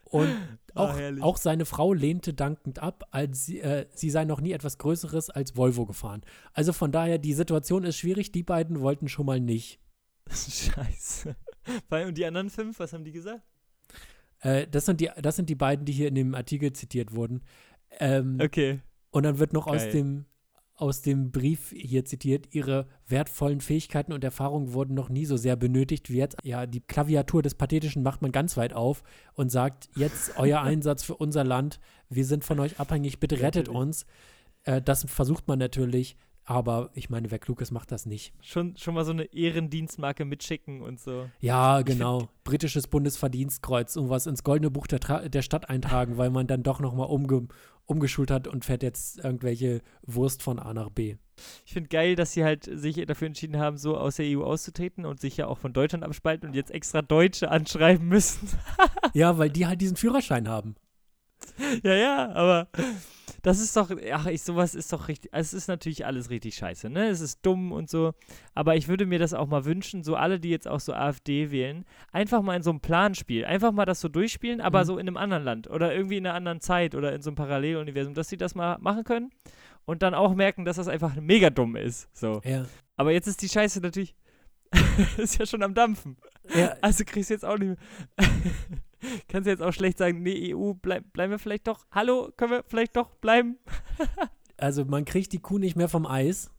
Und 0.04 0.28
Ah, 0.74 0.82
auch, 0.92 0.98
auch 1.22 1.36
seine 1.38 1.64
Frau 1.64 1.92
lehnte 1.94 2.34
dankend 2.34 2.78
ab, 2.80 3.08
als 3.10 3.46
sie, 3.46 3.60
äh, 3.60 3.86
sie 3.94 4.10
sei 4.10 4.24
noch 4.24 4.40
nie 4.42 4.52
etwas 4.52 4.76
Größeres 4.78 5.30
als 5.30 5.56
Volvo 5.56 5.86
gefahren. 5.86 6.20
Also 6.52 6.72
von 6.74 6.92
daher, 6.92 7.18
die 7.18 7.32
Situation 7.32 7.82
ist 7.84 7.96
schwierig. 7.96 8.30
Die 8.30 8.42
beiden 8.42 8.80
wollten 8.80 9.08
schon 9.08 9.24
mal 9.26 9.40
nicht. 9.40 9.80
Scheiße. 10.30 11.34
Und 11.90 12.18
die 12.18 12.26
anderen 12.26 12.50
fünf, 12.50 12.78
was 12.78 12.92
haben 12.92 13.04
die 13.04 13.12
gesagt? 13.12 13.42
Äh, 14.40 14.66
das, 14.68 14.84
sind 14.84 15.00
die, 15.00 15.10
das 15.20 15.36
sind 15.36 15.48
die 15.48 15.54
beiden, 15.54 15.86
die 15.86 15.92
hier 15.92 16.08
in 16.08 16.14
dem 16.14 16.34
Artikel 16.34 16.72
zitiert 16.72 17.14
wurden. 17.14 17.42
Ähm, 17.98 18.38
Okay. 18.40 18.80
Und 19.10 19.22
dann 19.22 19.38
wird 19.38 19.54
noch 19.54 19.66
aus 19.66 19.82
Geil. 19.84 19.92
dem, 19.92 20.26
aus 20.76 21.00
dem 21.00 21.30
Brief 21.30 21.72
hier 21.74 22.04
zitiert, 22.04 22.54
ihre 22.54 22.86
wertvollen 23.06 23.60
Fähigkeiten 23.60 24.12
und 24.12 24.22
Erfahrungen 24.22 24.74
wurden 24.74 24.94
noch 24.94 25.08
nie 25.08 25.24
so 25.24 25.36
sehr 25.36 25.56
benötigt 25.56 26.10
wie 26.10 26.18
jetzt. 26.18 26.36
Ja, 26.42 26.66
die 26.66 26.80
Klaviatur 26.80 27.42
des 27.42 27.54
Pathetischen 27.54 28.02
macht 28.02 28.20
man 28.20 28.32
ganz 28.32 28.56
weit 28.56 28.74
auf 28.74 29.02
und 29.34 29.50
sagt, 29.50 29.88
jetzt 29.96 30.32
euer 30.36 30.60
Einsatz 30.60 31.02
für 31.02 31.16
unser 31.16 31.44
Land, 31.44 31.80
wir 32.10 32.24
sind 32.24 32.44
von 32.44 32.60
euch 32.60 32.78
abhängig, 32.78 33.20
bitte 33.20 33.40
rettet 33.40 33.68
uns. 33.68 34.06
Äh, 34.64 34.82
das 34.82 35.04
versucht 35.04 35.48
man 35.48 35.58
natürlich, 35.58 36.16
aber 36.44 36.90
ich 36.94 37.10
meine, 37.10 37.30
wer 37.32 37.40
klug 37.40 37.60
ist, 37.60 37.72
macht 37.72 37.90
das 37.90 38.06
nicht. 38.06 38.32
Schon, 38.40 38.76
schon 38.76 38.94
mal 38.94 39.04
so 39.04 39.10
eine 39.10 39.24
Ehrendienstmarke 39.24 40.24
mitschicken 40.24 40.80
und 40.80 41.00
so. 41.00 41.28
Ja, 41.40 41.82
genau. 41.82 42.28
Britisches 42.44 42.86
Bundesverdienstkreuz, 42.86 43.96
irgendwas 43.96 44.26
ins 44.26 44.44
goldene 44.44 44.70
Buch 44.70 44.86
der, 44.86 45.00
Tra 45.00 45.28
der 45.28 45.42
Stadt 45.42 45.68
eintragen, 45.68 46.18
weil 46.18 46.30
man 46.30 46.46
dann 46.46 46.62
doch 46.62 46.78
nochmal 46.78 47.08
umge 47.08 47.48
umgeschult 47.86 48.30
hat 48.30 48.48
und 48.48 48.64
fährt 48.64 48.82
jetzt 48.82 49.18
irgendwelche 49.18 49.80
Wurst 50.02 50.42
von 50.42 50.58
A 50.58 50.74
nach 50.74 50.90
B. 50.90 51.16
Ich 51.64 51.72
finde 51.72 51.88
geil, 51.88 52.16
dass 52.16 52.32
sie 52.32 52.44
halt 52.44 52.64
sich 52.64 53.04
dafür 53.06 53.26
entschieden 53.26 53.58
haben, 53.58 53.76
so 53.76 53.96
aus 53.96 54.16
der 54.16 54.26
EU 54.26 54.42
auszutreten 54.42 55.04
und 55.04 55.20
sich 55.20 55.36
ja 55.36 55.46
auch 55.46 55.58
von 55.58 55.72
Deutschland 55.72 56.04
abspalten 56.04 56.48
und 56.48 56.54
jetzt 56.54 56.70
extra 56.70 57.02
Deutsche 57.02 57.50
anschreiben 57.50 58.08
müssen. 58.08 58.48
Ja, 59.12 59.38
weil 59.38 59.50
die 59.50 59.66
halt 59.66 59.80
diesen 59.80 59.96
Führerschein 59.96 60.48
haben. 60.48 60.76
ja, 61.82 61.94
ja, 61.94 62.32
aber 62.32 62.68
das 63.42 63.60
ist 63.60 63.76
doch, 63.76 63.90
ach, 64.12 64.26
ich, 64.26 64.42
sowas 64.42 64.74
ist 64.74 64.92
doch 64.92 65.08
richtig, 65.08 65.30
es 65.32 65.52
ist 65.54 65.68
natürlich 65.68 66.04
alles 66.06 66.30
richtig 66.30 66.54
scheiße, 66.56 66.90
ne? 66.90 67.08
Es 67.08 67.20
ist 67.20 67.44
dumm 67.44 67.72
und 67.72 67.88
so, 67.90 68.12
aber 68.54 68.76
ich 68.76 68.88
würde 68.88 69.06
mir 69.06 69.18
das 69.18 69.34
auch 69.34 69.46
mal 69.46 69.64
wünschen, 69.64 70.02
so 70.02 70.16
alle, 70.16 70.40
die 70.40 70.50
jetzt 70.50 70.66
auch 70.66 70.80
so 70.80 70.92
AfD 70.92 71.50
wählen, 71.50 71.84
einfach 72.12 72.42
mal 72.42 72.56
in 72.56 72.62
so 72.62 72.70
einem 72.70 72.80
Planspiel, 72.80 73.44
einfach 73.44 73.72
mal 73.72 73.84
das 73.84 74.00
so 74.00 74.08
durchspielen, 74.08 74.60
aber 74.60 74.80
Mhm. 74.80 74.84
so 74.86 74.98
in 74.98 75.06
einem 75.08 75.16
anderen 75.16 75.44
Land 75.44 75.70
oder 75.70 75.94
irgendwie 75.94 76.16
in 76.16 76.26
einer 76.26 76.34
anderen 76.34 76.60
Zeit 76.60 76.94
oder 76.94 77.12
in 77.14 77.22
so 77.22 77.30
einem 77.30 77.36
Paralleluniversum, 77.36 78.14
dass 78.14 78.28
sie 78.28 78.36
das 78.36 78.54
mal 78.54 78.78
machen 78.80 79.04
können 79.04 79.30
und 79.84 80.02
dann 80.02 80.14
auch 80.14 80.34
merken, 80.34 80.64
dass 80.64 80.76
das 80.76 80.88
einfach 80.88 81.14
mega 81.16 81.50
dumm 81.50 81.76
ist, 81.76 82.08
so. 82.16 82.40
Ja. 82.44 82.64
Aber 82.96 83.12
jetzt 83.12 83.26
ist 83.28 83.42
die 83.42 83.48
Scheiße 83.48 83.80
natürlich, 83.80 84.14
ist 85.18 85.38
ja 85.38 85.46
schon 85.46 85.62
am 85.62 85.74
Dampfen. 85.74 86.16
ja 86.54 86.74
Also 86.80 87.04
kriegst 87.06 87.30
du 87.30 87.34
jetzt 87.34 87.44
auch 87.44 87.58
nicht 87.58 87.68
mehr. 87.68 87.76
Kannst 89.28 89.46
du 89.46 89.50
jetzt 89.50 89.62
auch 89.62 89.72
schlecht 89.72 89.98
sagen, 89.98 90.22
nee, 90.22 90.54
EU, 90.54 90.72
bleib, 90.74 91.12
bleiben 91.12 91.30
wir 91.32 91.38
vielleicht 91.38 91.66
doch. 91.66 91.86
Hallo, 91.90 92.30
können 92.36 92.52
wir 92.52 92.64
vielleicht 92.66 92.96
doch 92.96 93.14
bleiben? 93.16 93.58
also 94.56 94.84
man 94.84 95.04
kriegt 95.04 95.32
die 95.32 95.38
Kuh 95.38 95.58
nicht 95.58 95.76
mehr 95.76 95.88
vom 95.88 96.06
Eis. 96.06 96.50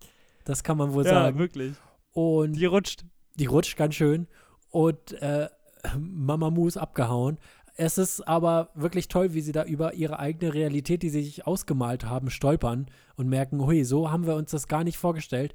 Das 0.46 0.64
kann 0.64 0.78
man 0.78 0.94
wohl 0.94 1.06
Ja, 1.06 1.12
sagen. 1.12 1.40
wirklich. 1.40 1.74
Und 2.12 2.54
Die 2.54 2.66
rutscht. 2.66 3.06
die 3.36 3.46
rutscht 3.46 3.78
ganz 3.78 3.96
schön. 3.96 4.28
Und 4.70 5.14
äh, 5.22 5.50
Mama 6.00 6.50
Mu 6.50 6.68
ist 6.68 6.78
abgehauen. 6.78 7.38
Es 7.80 8.00
ist 8.00 8.28
aber 8.28 8.72
wirklich 8.74 9.08
toll, 9.08 9.34
wie 9.36 9.42
sie 9.42 9.52
da 9.52 9.64
über 9.64 9.94
ihre 9.94 10.18
eigene 10.18 10.52
Realität, 10.54 11.04
die 11.04 11.10
sie 11.10 11.22
sich 11.22 11.46
ausgemalt 11.46 12.06
haben, 12.06 12.32
stolpern 12.32 12.88
und 13.18 13.28
merken, 13.30 13.64
hui, 13.64 13.84
so 13.84 14.10
haben 14.10 14.26
wir 14.26 14.36
uns 14.36 14.50
das 14.50 14.68
gar 14.68 14.84
nicht 14.84 14.98
vorgestellt. 14.98 15.54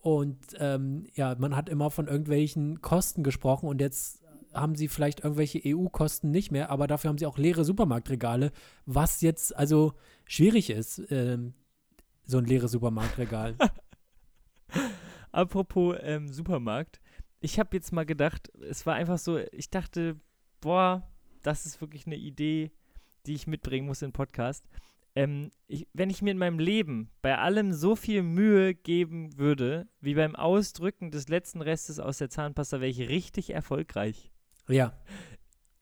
Und 0.00 0.38
ähm, 0.60 1.06
ja, 1.14 1.34
man 1.38 1.56
hat 1.56 1.68
immer 1.68 1.90
von 1.90 2.06
irgendwelchen 2.06 2.80
Kosten 2.80 3.24
gesprochen 3.24 3.68
und 3.68 3.80
jetzt 3.80 4.22
haben 4.54 4.74
sie 4.74 4.88
vielleicht 4.88 5.20
irgendwelche 5.20 5.60
EU-Kosten 5.64 6.30
nicht 6.30 6.50
mehr, 6.50 6.70
aber 6.70 6.86
dafür 6.86 7.08
haben 7.08 7.18
sie 7.18 7.26
auch 7.26 7.38
leere 7.38 7.64
Supermarktregale, 7.64 8.52
was 8.86 9.20
jetzt 9.20 9.54
also 9.56 9.94
schwierig 10.24 10.70
ist, 10.70 11.02
ähm, 11.10 11.54
so 12.24 12.38
ein 12.38 12.44
leeres 12.44 12.72
Supermarktregal. 12.72 13.56
Apropos 15.32 15.96
ähm, 16.00 16.32
Supermarkt. 16.32 17.00
Ich 17.40 17.58
habe 17.58 17.76
jetzt 17.76 17.92
mal 17.92 18.06
gedacht, 18.06 18.50
es 18.62 18.86
war 18.86 18.94
einfach 18.94 19.18
so, 19.18 19.38
ich 19.52 19.68
dachte, 19.68 20.16
boah, 20.60 21.06
das 21.42 21.66
ist 21.66 21.80
wirklich 21.80 22.06
eine 22.06 22.16
Idee, 22.16 22.72
die 23.26 23.34
ich 23.34 23.46
mitbringen 23.46 23.86
muss 23.86 24.02
in 24.02 24.12
Podcast. 24.12 24.66
Ähm, 25.16 25.50
ich, 25.66 25.86
wenn 25.92 26.10
ich 26.10 26.22
mir 26.22 26.32
in 26.32 26.38
meinem 26.38 26.58
Leben 26.58 27.10
bei 27.22 27.38
allem 27.38 27.72
so 27.72 27.94
viel 27.94 28.22
Mühe 28.22 28.74
geben 28.74 29.36
würde, 29.38 29.88
wie 30.00 30.14
beim 30.14 30.34
Ausdrücken 30.34 31.10
des 31.10 31.28
letzten 31.28 31.60
Restes 31.60 32.00
aus 32.00 32.18
der 32.18 32.30
Zahnpasta, 32.30 32.80
wäre 32.80 32.90
ich 32.90 33.08
richtig 33.08 33.50
erfolgreich. 33.50 34.32
Ja, 34.68 34.92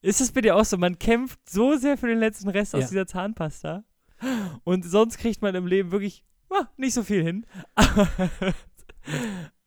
Ist 0.00 0.20
es 0.20 0.32
bei 0.32 0.40
dir 0.40 0.56
auch 0.56 0.64
so? 0.64 0.76
Man 0.78 0.98
kämpft 0.98 1.38
so 1.48 1.76
sehr 1.76 1.96
für 1.96 2.08
den 2.08 2.18
letzten 2.18 2.48
Rest 2.48 2.72
Ja. 2.72 2.80
aus 2.80 2.88
dieser 2.88 3.06
Zahnpasta 3.06 3.84
und 4.64 4.84
sonst 4.84 5.18
kriegt 5.18 5.42
man 5.42 5.54
im 5.54 5.66
Leben 5.66 5.90
wirklich 5.92 6.24
ah, 6.50 6.66
nicht 6.76 6.94
so 6.94 7.02
viel 7.02 7.22
hin. 7.22 7.46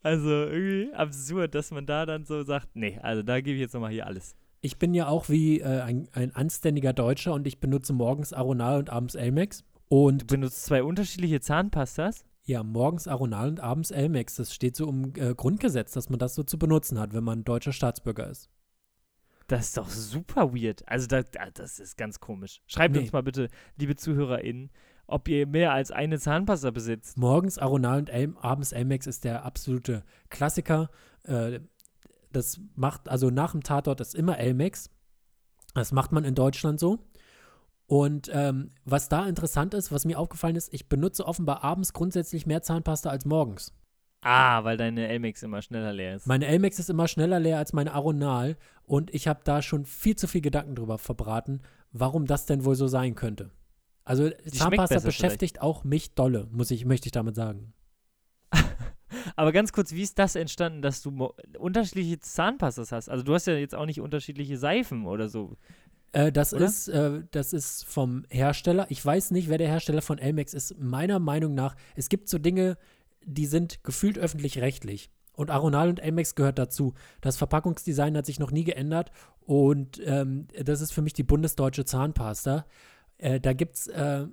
also 0.02 0.30
irgendwie 0.30 0.94
absurd, 0.94 1.56
dass 1.56 1.72
man 1.72 1.86
da 1.86 2.06
dann 2.06 2.26
so 2.26 2.44
sagt, 2.44 2.70
nee, 2.76 3.00
also 3.02 3.24
da 3.24 3.42
gebe 3.42 3.56
ich 3.56 3.62
jetzt 3.62 3.74
nochmal 3.74 3.92
hier 3.92 4.06
alles. 4.08 4.36
Ich 4.62 4.78
bin 4.78 4.94
ja 4.94 5.08
auch 5.08 5.30
wie 5.30 5.60
äh, 5.60 5.82
ein, 5.82 6.08
ein 6.14 6.36
anständiger 6.36 6.94
Deutscher 6.94 7.34
und 7.34 7.46
ich 7.48 7.60
benutze 7.60 7.94
morgens 7.94 8.34
Aronal 8.34 8.80
und 8.80 8.90
abends 8.90 9.16
Elmex. 9.16 9.64
Du 9.90 10.06
Und 10.08 10.28
benutzt 10.28 10.66
zwei 10.66 10.84
unterschiedliche 10.84 11.40
Zahnpastas? 11.40 12.26
ja, 12.48 12.62
morgens 12.62 13.08
Aronal 13.08 13.50
und 13.50 13.60
abends 13.60 13.90
Elmex. 13.90 14.36
Das 14.36 14.54
steht 14.54 14.76
so 14.76 14.88
im 14.88 15.14
äh, 15.16 15.34
Grundgesetz, 15.34 15.94
dass 15.94 16.10
man 16.12 16.20
das 16.20 16.36
so 16.36 16.44
zu 16.44 16.60
benutzen 16.60 17.00
hat, 17.00 17.14
wenn 17.14 17.24
man 17.24 17.44
deutscher 17.44 17.72
Staatsbürger 17.74 18.30
ist. 18.30 18.50
Das 19.48 19.66
ist 19.68 19.78
doch 19.78 19.90
super 19.90 20.54
weird. 20.54 20.88
Also 20.88 21.08
da, 21.08 21.22
da, 21.22 21.50
das 21.54 21.80
ist 21.80 21.98
ganz 21.98 22.20
komisch. 22.20 22.62
Schreibt 22.66 22.96
Nee. 22.96 23.02
uns 23.02 23.12
mal 23.12 23.22
bitte, 23.24 23.50
liebe 23.78 23.96
ZuhörerInnen, 23.96 24.72
ob 25.08 25.28
ihr 25.28 25.46
mehr 25.46 25.72
als 25.72 25.92
eine 25.92 26.18
Zahnpasta 26.20 26.72
besitzt. 26.72 27.18
Morgens 27.18 27.58
Aronal 27.60 28.00
und 28.00 28.10
El 28.10 28.34
abends 28.42 28.72
Elmex 28.72 29.06
ist 29.06 29.24
der 29.24 29.46
absolute 29.46 30.04
Klassiker. 30.30 30.90
Äh, 31.24 31.60
das 32.32 32.60
macht, 32.76 33.08
also 33.08 33.30
nach 33.30 33.52
dem 33.52 33.62
Tatort 33.62 34.02
ist 34.02 34.16
immer 34.16 34.38
Elmex. 34.40 34.90
Das 35.76 35.92
macht 35.92 36.12
man 36.12 36.24
in 36.24 36.34
Deutschland 36.36 36.80
so. 36.80 37.00
Und 37.88 38.32
ähm, 38.34 38.72
was 38.84 39.10
da 39.10 39.28
interessant 39.28 39.76
ist, 39.76 39.92
was 39.92 40.06
mir 40.06 40.18
aufgefallen 40.18 40.56
ist, 40.56 40.74
ich 40.74 40.90
benutze 40.90 41.26
offenbar 41.28 41.64
abends 41.64 41.94
grundsätzlich 41.94 42.48
mehr 42.48 42.64
Zahnpasta 42.64 43.12
als 43.12 43.26
morgens. 43.26 43.74
Ah, 44.28 44.64
weil 44.64 44.76
deine 44.76 45.08
Elmex 45.08 45.44
immer 45.44 45.62
schneller 45.62 45.94
leer 45.94 46.16
ist. 46.16 46.26
Meine 46.26 46.48
Elmex 46.48 46.80
ist 46.80 46.90
immer 46.90 47.08
schneller 47.08 47.40
leer 47.40 47.60
als 47.60 47.74
meine 47.74 47.94
Aronal 47.94 48.58
und 48.84 49.14
ich 49.14 49.28
habe 49.28 49.42
da 49.44 49.62
schon 49.62 49.86
viel 49.86 50.16
zu 50.16 50.28
viel 50.28 50.42
Gedanken 50.42 50.74
drüber 50.74 50.98
verbraten, 50.98 51.62
warum 51.92 52.26
das 52.26 52.48
denn 52.48 52.66
wohl 52.66 52.74
so 52.74 52.88
sein 52.88 53.14
könnte. 53.14 53.52
Also 54.04 54.32
Zahnpasta 54.52 55.00
beschäftigt 55.02 55.62
auch 55.62 55.84
mich 55.84 56.16
dolle, 56.16 56.48
muss 56.52 56.72
ich, 56.72 56.86
möchte 56.86 57.08
ich 57.08 57.12
damit 57.12 57.36
sagen. 57.36 57.74
Aber 59.36 59.52
ganz 59.52 59.72
kurz, 59.72 59.92
wie 59.92 60.02
ist 60.02 60.18
das 60.18 60.36
entstanden, 60.36 60.82
dass 60.82 61.04
du 61.04 61.32
unterschiedliche 61.60 62.20
Zahnpastas 62.20 62.92
hast? 62.92 63.10
Also 63.10 63.24
du 63.24 63.36
hast 63.36 63.46
ja 63.46 63.54
jetzt 63.54 63.76
auch 63.76 63.86
nicht 63.86 64.02
unterschiedliche 64.02 64.58
Seifen 64.58 65.06
oder 65.06 65.30
so. 65.30 65.56
Äh, 66.14 66.32
das, 66.32 66.54
Oder? 66.54 66.66
ist, 66.66 66.88
äh, 66.88 67.24
das 67.30 67.54
ist 67.54 67.84
vom 67.84 68.26
Hersteller. 68.30 68.88
Ich 68.90 69.06
weiß 69.06 69.32
nicht, 69.32 69.50
wer 69.50 69.58
der 69.58 69.68
Hersteller 69.68 70.02
von 70.02 70.18
Elmex 70.18 70.54
ist. 70.54 70.80
Meiner 70.80 71.20
Meinung 71.20 71.54
nach, 71.54 71.76
es 71.96 72.08
gibt 72.10 72.30
so 72.30 72.40
Dinge, 72.40 72.78
die 73.26 73.46
sind 73.46 73.84
gefühlt 73.84 74.18
öffentlich-rechtlich. 74.18 75.10
Und 75.34 75.52
Aronal 75.52 75.90
und 75.90 76.00
Elmex 76.00 76.36
gehört 76.36 76.60
dazu. 76.60 76.94
Das 77.22 77.38
Verpackungsdesign 77.38 78.16
hat 78.16 78.26
sich 78.26 78.40
noch 78.40 78.52
nie 78.52 78.64
geändert. 78.64 79.12
Und 79.42 80.02
ähm, 80.06 80.48
das 80.64 80.82
ist 80.82 80.94
für 80.94 81.02
mich 81.02 81.14
die 81.14 81.24
bundesdeutsche 81.24 81.86
Zahnpasta. 81.86 82.66
Äh, 83.18 83.40
da 83.40 83.54
gibt 83.54 83.76
es 83.76 83.88
äh, 83.88 84.26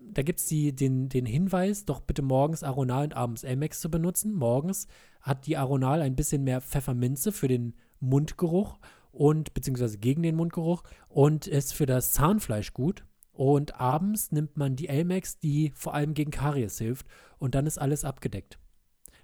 den, 0.72 1.08
den 1.08 1.26
Hinweis, 1.26 1.84
doch 1.84 2.00
bitte 2.00 2.22
morgens 2.22 2.62
Aronal 2.62 3.04
und 3.04 3.16
abends 3.16 3.44
Elmex 3.44 3.80
zu 3.80 3.90
benutzen. 3.90 4.32
Morgens 4.34 4.86
hat 5.20 5.46
die 5.46 5.56
Aronal 5.56 6.00
ein 6.02 6.16
bisschen 6.16 6.44
mehr 6.44 6.60
Pfefferminze 6.60 7.32
für 7.32 7.48
den 7.48 7.74
Mundgeruch 8.00 8.78
und 9.12 9.54
beziehungsweise 9.54 9.98
gegen 9.98 10.22
den 10.22 10.36
Mundgeruch 10.36 10.82
und 11.08 11.46
ist 11.46 11.74
für 11.74 11.86
das 11.86 12.12
Zahnfleisch 12.12 12.72
gut. 12.72 13.04
Und 13.32 13.80
abends 13.80 14.30
nimmt 14.30 14.56
man 14.56 14.76
die 14.76 14.88
Elmex, 14.88 15.38
die 15.38 15.72
vor 15.74 15.94
allem 15.94 16.14
gegen 16.14 16.30
Karies 16.30 16.78
hilft. 16.78 17.06
Und 17.38 17.54
dann 17.54 17.66
ist 17.66 17.78
alles 17.78 18.04
abgedeckt. 18.04 18.58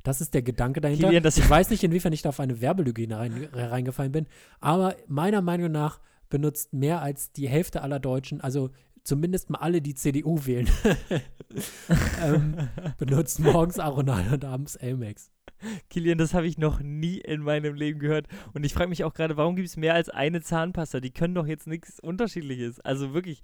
Das 0.09 0.23
ist 0.23 0.33
der 0.33 0.41
Gedanke 0.43 0.81
dahinter. 0.81 1.09
Kilian, 1.09 1.23
das- 1.23 1.37
ich 1.37 1.49
weiß 1.49 1.69
nicht, 1.69 1.85
inwiefern 1.85 2.15
ich 2.15 2.23
da 2.23 2.31
auf 2.31 2.41
eine 2.41 2.63
Werbelüge 2.63 3.03
hinein, 3.03 3.47
reingefallen 3.53 4.11
bin, 4.11 4.27
aber 4.61 4.97
meiner 5.07 5.43
Meinung 5.43 5.71
nach 5.71 6.01
benutzt 6.31 6.73
mehr 6.73 7.03
als 7.03 7.31
die 7.33 7.47
Hälfte 7.47 7.83
aller 7.83 8.01
Deutschen, 8.01 8.41
also 8.41 8.71
zumindest 9.03 9.51
mal 9.51 9.59
alle, 9.59 9.83
die 9.83 9.95
CDU 9.95 10.47
wählen, 10.47 10.67
ähm, 12.23 12.57
benutzen 12.99 13.45
morgens 13.45 13.79
Aronal 13.79 14.33
und 14.33 14.45
abends 14.45 14.77
Elmex. 14.77 15.31
Kilian, 15.91 16.17
das 16.19 16.35
habe 16.35 16.47
ich 16.47 16.57
noch 16.57 16.81
nie 16.81 17.19
in 17.19 17.43
meinem 17.43 17.75
Leben 17.75 17.99
gehört. 17.99 18.29
Und 18.55 18.65
ich 18.65 18.73
frage 18.73 18.89
mich 18.89 19.05
auch 19.05 19.13
gerade, 19.13 19.37
warum 19.37 19.57
gibt 19.57 19.69
es 19.69 19.77
mehr 19.77 19.93
als 19.95 20.09
eine 20.09 20.41
Zahnpasta? 20.41 21.01
Die 21.01 21.11
können 21.11 21.35
doch 21.35 21.47
jetzt 21.47 21.67
nichts 21.67 21.99
Unterschiedliches. 22.01 22.81
Also 22.81 23.13
wirklich, 23.13 23.43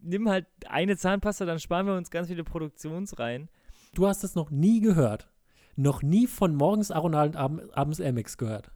nimm 0.00 0.28
halt 0.28 0.46
eine 0.66 0.96
Zahnpasta, 0.96 1.44
dann 1.44 1.60
sparen 1.60 1.86
wir 1.86 1.94
uns 1.94 2.10
ganz 2.10 2.28
viele 2.28 2.42
Produktionsreihen. 2.44 3.48
Du 3.94 4.06
hast 4.06 4.24
es 4.24 4.34
noch 4.34 4.50
nie 4.50 4.80
gehört. 4.80 5.28
Noch 5.76 6.02
nie 6.02 6.26
von 6.26 6.54
morgens 6.54 6.90
Aronal 6.90 7.28
und 7.28 7.36
ab 7.36 7.52
abends 7.72 8.00
Elmex 8.00 8.36
gehört. 8.36 8.70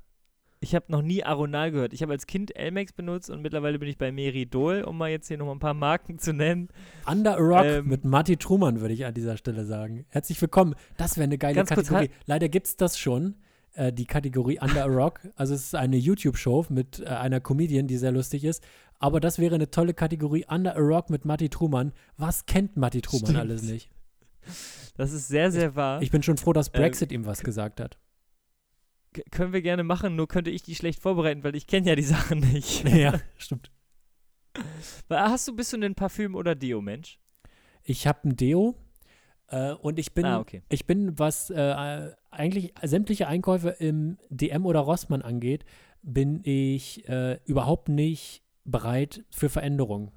Ich 0.60 0.74
habe 0.74 0.86
noch 0.88 1.02
nie 1.02 1.22
Aronal 1.22 1.70
gehört. 1.70 1.92
Ich 1.92 2.00
habe 2.02 2.12
als 2.12 2.26
Kind 2.26 2.56
Elmex 2.56 2.92
benutzt 2.92 3.28
und 3.28 3.42
mittlerweile 3.42 3.78
bin 3.78 3.88
ich 3.88 3.98
bei 3.98 4.10
Meridol, 4.10 4.82
um 4.82 4.96
mal 4.96 5.10
jetzt 5.10 5.28
hier 5.28 5.36
noch 5.36 5.46
mal 5.46 5.52
ein 5.52 5.58
paar 5.58 5.74
Marken 5.74 6.18
zu 6.18 6.32
nennen. 6.32 6.68
Under 7.06 7.34
a 7.36 7.38
Rock 7.38 7.64
Ähm, 7.66 7.88
mit 7.88 8.04
Marty 8.04 8.36
Truman, 8.38 8.80
würde 8.80 8.94
ich 8.94 9.04
an 9.04 9.12
dieser 9.12 9.36
Stelle 9.36 9.66
sagen. 9.66 10.06
Herzlich 10.08 10.40
willkommen. 10.40 10.74
Das 10.96 11.16
wäre 11.18 11.24
eine 11.24 11.36
geile 11.36 11.56
Ganz 11.56 11.68
kurz, 11.68 11.88
Kategorie. 11.88 12.10
Leider 12.24 12.48
gibt 12.48 12.68
es 12.68 12.76
das 12.76 12.98
schon, 12.98 13.34
äh, 13.74 13.92
die 13.92 14.06
Kategorie 14.06 14.58
Under 14.58 14.84
a 14.84 14.88
Rock. 14.88 15.20
Also 15.36 15.52
es 15.54 15.64
ist 15.64 15.74
eine 15.74 15.96
YouTube-Show 15.98 16.66
mit 16.70 17.00
äh, 17.00 17.04
einer 17.04 17.40
Comedian, 17.40 17.86
die 17.86 17.98
sehr 17.98 18.12
lustig 18.12 18.42
ist. 18.44 18.64
Aber 18.98 19.20
das 19.20 19.38
wäre 19.38 19.54
eine 19.56 19.70
tolle 19.70 19.92
Kategorie 19.92 20.46
Under 20.48 20.74
a 20.74 20.80
Rock 20.80 21.10
mit 21.10 21.26
Marty 21.26 21.50
Truman. 21.50 21.92
Was 22.16 22.46
kennt 22.46 22.78
Marty 22.78 23.02
Truman 23.02 23.26
Stimmt. 23.26 23.38
alles 23.38 23.62
nicht? 23.62 23.90
Das 24.96 25.12
ist 25.12 25.28
sehr, 25.28 25.50
sehr 25.52 25.74
wahr. 25.76 26.00
Ich 26.02 26.10
bin 26.10 26.22
schon 26.22 26.36
froh, 26.36 26.52
dass 26.52 26.68
Ähm, 26.68 26.80
Brexit 26.80 27.12
ihm 27.12 27.26
was 27.26 27.42
gesagt 27.42 27.80
hat. 27.80 27.98
Können 29.30 29.52
wir 29.52 29.62
gerne 29.62 29.82
machen, 29.82 30.14
nur 30.14 30.28
könnte 30.28 30.50
ich 30.50 30.62
die 30.62 30.74
schlecht 30.74 31.00
vorbereiten, 31.00 31.42
weil 31.42 31.56
ich 31.56 31.66
kenne 31.66 31.88
ja 31.88 31.94
die 31.96 32.02
Sachen 32.02 32.40
nicht. 32.40 32.84
ja, 32.88 33.18
stimmt. 33.38 33.70
Hast 35.10 35.48
du, 35.48 35.56
bist 35.56 35.72
du 35.72 35.76
ein 35.80 35.94
Parfüm- 35.94 36.34
oder 36.34 36.54
Deo-Mensch? 36.54 37.18
Ich 37.82 38.06
habe 38.06 38.28
ein 38.28 38.36
Deo 38.36 38.74
äh, 39.48 39.72
und 39.72 39.98
ich 39.98 40.12
bin, 40.12 40.24
Ah, 40.26 40.38
okay. 40.40 40.62
ich 40.68 40.86
bin, 40.86 41.18
was 41.18 41.50
äh, 41.50 42.12
eigentlich 42.30 42.74
sämtliche 42.82 43.28
Einkäufe 43.28 43.70
im 43.70 44.18
DM 44.28 44.66
oder 44.66 44.80
Rossmann 44.80 45.22
angeht, 45.22 45.64
bin 46.02 46.40
ich 46.44 47.08
äh, 47.08 47.38
überhaupt 47.44 47.88
nicht 47.88 48.42
bereit 48.64 49.24
für 49.30 49.48
Veränderungen. 49.48 50.10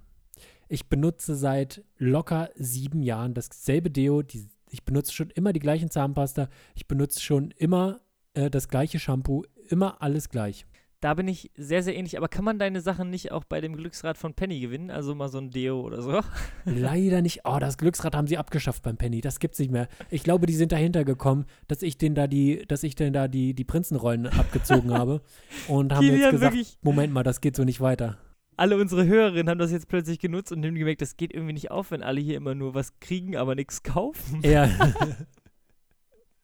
Ich 0.71 0.87
benutze 0.87 1.35
seit 1.35 1.83
locker 1.97 2.51
sieben 2.55 3.01
Jahren 3.01 3.33
dasselbe 3.33 3.89
Deo. 3.89 4.21
Die, 4.21 4.47
ich 4.69 4.85
benutze 4.85 5.11
schon 5.11 5.31
immer 5.31 5.51
die 5.51 5.59
gleichen 5.59 5.89
Zahnpasta. 5.89 6.47
Ich 6.75 6.87
benutze 6.87 7.21
schon 7.21 7.49
immer 7.57 8.01
äh, 8.35 8.51
das 8.51 8.67
gleiche 8.67 8.99
Shampoo. 8.99 9.43
Immer 9.67 10.01
alles 10.03 10.29
gleich. 10.29 10.67
Da 11.01 11.15
bin 11.15 11.27
ich 11.27 11.49
sehr, 11.55 11.81
sehr 11.81 11.95
ähnlich. 11.95 12.17
Aber 12.17 12.27
kann 12.27 12.45
man 12.45 12.59
deine 12.59 12.81
Sachen 12.81 13.09
nicht 13.09 13.31
auch 13.31 13.45
bei 13.45 13.61
dem 13.61 13.75
Glücksrad 13.75 14.15
von 14.15 14.35
Penny 14.35 14.59
gewinnen? 14.59 14.91
Also 14.91 15.15
mal 15.15 15.29
so 15.29 15.39
ein 15.39 15.49
Deo 15.49 15.81
oder 15.81 16.03
so? 16.03 16.21
Leider 16.65 17.23
nicht. 17.23 17.41
Oh, 17.45 17.57
das 17.59 17.79
Glücksrad 17.79 18.15
haben 18.15 18.27
sie 18.27 18.37
abgeschafft 18.37 18.83
beim 18.83 18.97
Penny. 18.97 19.21
Das 19.21 19.39
gibt's 19.39 19.57
nicht 19.57 19.71
mehr. 19.71 19.87
Ich 20.11 20.23
glaube, 20.23 20.45
die 20.45 20.53
sind 20.53 20.71
dahinter 20.71 21.03
gekommen, 21.03 21.45
dass 21.67 21.81
ich 21.81 21.97
denen 21.97 22.13
da 22.13 22.27
die, 22.27 22.63
dass 22.67 22.83
ich 22.83 22.93
denen 22.93 23.13
da 23.13 23.27
die, 23.27 23.55
die 23.55 23.63
Prinzenrollen 23.63 24.27
abgezogen 24.27 24.93
habe. 24.93 25.23
Und 25.67 25.93
haben 25.93 26.03
jetzt 26.03 26.13
Kilian, 26.13 26.31
gesagt, 26.31 26.53
wirklich, 26.53 26.77
Moment 26.83 27.11
mal, 27.11 27.23
das 27.23 27.41
geht 27.41 27.55
so 27.55 27.63
nicht 27.63 27.81
weiter. 27.81 28.19
Alle 28.59 28.77
unsere 28.77 29.05
Hörerinnen 29.05 29.49
haben 29.49 29.57
das 29.59 29.71
jetzt 29.71 29.87
plötzlich 29.87 30.19
genutzt 30.19 30.51
und 30.51 30.65
haben 30.65 30.75
gemerkt, 30.75 31.01
das 31.01 31.17
geht 31.17 31.33
irgendwie 31.33 31.53
nicht 31.53 31.71
auf, 31.71 31.91
wenn 31.91 32.03
alle 32.03 32.19
hier 32.21 32.37
immer 32.37 32.55
nur 32.55 32.73
was 32.73 32.99
kriegen, 32.99 33.35
aber 33.37 33.55
nichts 33.55 33.83
kaufen. 33.83 34.41
Ja. 34.43 34.69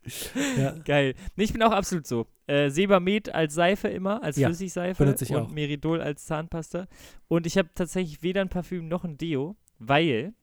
ja. 0.57 0.71
Geil. 0.85 1.15
Nee, 1.35 1.45
ich 1.45 1.53
bin 1.53 1.63
auch 1.63 1.71
absolut 1.71 2.05
so. 2.07 2.27
Äh, 2.47 2.69
Sebamed 2.69 3.33
als 3.33 3.53
Seife 3.53 3.87
immer, 3.87 4.21
als 4.23 4.37
Ja, 4.37 4.47
Flüssigseife. 4.47 5.03
benutze 5.03 5.25
ich 5.25 5.31
und 5.31 5.37
auch. 5.37 5.49
Meridol 5.49 6.01
als 6.01 6.25
Zahnpasta. 6.25 6.87
Und 7.27 7.47
ich 7.47 7.57
habe 7.57 7.69
tatsächlich 7.73 8.21
weder 8.21 8.41
ein 8.41 8.49
Parfüm 8.49 8.87
noch 8.87 9.03
ein 9.03 9.17
Deo, 9.17 9.55
weil 9.79 10.33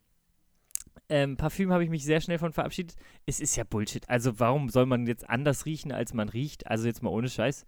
ähm, 1.08 1.36
Parfüm 1.36 1.72
habe 1.72 1.84
ich 1.84 1.90
mich 1.90 2.04
sehr 2.04 2.20
schnell 2.20 2.38
von 2.38 2.52
verabschiedet. 2.52 2.96
Es 3.26 3.40
ist 3.40 3.54
ja 3.56 3.64
Bullshit. 3.64 4.08
Also 4.08 4.40
warum 4.40 4.68
soll 4.68 4.86
man 4.86 5.06
jetzt 5.06 5.28
anders 5.28 5.66
riechen, 5.66 5.92
als 5.92 6.12
man 6.12 6.28
riecht? 6.28 6.66
Also 6.66 6.86
jetzt 6.86 7.02
mal 7.02 7.10
ohne 7.10 7.28
Scheiß. 7.28 7.64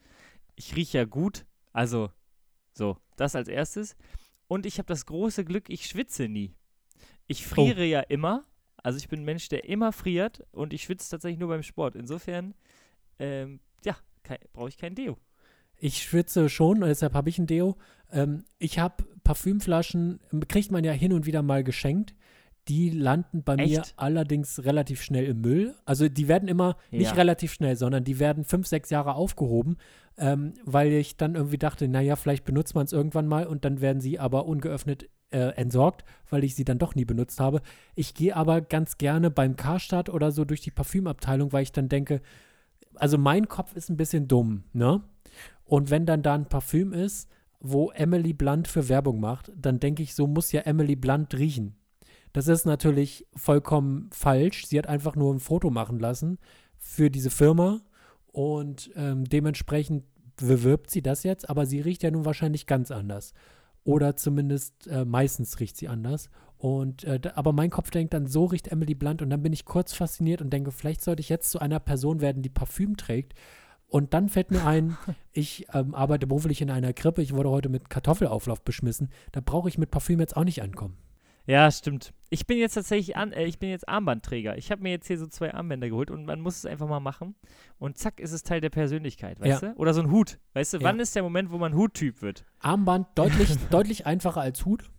Ich 0.56 0.74
rieche 0.76 0.98
ja 0.98 1.04
gut. 1.04 1.46
Also 1.72 2.10
so, 2.72 2.96
das 3.16 3.36
als 3.36 3.48
erstes. 3.48 3.96
Und 4.46 4.66
ich 4.66 4.78
habe 4.78 4.86
das 4.86 5.06
große 5.06 5.44
Glück, 5.44 5.68
ich 5.68 5.86
schwitze 5.86 6.28
nie. 6.28 6.54
Ich 7.26 7.46
friere 7.46 7.84
ja 7.84 8.00
immer. 8.00 8.44
Also 8.76 8.98
ich 8.98 9.08
bin 9.08 9.22
ein 9.22 9.24
Mensch, 9.24 9.48
der 9.48 9.64
immer 9.64 9.92
friert 9.92 10.42
und 10.52 10.72
ich 10.74 10.82
schwitze 10.82 11.10
tatsächlich 11.10 11.38
nur 11.38 11.48
beim 11.48 11.62
Sport. 11.62 11.96
Insofern, 11.96 12.54
ähm, 13.18 13.60
ja, 13.84 13.96
brauche 14.52 14.68
ich 14.68 14.76
kein 14.76 14.94
Deo. 14.94 15.16
Ich 15.78 16.02
schwitze 16.02 16.48
schon, 16.48 16.80
deshalb 16.80 17.14
habe 17.14 17.30
ich 17.30 17.38
ein 17.38 17.46
Deo. 17.46 17.76
Ähm, 18.12 18.44
ich 18.58 18.78
habe 18.78 19.04
Parfümflaschen, 19.24 20.20
kriegt 20.48 20.70
man 20.70 20.84
ja 20.84 20.92
hin 20.92 21.12
und 21.12 21.26
wieder 21.26 21.42
mal 21.42 21.64
geschenkt. 21.64 22.14
Die 22.68 22.90
landen 22.90 23.42
bei 23.42 23.56
mir 23.56 23.80
Echt? 23.80 23.94
allerdings 23.96 24.64
relativ 24.64 25.02
schnell 25.02 25.26
im 25.26 25.40
Müll. 25.42 25.74
Also 25.84 26.08
die 26.08 26.28
werden 26.28 26.48
immer 26.48 26.76
nicht 26.90 27.10
Ja. 27.10 27.14
relativ 27.14 27.52
schnell, 27.52 27.76
sondern 27.76 28.04
die 28.04 28.18
werden 28.18 28.44
fünf, 28.44 28.66
sechs 28.66 28.88
Jahre 28.90 29.14
aufgehoben, 29.14 29.76
ähm, 30.16 30.54
weil 30.64 30.92
ich 30.92 31.16
dann 31.16 31.34
irgendwie 31.34 31.58
dachte, 31.58 31.88
naja, 31.88 32.16
vielleicht 32.16 32.44
benutzt 32.44 32.74
man 32.74 32.86
es 32.86 32.92
irgendwann 32.92 33.26
mal 33.26 33.46
und 33.46 33.64
dann 33.64 33.80
werden 33.80 34.00
sie 34.00 34.18
aber 34.18 34.46
ungeöffnet 34.46 35.10
äh, 35.30 35.50
entsorgt, 35.56 36.04
weil 36.30 36.44
ich 36.44 36.54
sie 36.54 36.64
dann 36.64 36.78
doch 36.78 36.94
nie 36.94 37.04
benutzt 37.04 37.40
habe. 37.40 37.60
Ich 37.96 38.14
gehe 38.14 38.36
aber 38.36 38.60
ganz 38.60 38.98
gerne 38.98 39.30
beim 39.30 39.56
Karstadt 39.56 40.08
oder 40.08 40.30
so 40.30 40.44
durch 40.44 40.60
die 40.60 40.70
Parfümabteilung, 40.70 41.52
weil 41.52 41.64
ich 41.64 41.72
dann 41.72 41.88
denke, 41.88 42.22
also 42.94 43.18
mein 43.18 43.48
Kopf 43.48 43.74
ist 43.74 43.90
ein 43.90 43.96
bisschen 43.96 44.28
dumm, 44.28 44.64
ne? 44.72 45.02
Und 45.64 45.90
wenn 45.90 46.06
dann 46.06 46.22
da 46.22 46.34
ein 46.34 46.46
Parfüm 46.48 46.92
ist, 46.92 47.28
wo 47.58 47.90
Emily 47.90 48.32
Blunt 48.32 48.68
für 48.68 48.88
Werbung 48.88 49.18
macht, 49.20 49.50
dann 49.56 49.80
denke 49.80 50.02
ich, 50.02 50.14
so 50.14 50.26
muss 50.26 50.52
ja 50.52 50.60
Emily 50.62 50.94
Blunt 50.94 51.34
riechen. 51.34 51.74
Das 52.34 52.48
ist 52.48 52.66
natürlich 52.66 53.26
vollkommen 53.36 54.10
falsch. 54.12 54.66
Sie 54.66 54.76
hat 54.76 54.88
einfach 54.88 55.14
nur 55.14 55.32
ein 55.32 55.38
Foto 55.38 55.70
machen 55.70 56.00
lassen 56.00 56.38
für 56.76 57.08
diese 57.08 57.30
Firma 57.30 57.80
und 58.32 58.90
ähm, 58.96 59.24
dementsprechend 59.24 60.04
bewirbt 60.36 60.90
sie 60.90 61.00
das 61.00 61.22
jetzt, 61.22 61.48
aber 61.48 61.64
sie 61.64 61.80
riecht 61.80 62.02
ja 62.02 62.10
nun 62.10 62.24
wahrscheinlich 62.24 62.66
ganz 62.66 62.90
anders. 62.90 63.34
Oder 63.84 64.16
zumindest 64.16 64.88
äh, 64.88 65.04
meistens 65.04 65.60
riecht 65.60 65.76
sie 65.76 65.86
anders. 65.86 66.28
Und 66.58 67.04
äh, 67.04 67.20
aber 67.36 67.52
mein 67.52 67.70
Kopf 67.70 67.92
denkt 67.92 68.12
dann, 68.14 68.26
so 68.26 68.46
riecht 68.46 68.66
Emily 68.66 68.96
Blunt 68.96 69.22
und 69.22 69.30
dann 69.30 69.42
bin 69.42 69.52
ich 69.52 69.64
kurz 69.64 69.92
fasziniert 69.92 70.42
und 70.42 70.52
denke, 70.52 70.72
vielleicht 70.72 71.04
sollte 71.04 71.20
ich 71.20 71.28
jetzt 71.28 71.52
zu 71.52 71.60
einer 71.60 71.78
Person 71.78 72.20
werden, 72.20 72.42
die 72.42 72.50
Parfüm 72.50 72.96
trägt. 72.96 73.34
Und 73.86 74.12
dann 74.12 74.28
fällt 74.28 74.50
mir 74.50 74.66
ein, 74.66 74.96
ich 75.32 75.68
ähm, 75.72 75.94
arbeite 75.94 76.26
beruflich 76.26 76.62
in 76.62 76.70
einer 76.72 76.94
Krippe, 76.94 77.22
ich 77.22 77.32
wurde 77.32 77.50
heute 77.50 77.68
mit 77.68 77.90
Kartoffelauflauf 77.90 78.62
beschmissen. 78.62 79.10
Da 79.30 79.40
brauche 79.40 79.68
ich 79.68 79.78
mit 79.78 79.92
Parfüm 79.92 80.18
jetzt 80.18 80.36
auch 80.36 80.42
nicht 80.42 80.60
ankommen. 80.60 80.96
Ja, 81.46 81.70
stimmt. 81.70 82.12
Ich 82.30 82.46
bin 82.46 82.58
jetzt 82.58 82.74
tatsächlich 82.74 83.16
an, 83.16 83.32
äh, 83.32 83.44
ich 83.44 83.58
bin 83.58 83.68
jetzt 83.68 83.88
Armbandträger. 83.88 84.56
Ich 84.56 84.70
habe 84.70 84.82
mir 84.82 84.90
jetzt 84.90 85.06
hier 85.06 85.18
so 85.18 85.26
zwei 85.26 85.52
Armbänder 85.52 85.88
geholt 85.88 86.10
und 86.10 86.24
man 86.24 86.40
muss 86.40 86.56
es 86.56 86.66
einfach 86.66 86.88
mal 86.88 87.00
machen. 87.00 87.34
Und 87.78 87.98
zack, 87.98 88.18
ist 88.18 88.32
es 88.32 88.42
Teil 88.42 88.60
der 88.60 88.70
Persönlichkeit, 88.70 89.40
weißt 89.40 89.62
Ja. 89.62 89.72
du? 89.72 89.78
Oder 89.78 89.92
so 89.94 90.00
ein 90.00 90.10
Hut. 90.10 90.38
Weißt 90.54 90.72
du, 90.72 90.78
Ja. 90.78 90.84
wann 90.84 91.00
ist 91.00 91.14
der 91.14 91.22
Moment, 91.22 91.50
wo 91.52 91.58
man 91.58 91.74
Huttyp 91.74 92.22
wird? 92.22 92.44
Armband 92.60 93.06
deutlich, 93.14 93.50
deutlich 93.70 94.06
einfacher 94.06 94.40
als 94.40 94.64
Hut, 94.64 94.90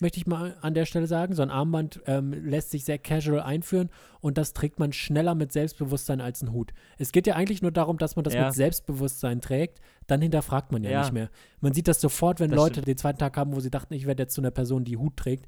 möchte 0.00 0.18
ich 0.18 0.26
mal 0.26 0.56
an 0.62 0.74
der 0.74 0.86
Stelle 0.86 1.06
sagen. 1.06 1.34
So 1.34 1.42
ein 1.42 1.50
Armband 1.50 2.00
ähm, 2.06 2.32
lässt 2.32 2.70
sich 2.72 2.84
sehr 2.84 2.98
casual 2.98 3.40
einführen 3.42 3.90
und 4.20 4.36
das 4.38 4.52
trägt 4.54 4.80
man 4.80 4.92
schneller 4.92 5.36
mit 5.36 5.52
Selbstbewusstsein 5.52 6.20
als 6.20 6.42
ein 6.42 6.50
Hut. 6.50 6.72
Es 6.98 7.12
geht 7.12 7.28
ja 7.28 7.36
eigentlich 7.36 7.62
nur 7.62 7.70
darum, 7.70 7.98
dass 7.98 8.16
man 8.16 8.24
das 8.24 8.34
Ja. 8.34 8.46
mit 8.46 8.54
Selbstbewusstsein 8.54 9.40
trägt. 9.40 9.80
Dann 10.08 10.20
hinterfragt 10.20 10.72
man 10.72 10.82
ja, 10.82 11.02
nicht 11.02 11.12
mehr. 11.12 11.30
Man 11.60 11.72
sieht 11.72 11.86
das 11.86 12.00
sofort, 12.00 12.40
wenn 12.40 12.50
Das 12.50 12.56
Leute 12.56 12.74
stimmt. 12.76 12.88
den 12.88 12.96
zweiten 12.96 13.18
Tag 13.18 13.36
haben, 13.36 13.54
wo 13.54 13.60
sie 13.60 13.70
dachten, 13.70 13.94
ich 13.94 14.06
werde 14.06 14.24
jetzt 14.24 14.34
zu 14.34 14.40
einer 14.40 14.50
Person, 14.50 14.84
die 14.84 14.96
Hut 14.96 15.16
trägt. 15.16 15.46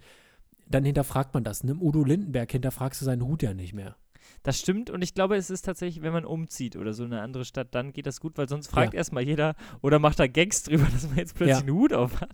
Dann 0.68 0.84
hinterfragt 0.84 1.32
man 1.34 1.44
das. 1.44 1.64
Nimm 1.64 1.80
Udo 1.80 2.02
Lindenberg, 2.04 2.50
hinterfragst 2.50 3.00
du 3.00 3.04
seinen 3.04 3.22
Hut 3.22 3.42
ja 3.42 3.54
nicht 3.54 3.72
mehr. 3.72 3.96
Das 4.42 4.58
stimmt 4.58 4.90
und 4.90 5.02
ich 5.02 5.14
glaube, 5.14 5.36
es 5.36 5.50
ist 5.50 5.62
tatsächlich, 5.62 6.02
wenn 6.02 6.12
man 6.12 6.24
umzieht 6.24 6.76
oder 6.76 6.92
so 6.92 7.04
in 7.04 7.12
eine 7.12 7.22
andere 7.22 7.44
Stadt, 7.44 7.68
dann 7.74 7.92
geht 7.92 8.06
das 8.06 8.20
gut, 8.20 8.36
weil 8.38 8.48
sonst 8.48 8.66
fragt 8.68 8.92
erstmal 8.94 9.22
jeder 9.22 9.54
oder 9.82 9.98
macht 10.00 10.18
da 10.18 10.26
Gags 10.26 10.64
drüber, 10.64 10.84
dass 10.92 11.06
man 11.08 11.16
jetzt 11.18 11.34
plötzlich 11.36 11.56
Ja. 11.56 11.60
einen 11.62 11.70
Hut 11.70 11.92
auf 11.92 12.20
hat. 12.20 12.30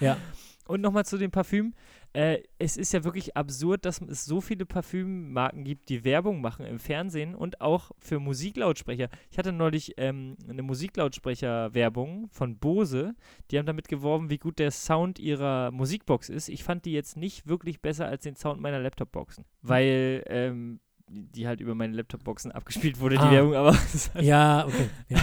Ja. 0.00 0.16
Und 0.70 0.80
nochmal 0.82 1.04
zu 1.04 1.18
dem 1.18 1.30
Parfüm. 1.32 1.74
Äh, 2.12 2.38
es 2.58 2.76
ist 2.76 2.92
ja 2.92 3.02
wirklich 3.04 3.36
absurd, 3.36 3.84
dass 3.84 4.00
es 4.00 4.24
so 4.24 4.40
viele 4.40 4.66
Parfümmarken 4.66 5.64
gibt, 5.64 5.88
die 5.88 6.04
Werbung 6.04 6.40
machen 6.40 6.64
im 6.64 6.78
Fernsehen 6.78 7.34
und 7.34 7.60
auch 7.60 7.90
für 7.98 8.18
Musiklautsprecher. 8.20 9.08
Ich 9.30 9.38
hatte 9.38 9.52
neulich 9.52 9.94
ähm, 9.96 10.36
eine 10.48 10.62
Musiklautsprecher-Werbung 10.62 12.28
von 12.30 12.58
Bose. 12.58 13.14
Die 13.50 13.58
haben 13.58 13.66
damit 13.66 13.88
geworben, 13.88 14.30
wie 14.30 14.38
gut 14.38 14.58
der 14.58 14.70
Sound 14.70 15.18
ihrer 15.18 15.70
Musikbox 15.70 16.28
ist. 16.28 16.48
Ich 16.48 16.64
fand 16.64 16.84
die 16.84 16.92
jetzt 16.92 17.16
nicht 17.16 17.46
wirklich 17.46 17.80
besser 17.80 18.06
als 18.06 18.22
den 18.22 18.36
Sound 18.36 18.60
meiner 18.60 18.78
Laptop-Boxen, 18.80 19.44
weil 19.62 20.22
ähm, 20.26 20.80
die 21.08 21.46
halt 21.46 21.60
über 21.60 21.74
meine 21.74 21.94
Laptop-Boxen 21.96 22.52
abgespielt 22.52 23.00
wurde, 23.00 23.18
Ah. 23.18 23.28
die 23.28 23.34
Werbung, 23.34 23.54
aber 23.54 23.76
Ja, 24.20 24.66
okay. 24.66 24.88
Ja, 25.08 25.18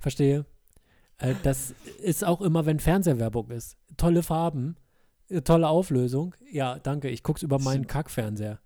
verstehe. 0.00 0.44
Äh, 1.18 1.34
das 1.42 1.74
ist 2.02 2.24
auch 2.24 2.40
immer, 2.40 2.66
wenn 2.66 2.78
Fernsehwerbung 2.80 3.50
ist. 3.50 3.76
Tolle 3.96 4.22
Farben, 4.22 4.76
tolle 5.44 5.68
Auflösung. 5.68 6.34
Ja, 6.50 6.78
danke. 6.78 7.08
Ich 7.08 7.22
guck's 7.22 7.42
über 7.42 7.58
meinen. 7.58 7.86
Kackfernseher. 7.86 8.58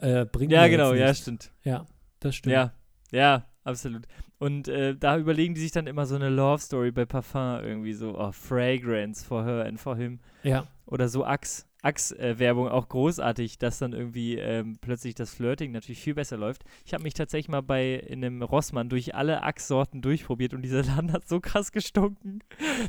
Äh, 0.00 0.20
äh, 0.22 0.24
bringt 0.24 0.52
ja, 0.52 0.68
genau, 0.68 0.92
ja, 0.92 1.14
stimmt. 1.14 1.50
Ja, 1.62 1.86
das 2.20 2.36
stimmt. 2.36 2.52
Ja, 2.52 2.72
ja, 3.10 3.46
absolut. 3.64 4.06
Und 4.38 4.68
äh, 4.68 4.96
da 4.96 5.18
überlegen 5.18 5.54
die 5.54 5.60
sich 5.60 5.70
dann 5.70 5.86
immer 5.86 6.04
so 6.06 6.16
eine 6.16 6.28
Love 6.28 6.60
Story 6.60 6.90
bei 6.90 7.04
Parfum 7.04 7.62
irgendwie 7.62 7.94
so, 7.94 8.18
oh, 8.18 8.32
Fragrance 8.32 9.24
for 9.24 9.44
her 9.44 9.64
and 9.64 9.80
for 9.80 9.96
him. 9.96 10.20
ja. 10.42 10.66
Oder 10.86 11.08
so 11.08 11.24
Axe. 11.24 11.64
Axe-Werbung 11.82 12.68
auch 12.68 12.88
großartig, 12.88 13.58
dass 13.58 13.78
dann 13.78 13.92
irgendwie 13.92 14.36
ähm, 14.36 14.78
plötzlich 14.80 15.14
das 15.14 15.34
Flirting 15.34 15.72
natürlich 15.72 16.00
viel 16.00 16.14
besser 16.14 16.36
läuft. 16.36 16.64
Ich 16.84 16.94
habe 16.94 17.02
mich 17.02 17.14
tatsächlich 17.14 17.48
mal 17.48 17.60
bei 17.60 17.94
in 17.94 18.24
einem 18.24 18.42
Rossmann 18.42 18.88
durch 18.88 19.14
alle 19.16 19.42
Axe-Sorten 19.42 20.00
durchprobiert 20.00 20.54
und 20.54 20.62
dieser 20.62 20.84
Laden 20.84 21.12
hat 21.12 21.26
so 21.26 21.40
krass 21.40 21.72
gestunken. 21.72 22.38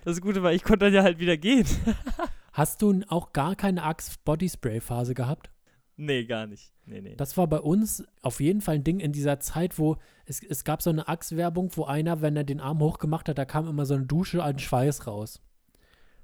Das 0.06 0.22
Gute 0.22 0.44
war, 0.44 0.54
ich 0.54 0.64
konnte 0.64 0.86
dann 0.86 0.94
ja 0.94 1.02
halt 1.02 1.20
wieder 1.20 1.38
gehen. 1.38 1.66
Hast 2.54 2.82
du 2.82 3.02
auch 3.10 3.34
gar 3.34 3.56
keine 3.56 3.84
Axe 3.84 4.16
Bodyspray 4.24 4.80
Phase 4.80 5.14
gehabt? 5.14 5.50
nee, 5.96 6.26
gar 6.26 6.48
nicht. 6.48 6.72
Nee, 6.86 7.02
nee. 7.02 7.16
Das 7.16 7.38
war 7.38 7.48
bei 7.48 7.60
uns 7.60 8.04
auf 8.24 8.40
jeden 8.42 8.62
Fall 8.62 8.76
ein 8.76 8.84
Ding 8.84 9.00
in 9.00 9.12
dieser 9.12 9.40
Zeit, 9.40 9.78
wo 9.78 9.98
es, 10.26 10.42
es 10.44 10.64
gab 10.64 10.82
so 10.82 10.90
eine 10.90 11.08
Axe-Werbung, 11.08 11.70
wo 11.76 11.86
einer, 11.86 12.22
wenn 12.22 12.36
er 12.36 12.44
den 12.44 12.60
Arm 12.60 12.80
hochgemacht 12.80 13.30
hat, 13.30 13.38
da 13.38 13.46
kam 13.46 13.68
immer 13.68 13.86
so 13.86 13.94
eine 13.94 14.06
Dusche 14.06 14.44
an 14.44 14.58
Schweiß 14.60 15.06
raus. 15.08 15.40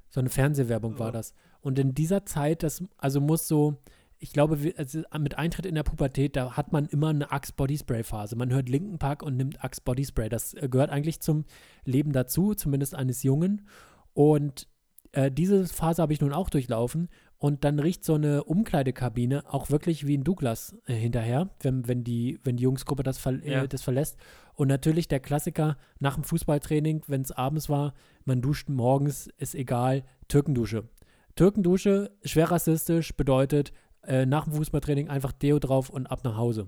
So 0.09 0.19
eine 0.19 0.29
Fernsehwerbung 0.29 0.97
war 0.97 1.09
Oh. 1.09 1.11
das. 1.11 1.33
Und 1.61 1.77
in 1.77 1.93
dieser 1.93 2.25
Zeit, 2.25 2.63
das 2.63 2.83
also 2.97 3.21
muss 3.21 3.47
so, 3.47 3.77
ich 4.17 4.33
glaube, 4.33 4.63
wir- 4.63 4.77
also 4.77 5.03
mit 5.19 5.37
Eintritt 5.37 5.67
in 5.67 5.75
der 5.75 5.83
Pubertät, 5.83 6.35
da 6.35 6.57
hat 6.57 6.71
man 6.73 6.87
immer 6.87 7.09
eine 7.09 7.31
Axe 7.31 7.53
Bodyspray 7.55 8.03
Phase. 8.03 8.35
Man 8.35 8.51
hört 8.51 8.69
Linken 8.69 8.97
Park 8.97 9.21
und 9.23 9.37
nimmt 9.37 9.63
Axe 9.63 9.81
Bodyspray. 9.85 10.29
Das 10.29 10.55
äh, 10.55 10.67
gehört 10.67 10.89
eigentlich 10.89 11.21
zum 11.21 11.45
Leben 11.85 12.11
dazu, 12.11 12.55
zumindest 12.55 12.95
eines 12.95 13.21
Jungen. 13.23 13.67
Und 14.13 14.67
äh, 15.11 15.31
diese 15.31 15.65
Phase 15.67 16.01
habe 16.01 16.13
ich 16.13 16.21
nun 16.21 16.33
auch 16.33 16.49
durchlaufen. 16.49 17.09
Und 17.37 17.63
dann 17.63 17.79
riecht 17.79 18.03
so 18.03 18.15
eine 18.15 18.43
Umkleidekabine 18.43 19.45
auch 19.53 19.69
wirklich 19.69 20.05
wie 20.05 20.17
ein 20.17 20.25
Douglas 20.25 20.75
äh, 20.85 20.93
hinterher, 20.93 21.49
wenn, 21.61 21.87
wenn, 21.87 22.03
die, 22.03 22.37
wenn 22.43 22.57
die 22.57 22.63
Jungsgruppe 22.63 23.01
das, 23.01 23.17
ver 23.17 23.33
Ja. 23.45 23.63
äh, 23.63 23.67
das 23.67 23.81
verlässt. 23.81 24.17
Und 24.55 24.67
natürlich 24.67 25.07
der 25.07 25.21
Klassiker 25.21 25.77
nach 25.99 26.15
dem 26.15 26.23
Fußballtraining, 26.25 27.03
wenn 27.07 27.21
es 27.21 27.31
abends 27.31 27.69
war, 27.69 27.93
man 28.25 28.41
duscht 28.41 28.67
morgens, 28.67 29.27
ist 29.37 29.55
egal, 29.55 30.03
Türkendusche. 30.27 30.89
Türkendusche, 31.35 32.11
schwer 32.25 32.51
rassistisch, 32.51 33.15
bedeutet 33.15 33.71
äh, 34.03 34.25
nach 34.25 34.43
dem 34.43 34.53
Fußballtraining 34.53 35.07
einfach 35.07 35.31
Deo 35.31 35.59
drauf 35.59 35.89
und 35.89 36.07
ab 36.07 36.25
nach 36.25 36.35
Hause. 36.35 36.67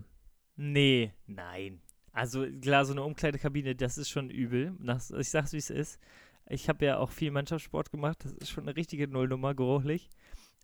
Nee, 0.56 1.12
nein. 1.28 1.82
Also 2.14 2.46
klar, 2.62 2.86
so 2.86 2.94
eine 2.94 3.04
Umkleidekabine, 3.04 3.76
das 3.76 3.98
ist 3.98 4.10
schon 4.10 4.30
übel. 4.30 4.74
Ich 5.18 5.30
sag's, 5.30 5.52
wie 5.54 5.58
es 5.58 5.70
ist. 5.70 6.00
Ich 6.52 6.68
habe 6.68 6.86
ja 6.86 6.98
auch 6.98 7.12
viel 7.12 7.32
Mannschaftssport 7.32 7.92
gemacht. 7.92 8.26
Das 8.26 8.34
ist 8.34 8.50
schon 8.50 8.66
eine 8.66 8.76
richtige 8.76 9.08
Nullnummer, 9.08 9.56
geruchlich. 9.56 10.10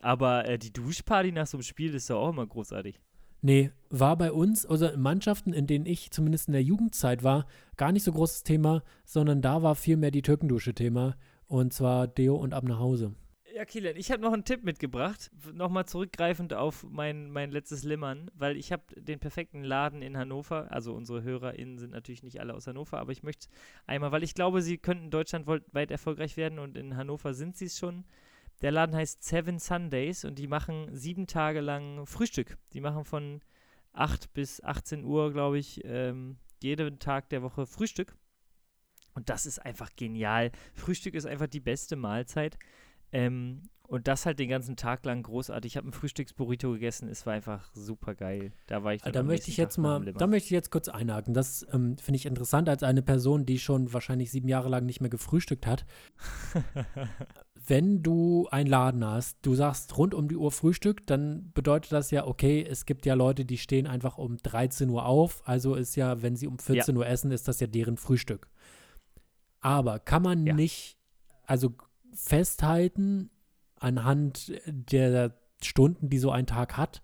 Aber 0.02 0.46
äh, 0.46 0.60
die 0.60 0.74
Duschparty 0.74 1.32
nach 1.32 1.48
so 1.48 1.58
einem 1.58 1.64
Spiel 1.64 1.94
ist 1.94 2.10
doch 2.10 2.20
auch 2.20 2.30
immer 2.30 2.46
großartig. 2.46 3.00
Nee, 3.42 3.72
war 3.90 4.18
bei 4.18 4.32
uns, 4.32 4.66
also 4.66 4.88
in 4.88 5.02
Mannschaften, 5.02 5.54
in 5.54 5.66
denen 5.66 5.86
ich 5.86 6.12
zumindest 6.12 6.50
in 6.50 6.54
der 6.54 6.64
Jugendzeit 6.64 7.24
war, 7.24 7.46
gar 7.78 7.94
nicht 7.94 8.04
so 8.04 8.12
großes 8.12 8.44
Thema, 8.44 8.84
sondern 9.06 9.42
da 9.42 9.64
war 9.64 9.76
vielmehr 9.76 10.12
die 10.12 10.24
Türkendusche 10.24 10.74
Thema. 10.74 11.16
Und 11.48 11.72
zwar 11.72 12.08
Deo 12.08 12.36
und 12.36 12.54
ab 12.54 12.66
nach 12.66 12.80
Hause. 12.80 13.16
Ja, 13.58 13.66
Kilian, 13.66 13.98
ich 13.98 14.12
habe 14.12 14.22
noch 14.22 14.34
einen 14.34 14.44
Tipp 14.44 14.64
mitgebracht. 14.64 15.32
Nochmal 15.52 15.88
zurückgreifend 15.88 16.54
auf 16.54 16.86
mein, 16.92 17.32
mein 17.32 17.50
letztes 17.50 17.84
Limmern, 17.84 18.30
weil 18.36 18.56
ich 18.56 18.72
habe 18.72 18.84
den 18.96 19.18
perfekten 19.18 19.64
Laden 19.64 20.04
in 20.04 20.16
Hannover. 20.16 20.72
Also 20.72 20.94
unsere 20.94 21.24
HörerInnen 21.24 21.80
sind 21.80 21.90
natürlich 21.90 22.22
nicht 22.22 22.40
alle 22.40 22.54
aus 22.54 22.68
Hannover, 22.68 23.00
aber 23.00 23.12
ich 23.14 23.24
möchte 23.24 23.48
einmal, 23.88 24.12
weil 24.12 24.22
ich 24.22 24.36
glaube, 24.36 24.62
sie 24.62 24.78
könnten 24.78 25.10
deutschlandweit 25.10 25.90
erfolgreich 25.90 26.38
werden 26.38 26.60
und 26.60 26.78
in 26.78 26.98
Hannover 26.98 27.34
sind 27.34 27.58
sie 27.58 27.66
es 27.66 27.80
schon. 27.80 28.06
Der 28.62 28.70
Laden 28.70 28.96
heißt 28.96 29.24
Seven 29.24 29.58
Sundays 29.58 30.24
und 30.24 30.38
die 30.38 30.48
machen 30.48 30.96
sieben 30.96 31.26
Tage 31.26 31.60
lang 31.60 32.06
Frühstück. 32.06 32.60
Die 32.74 32.82
machen 32.82 33.06
von 33.06 33.42
8 33.94 34.36
bis 34.36 34.64
18 34.64 35.04
Uhr, 35.04 35.34
glaube 35.34 35.58
ich, 35.58 35.82
ähm, 35.84 36.38
jeden 36.62 37.00
Tag 37.00 37.30
der 37.30 37.42
Woche 37.42 37.66
Frühstück. 37.66 38.16
Und 39.16 39.30
das 39.30 39.48
ist 39.48 39.58
einfach 39.58 39.96
genial. 39.96 40.52
Frühstück 40.76 41.16
ist 41.16 41.26
einfach 41.26 41.48
die 41.48 41.60
beste 41.60 41.96
Mahlzeit. 41.96 42.60
Ähm, 43.12 43.64
und 43.88 44.10
das 44.10 44.26
halt 44.26 44.38
den 44.38 44.50
ganzen 44.50 44.76
Tag 44.76 45.06
lang 45.06 45.24
großartig. 45.24 45.72
Ich 45.72 45.78
habe 45.78 45.88
ein 45.88 45.94
Frühstücksburrito 45.94 46.74
gegessen, 46.74 47.08
es 47.08 47.26
war 47.26 47.34
einfach 47.34 47.74
super 47.74 48.16
geil. 48.16 48.52
Da 48.68 48.84
war 48.84 48.94
ich 48.94 49.02
dann 49.02 49.14
Da 49.14 49.24
möchte 49.24 49.50
ich 49.50 49.56
jetzt 49.56 49.76
Tag 49.76 49.84
mal, 49.84 50.14
da 50.14 50.28
möchte 50.28 50.48
ich 50.48 50.52
jetzt 50.52 50.72
kurz 50.72 50.90
einhaken. 50.90 51.34
Das 51.34 51.66
ähm, 51.72 51.98
finde 51.98 52.18
ich 52.18 52.26
interessant 52.26 52.68
als 52.68 52.84
eine 52.84 53.02
Person, 53.02 53.46
die 53.46 53.60
schon 53.60 53.94
wahrscheinlich 53.94 54.30
sieben 54.30 54.50
Jahre 54.50 54.68
lang 54.68 54.86
nicht 54.86 55.00
mehr 55.00 55.10
gefrühstückt 55.10 55.66
hat. 55.66 55.86
Wenn 57.56 58.04
du 58.04 58.48
einen 58.52 58.70
Laden 58.70 59.06
hast, 59.06 59.38
du 59.42 59.56
sagst 59.56 59.98
rund 59.98 60.14
um 60.14 60.28
die 60.28 60.36
Uhr 60.36 60.52
Frühstück, 60.52 61.08
dann 61.08 61.52
bedeutet 61.54 61.94
das 61.94 62.12
ja, 62.12 62.28
okay, 62.28 62.66
es 62.70 62.86
gibt 62.86 63.06
ja 63.06 63.14
Leute, 63.14 63.46
die 63.46 63.58
stehen 63.58 63.88
einfach 63.88 64.18
um 64.18 64.38
13 64.38 64.90
Uhr 64.90 65.06
auf. 65.06 65.48
Also 65.48 65.76
ist 65.76 65.96
ja, 65.96 66.22
wenn 66.22 66.36
sie 66.36 66.48
um 66.48 66.60
14 66.60 66.96
Uhr 66.96 67.08
essen, 67.08 67.32
ist 67.32 67.48
das 67.48 67.62
ja 67.62 67.68
deren 67.68 67.96
Frühstück. 67.96 68.50
Aber 69.62 70.00
kann 70.00 70.24
man 70.24 70.46
Ja. 70.46 70.54
nicht, 70.54 70.98
also 71.44 71.74
festhalten 72.18 73.30
anhand 73.80 74.52
der 74.66 75.38
Stunden, 75.62 76.10
die 76.10 76.18
so 76.18 76.32
ein 76.32 76.48
Tag 76.48 76.78
hat, 76.78 77.02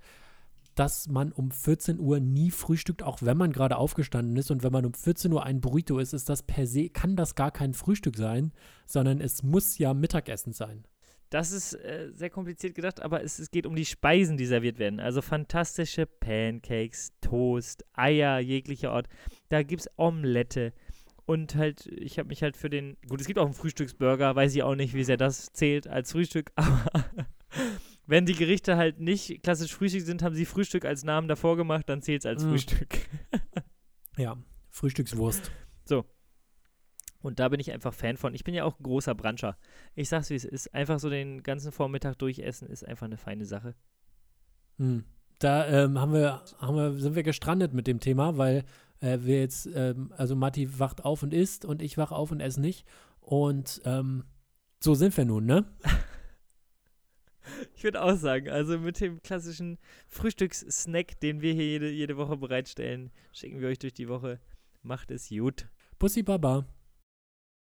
dass 0.75 1.07
man 1.07 1.31
um 1.31 1.51
14 1.51 1.99
Uhr 1.99 2.19
nie 2.19 2.49
frühstückt, 2.49 3.03
auch 3.03 3.21
wenn 3.21 3.37
man 3.37 3.53
gerade 3.53 3.77
aufgestanden 3.77 4.35
ist. 4.37 4.49
Und 4.49 4.63
wenn 4.63 4.71
man 4.71 4.85
um 4.85 4.93
14 4.93 5.31
Uhr 5.31 5.43
ein 5.43 5.61
Burrito 5.61 5.99
isst, 5.99 6.13
ist 6.13 6.29
das 6.29 6.41
per 6.41 6.65
se, 6.65 6.89
kann 6.89 7.15
das 7.15 7.35
gar 7.35 7.51
kein 7.51 7.73
Frühstück 7.73 8.17
sein, 8.17 8.51
sondern 8.85 9.21
es 9.21 9.43
muss 9.43 9.77
ja 9.77 9.93
Mittagessen 9.93 10.53
sein. 10.53 10.85
Das 11.29 11.51
ist 11.51 11.73
äh, 11.73 12.11
sehr 12.13 12.29
kompliziert 12.29 12.75
gedacht, 12.75 13.01
aber 13.01 13.23
es, 13.23 13.39
es 13.39 13.49
geht 13.49 13.65
um 13.65 13.75
die 13.75 13.85
Speisen, 13.85 14.37
die 14.37 14.45
serviert 14.45 14.77
werden. 14.77 14.99
Also 14.99 15.21
fantastische 15.21 16.05
Pancakes, 16.05 17.11
Toast, 17.21 17.85
Eier 17.93 18.39
jeglicher 18.39 18.91
Art. 18.91 19.07
Da 19.49 19.63
gibt 19.63 19.81
es 19.81 19.89
Omelette. 19.97 20.73
Und 21.25 21.55
halt, 21.55 21.85
ich 21.87 22.19
habe 22.19 22.27
mich 22.29 22.43
halt 22.43 22.57
für 22.57 22.69
den. 22.69 22.97
Gut, 23.07 23.21
es 23.21 23.27
gibt 23.27 23.39
auch 23.39 23.45
einen 23.45 23.53
Frühstücksburger, 23.53 24.35
weiß 24.35 24.53
ich 24.55 24.63
auch 24.63 24.75
nicht, 24.75 24.93
wie 24.93 25.03
sehr 25.03 25.17
das 25.17 25.53
zählt 25.53 25.87
als 25.87 26.11
Frühstück, 26.11 26.51
aber 26.55 26.89
wenn 28.05 28.25
die 28.25 28.35
Gerichte 28.35 28.75
halt 28.75 28.99
nicht 28.99 29.41
klassisch 29.43 29.73
Frühstück 29.73 30.01
sind, 30.01 30.21
haben 30.21 30.35
sie 30.35 30.45
Frühstück 30.45 30.83
als 30.83 31.03
Namen 31.03 31.27
davor 31.27 31.55
gemacht, 31.55 31.87
dann 31.87 32.01
zählt 32.01 32.21
es 32.21 32.25
als 32.25 32.43
Mm. 32.43 32.49
Frühstück. 32.49 32.97
Ja, 34.15 34.37
Frühstückswurst. 34.69 35.51
Und 37.23 37.39
da 37.39 37.47
bin 37.47 37.59
ich 37.59 37.71
einfach 37.71 37.93
Fan 37.93 38.17
von. 38.17 38.35
Ich 38.35 38.43
bin 38.43 38.53
ja 38.53 38.65
auch 38.65 38.77
ein 38.77 38.83
großer 38.83 39.15
Bruncher. 39.15 39.57
Ich 39.95 40.09
sag's 40.09 40.29
wie 40.29 40.35
es 40.35 40.43
ist. 40.43 40.73
Einfach 40.73 40.99
so 40.99 41.09
den 41.09 41.41
ganzen 41.41 41.71
Vormittag 41.71 42.19
durchessen 42.19 42.67
ist 42.67 42.85
einfach 42.85 43.05
eine 43.05 43.17
feine 43.17 43.45
Sache. 43.45 43.75
Hm. 44.77 45.05
Da 45.39 45.65
ähm, 45.67 45.99
haben 45.99 46.13
wir, 46.13 46.43
haben 46.59 46.75
wir, 46.75 46.91
sind 46.93 47.15
wir 47.15 47.23
gestrandet 47.23 47.73
mit 47.73 47.87
dem 47.87 48.01
Thema, 48.01 48.37
weil 48.37 48.65
äh, 49.03 49.23
wir 49.23 49.39
jetzt, 49.41 49.69
ähm, 49.75 50.13
also 50.17 50.35
Matti 50.35 50.79
wacht 50.79 51.03
auf 51.03 51.23
und 51.23 51.33
isst 51.33 51.65
und 51.65 51.81
ich 51.81 51.97
wache 51.97 52.15
auf 52.15 52.31
und 52.31 52.39
esse 52.39 52.61
nicht. 52.61 52.87
Und 53.19 53.81
ähm, 53.85 54.23
so 54.79 54.95
sind 54.95 55.15
wir 55.17 55.25
nun, 55.25 55.45
ne? 55.45 55.65
Ich 57.75 57.83
würde 57.83 58.01
auch 58.01 58.15
sagen, 58.15 58.49
also 58.49 58.79
mit 58.79 59.01
dem 59.01 59.21
klassischen 59.21 59.77
Frühstückssnack, 60.07 61.19
den 61.19 61.41
wir 61.41 61.53
hier 61.53 61.65
jede, 61.65 61.89
jede 61.89 62.15
Woche 62.15 62.37
bereitstellen, 62.37 63.11
schicken 63.33 63.59
wir 63.59 63.67
euch 63.67 63.79
durch 63.79 63.93
die 63.93 64.07
Woche. 64.07 64.39
Macht 64.81 65.11
es 65.11 65.27
gut. 65.27 65.67
Bussi 65.99 66.23
Baba. 66.23 66.65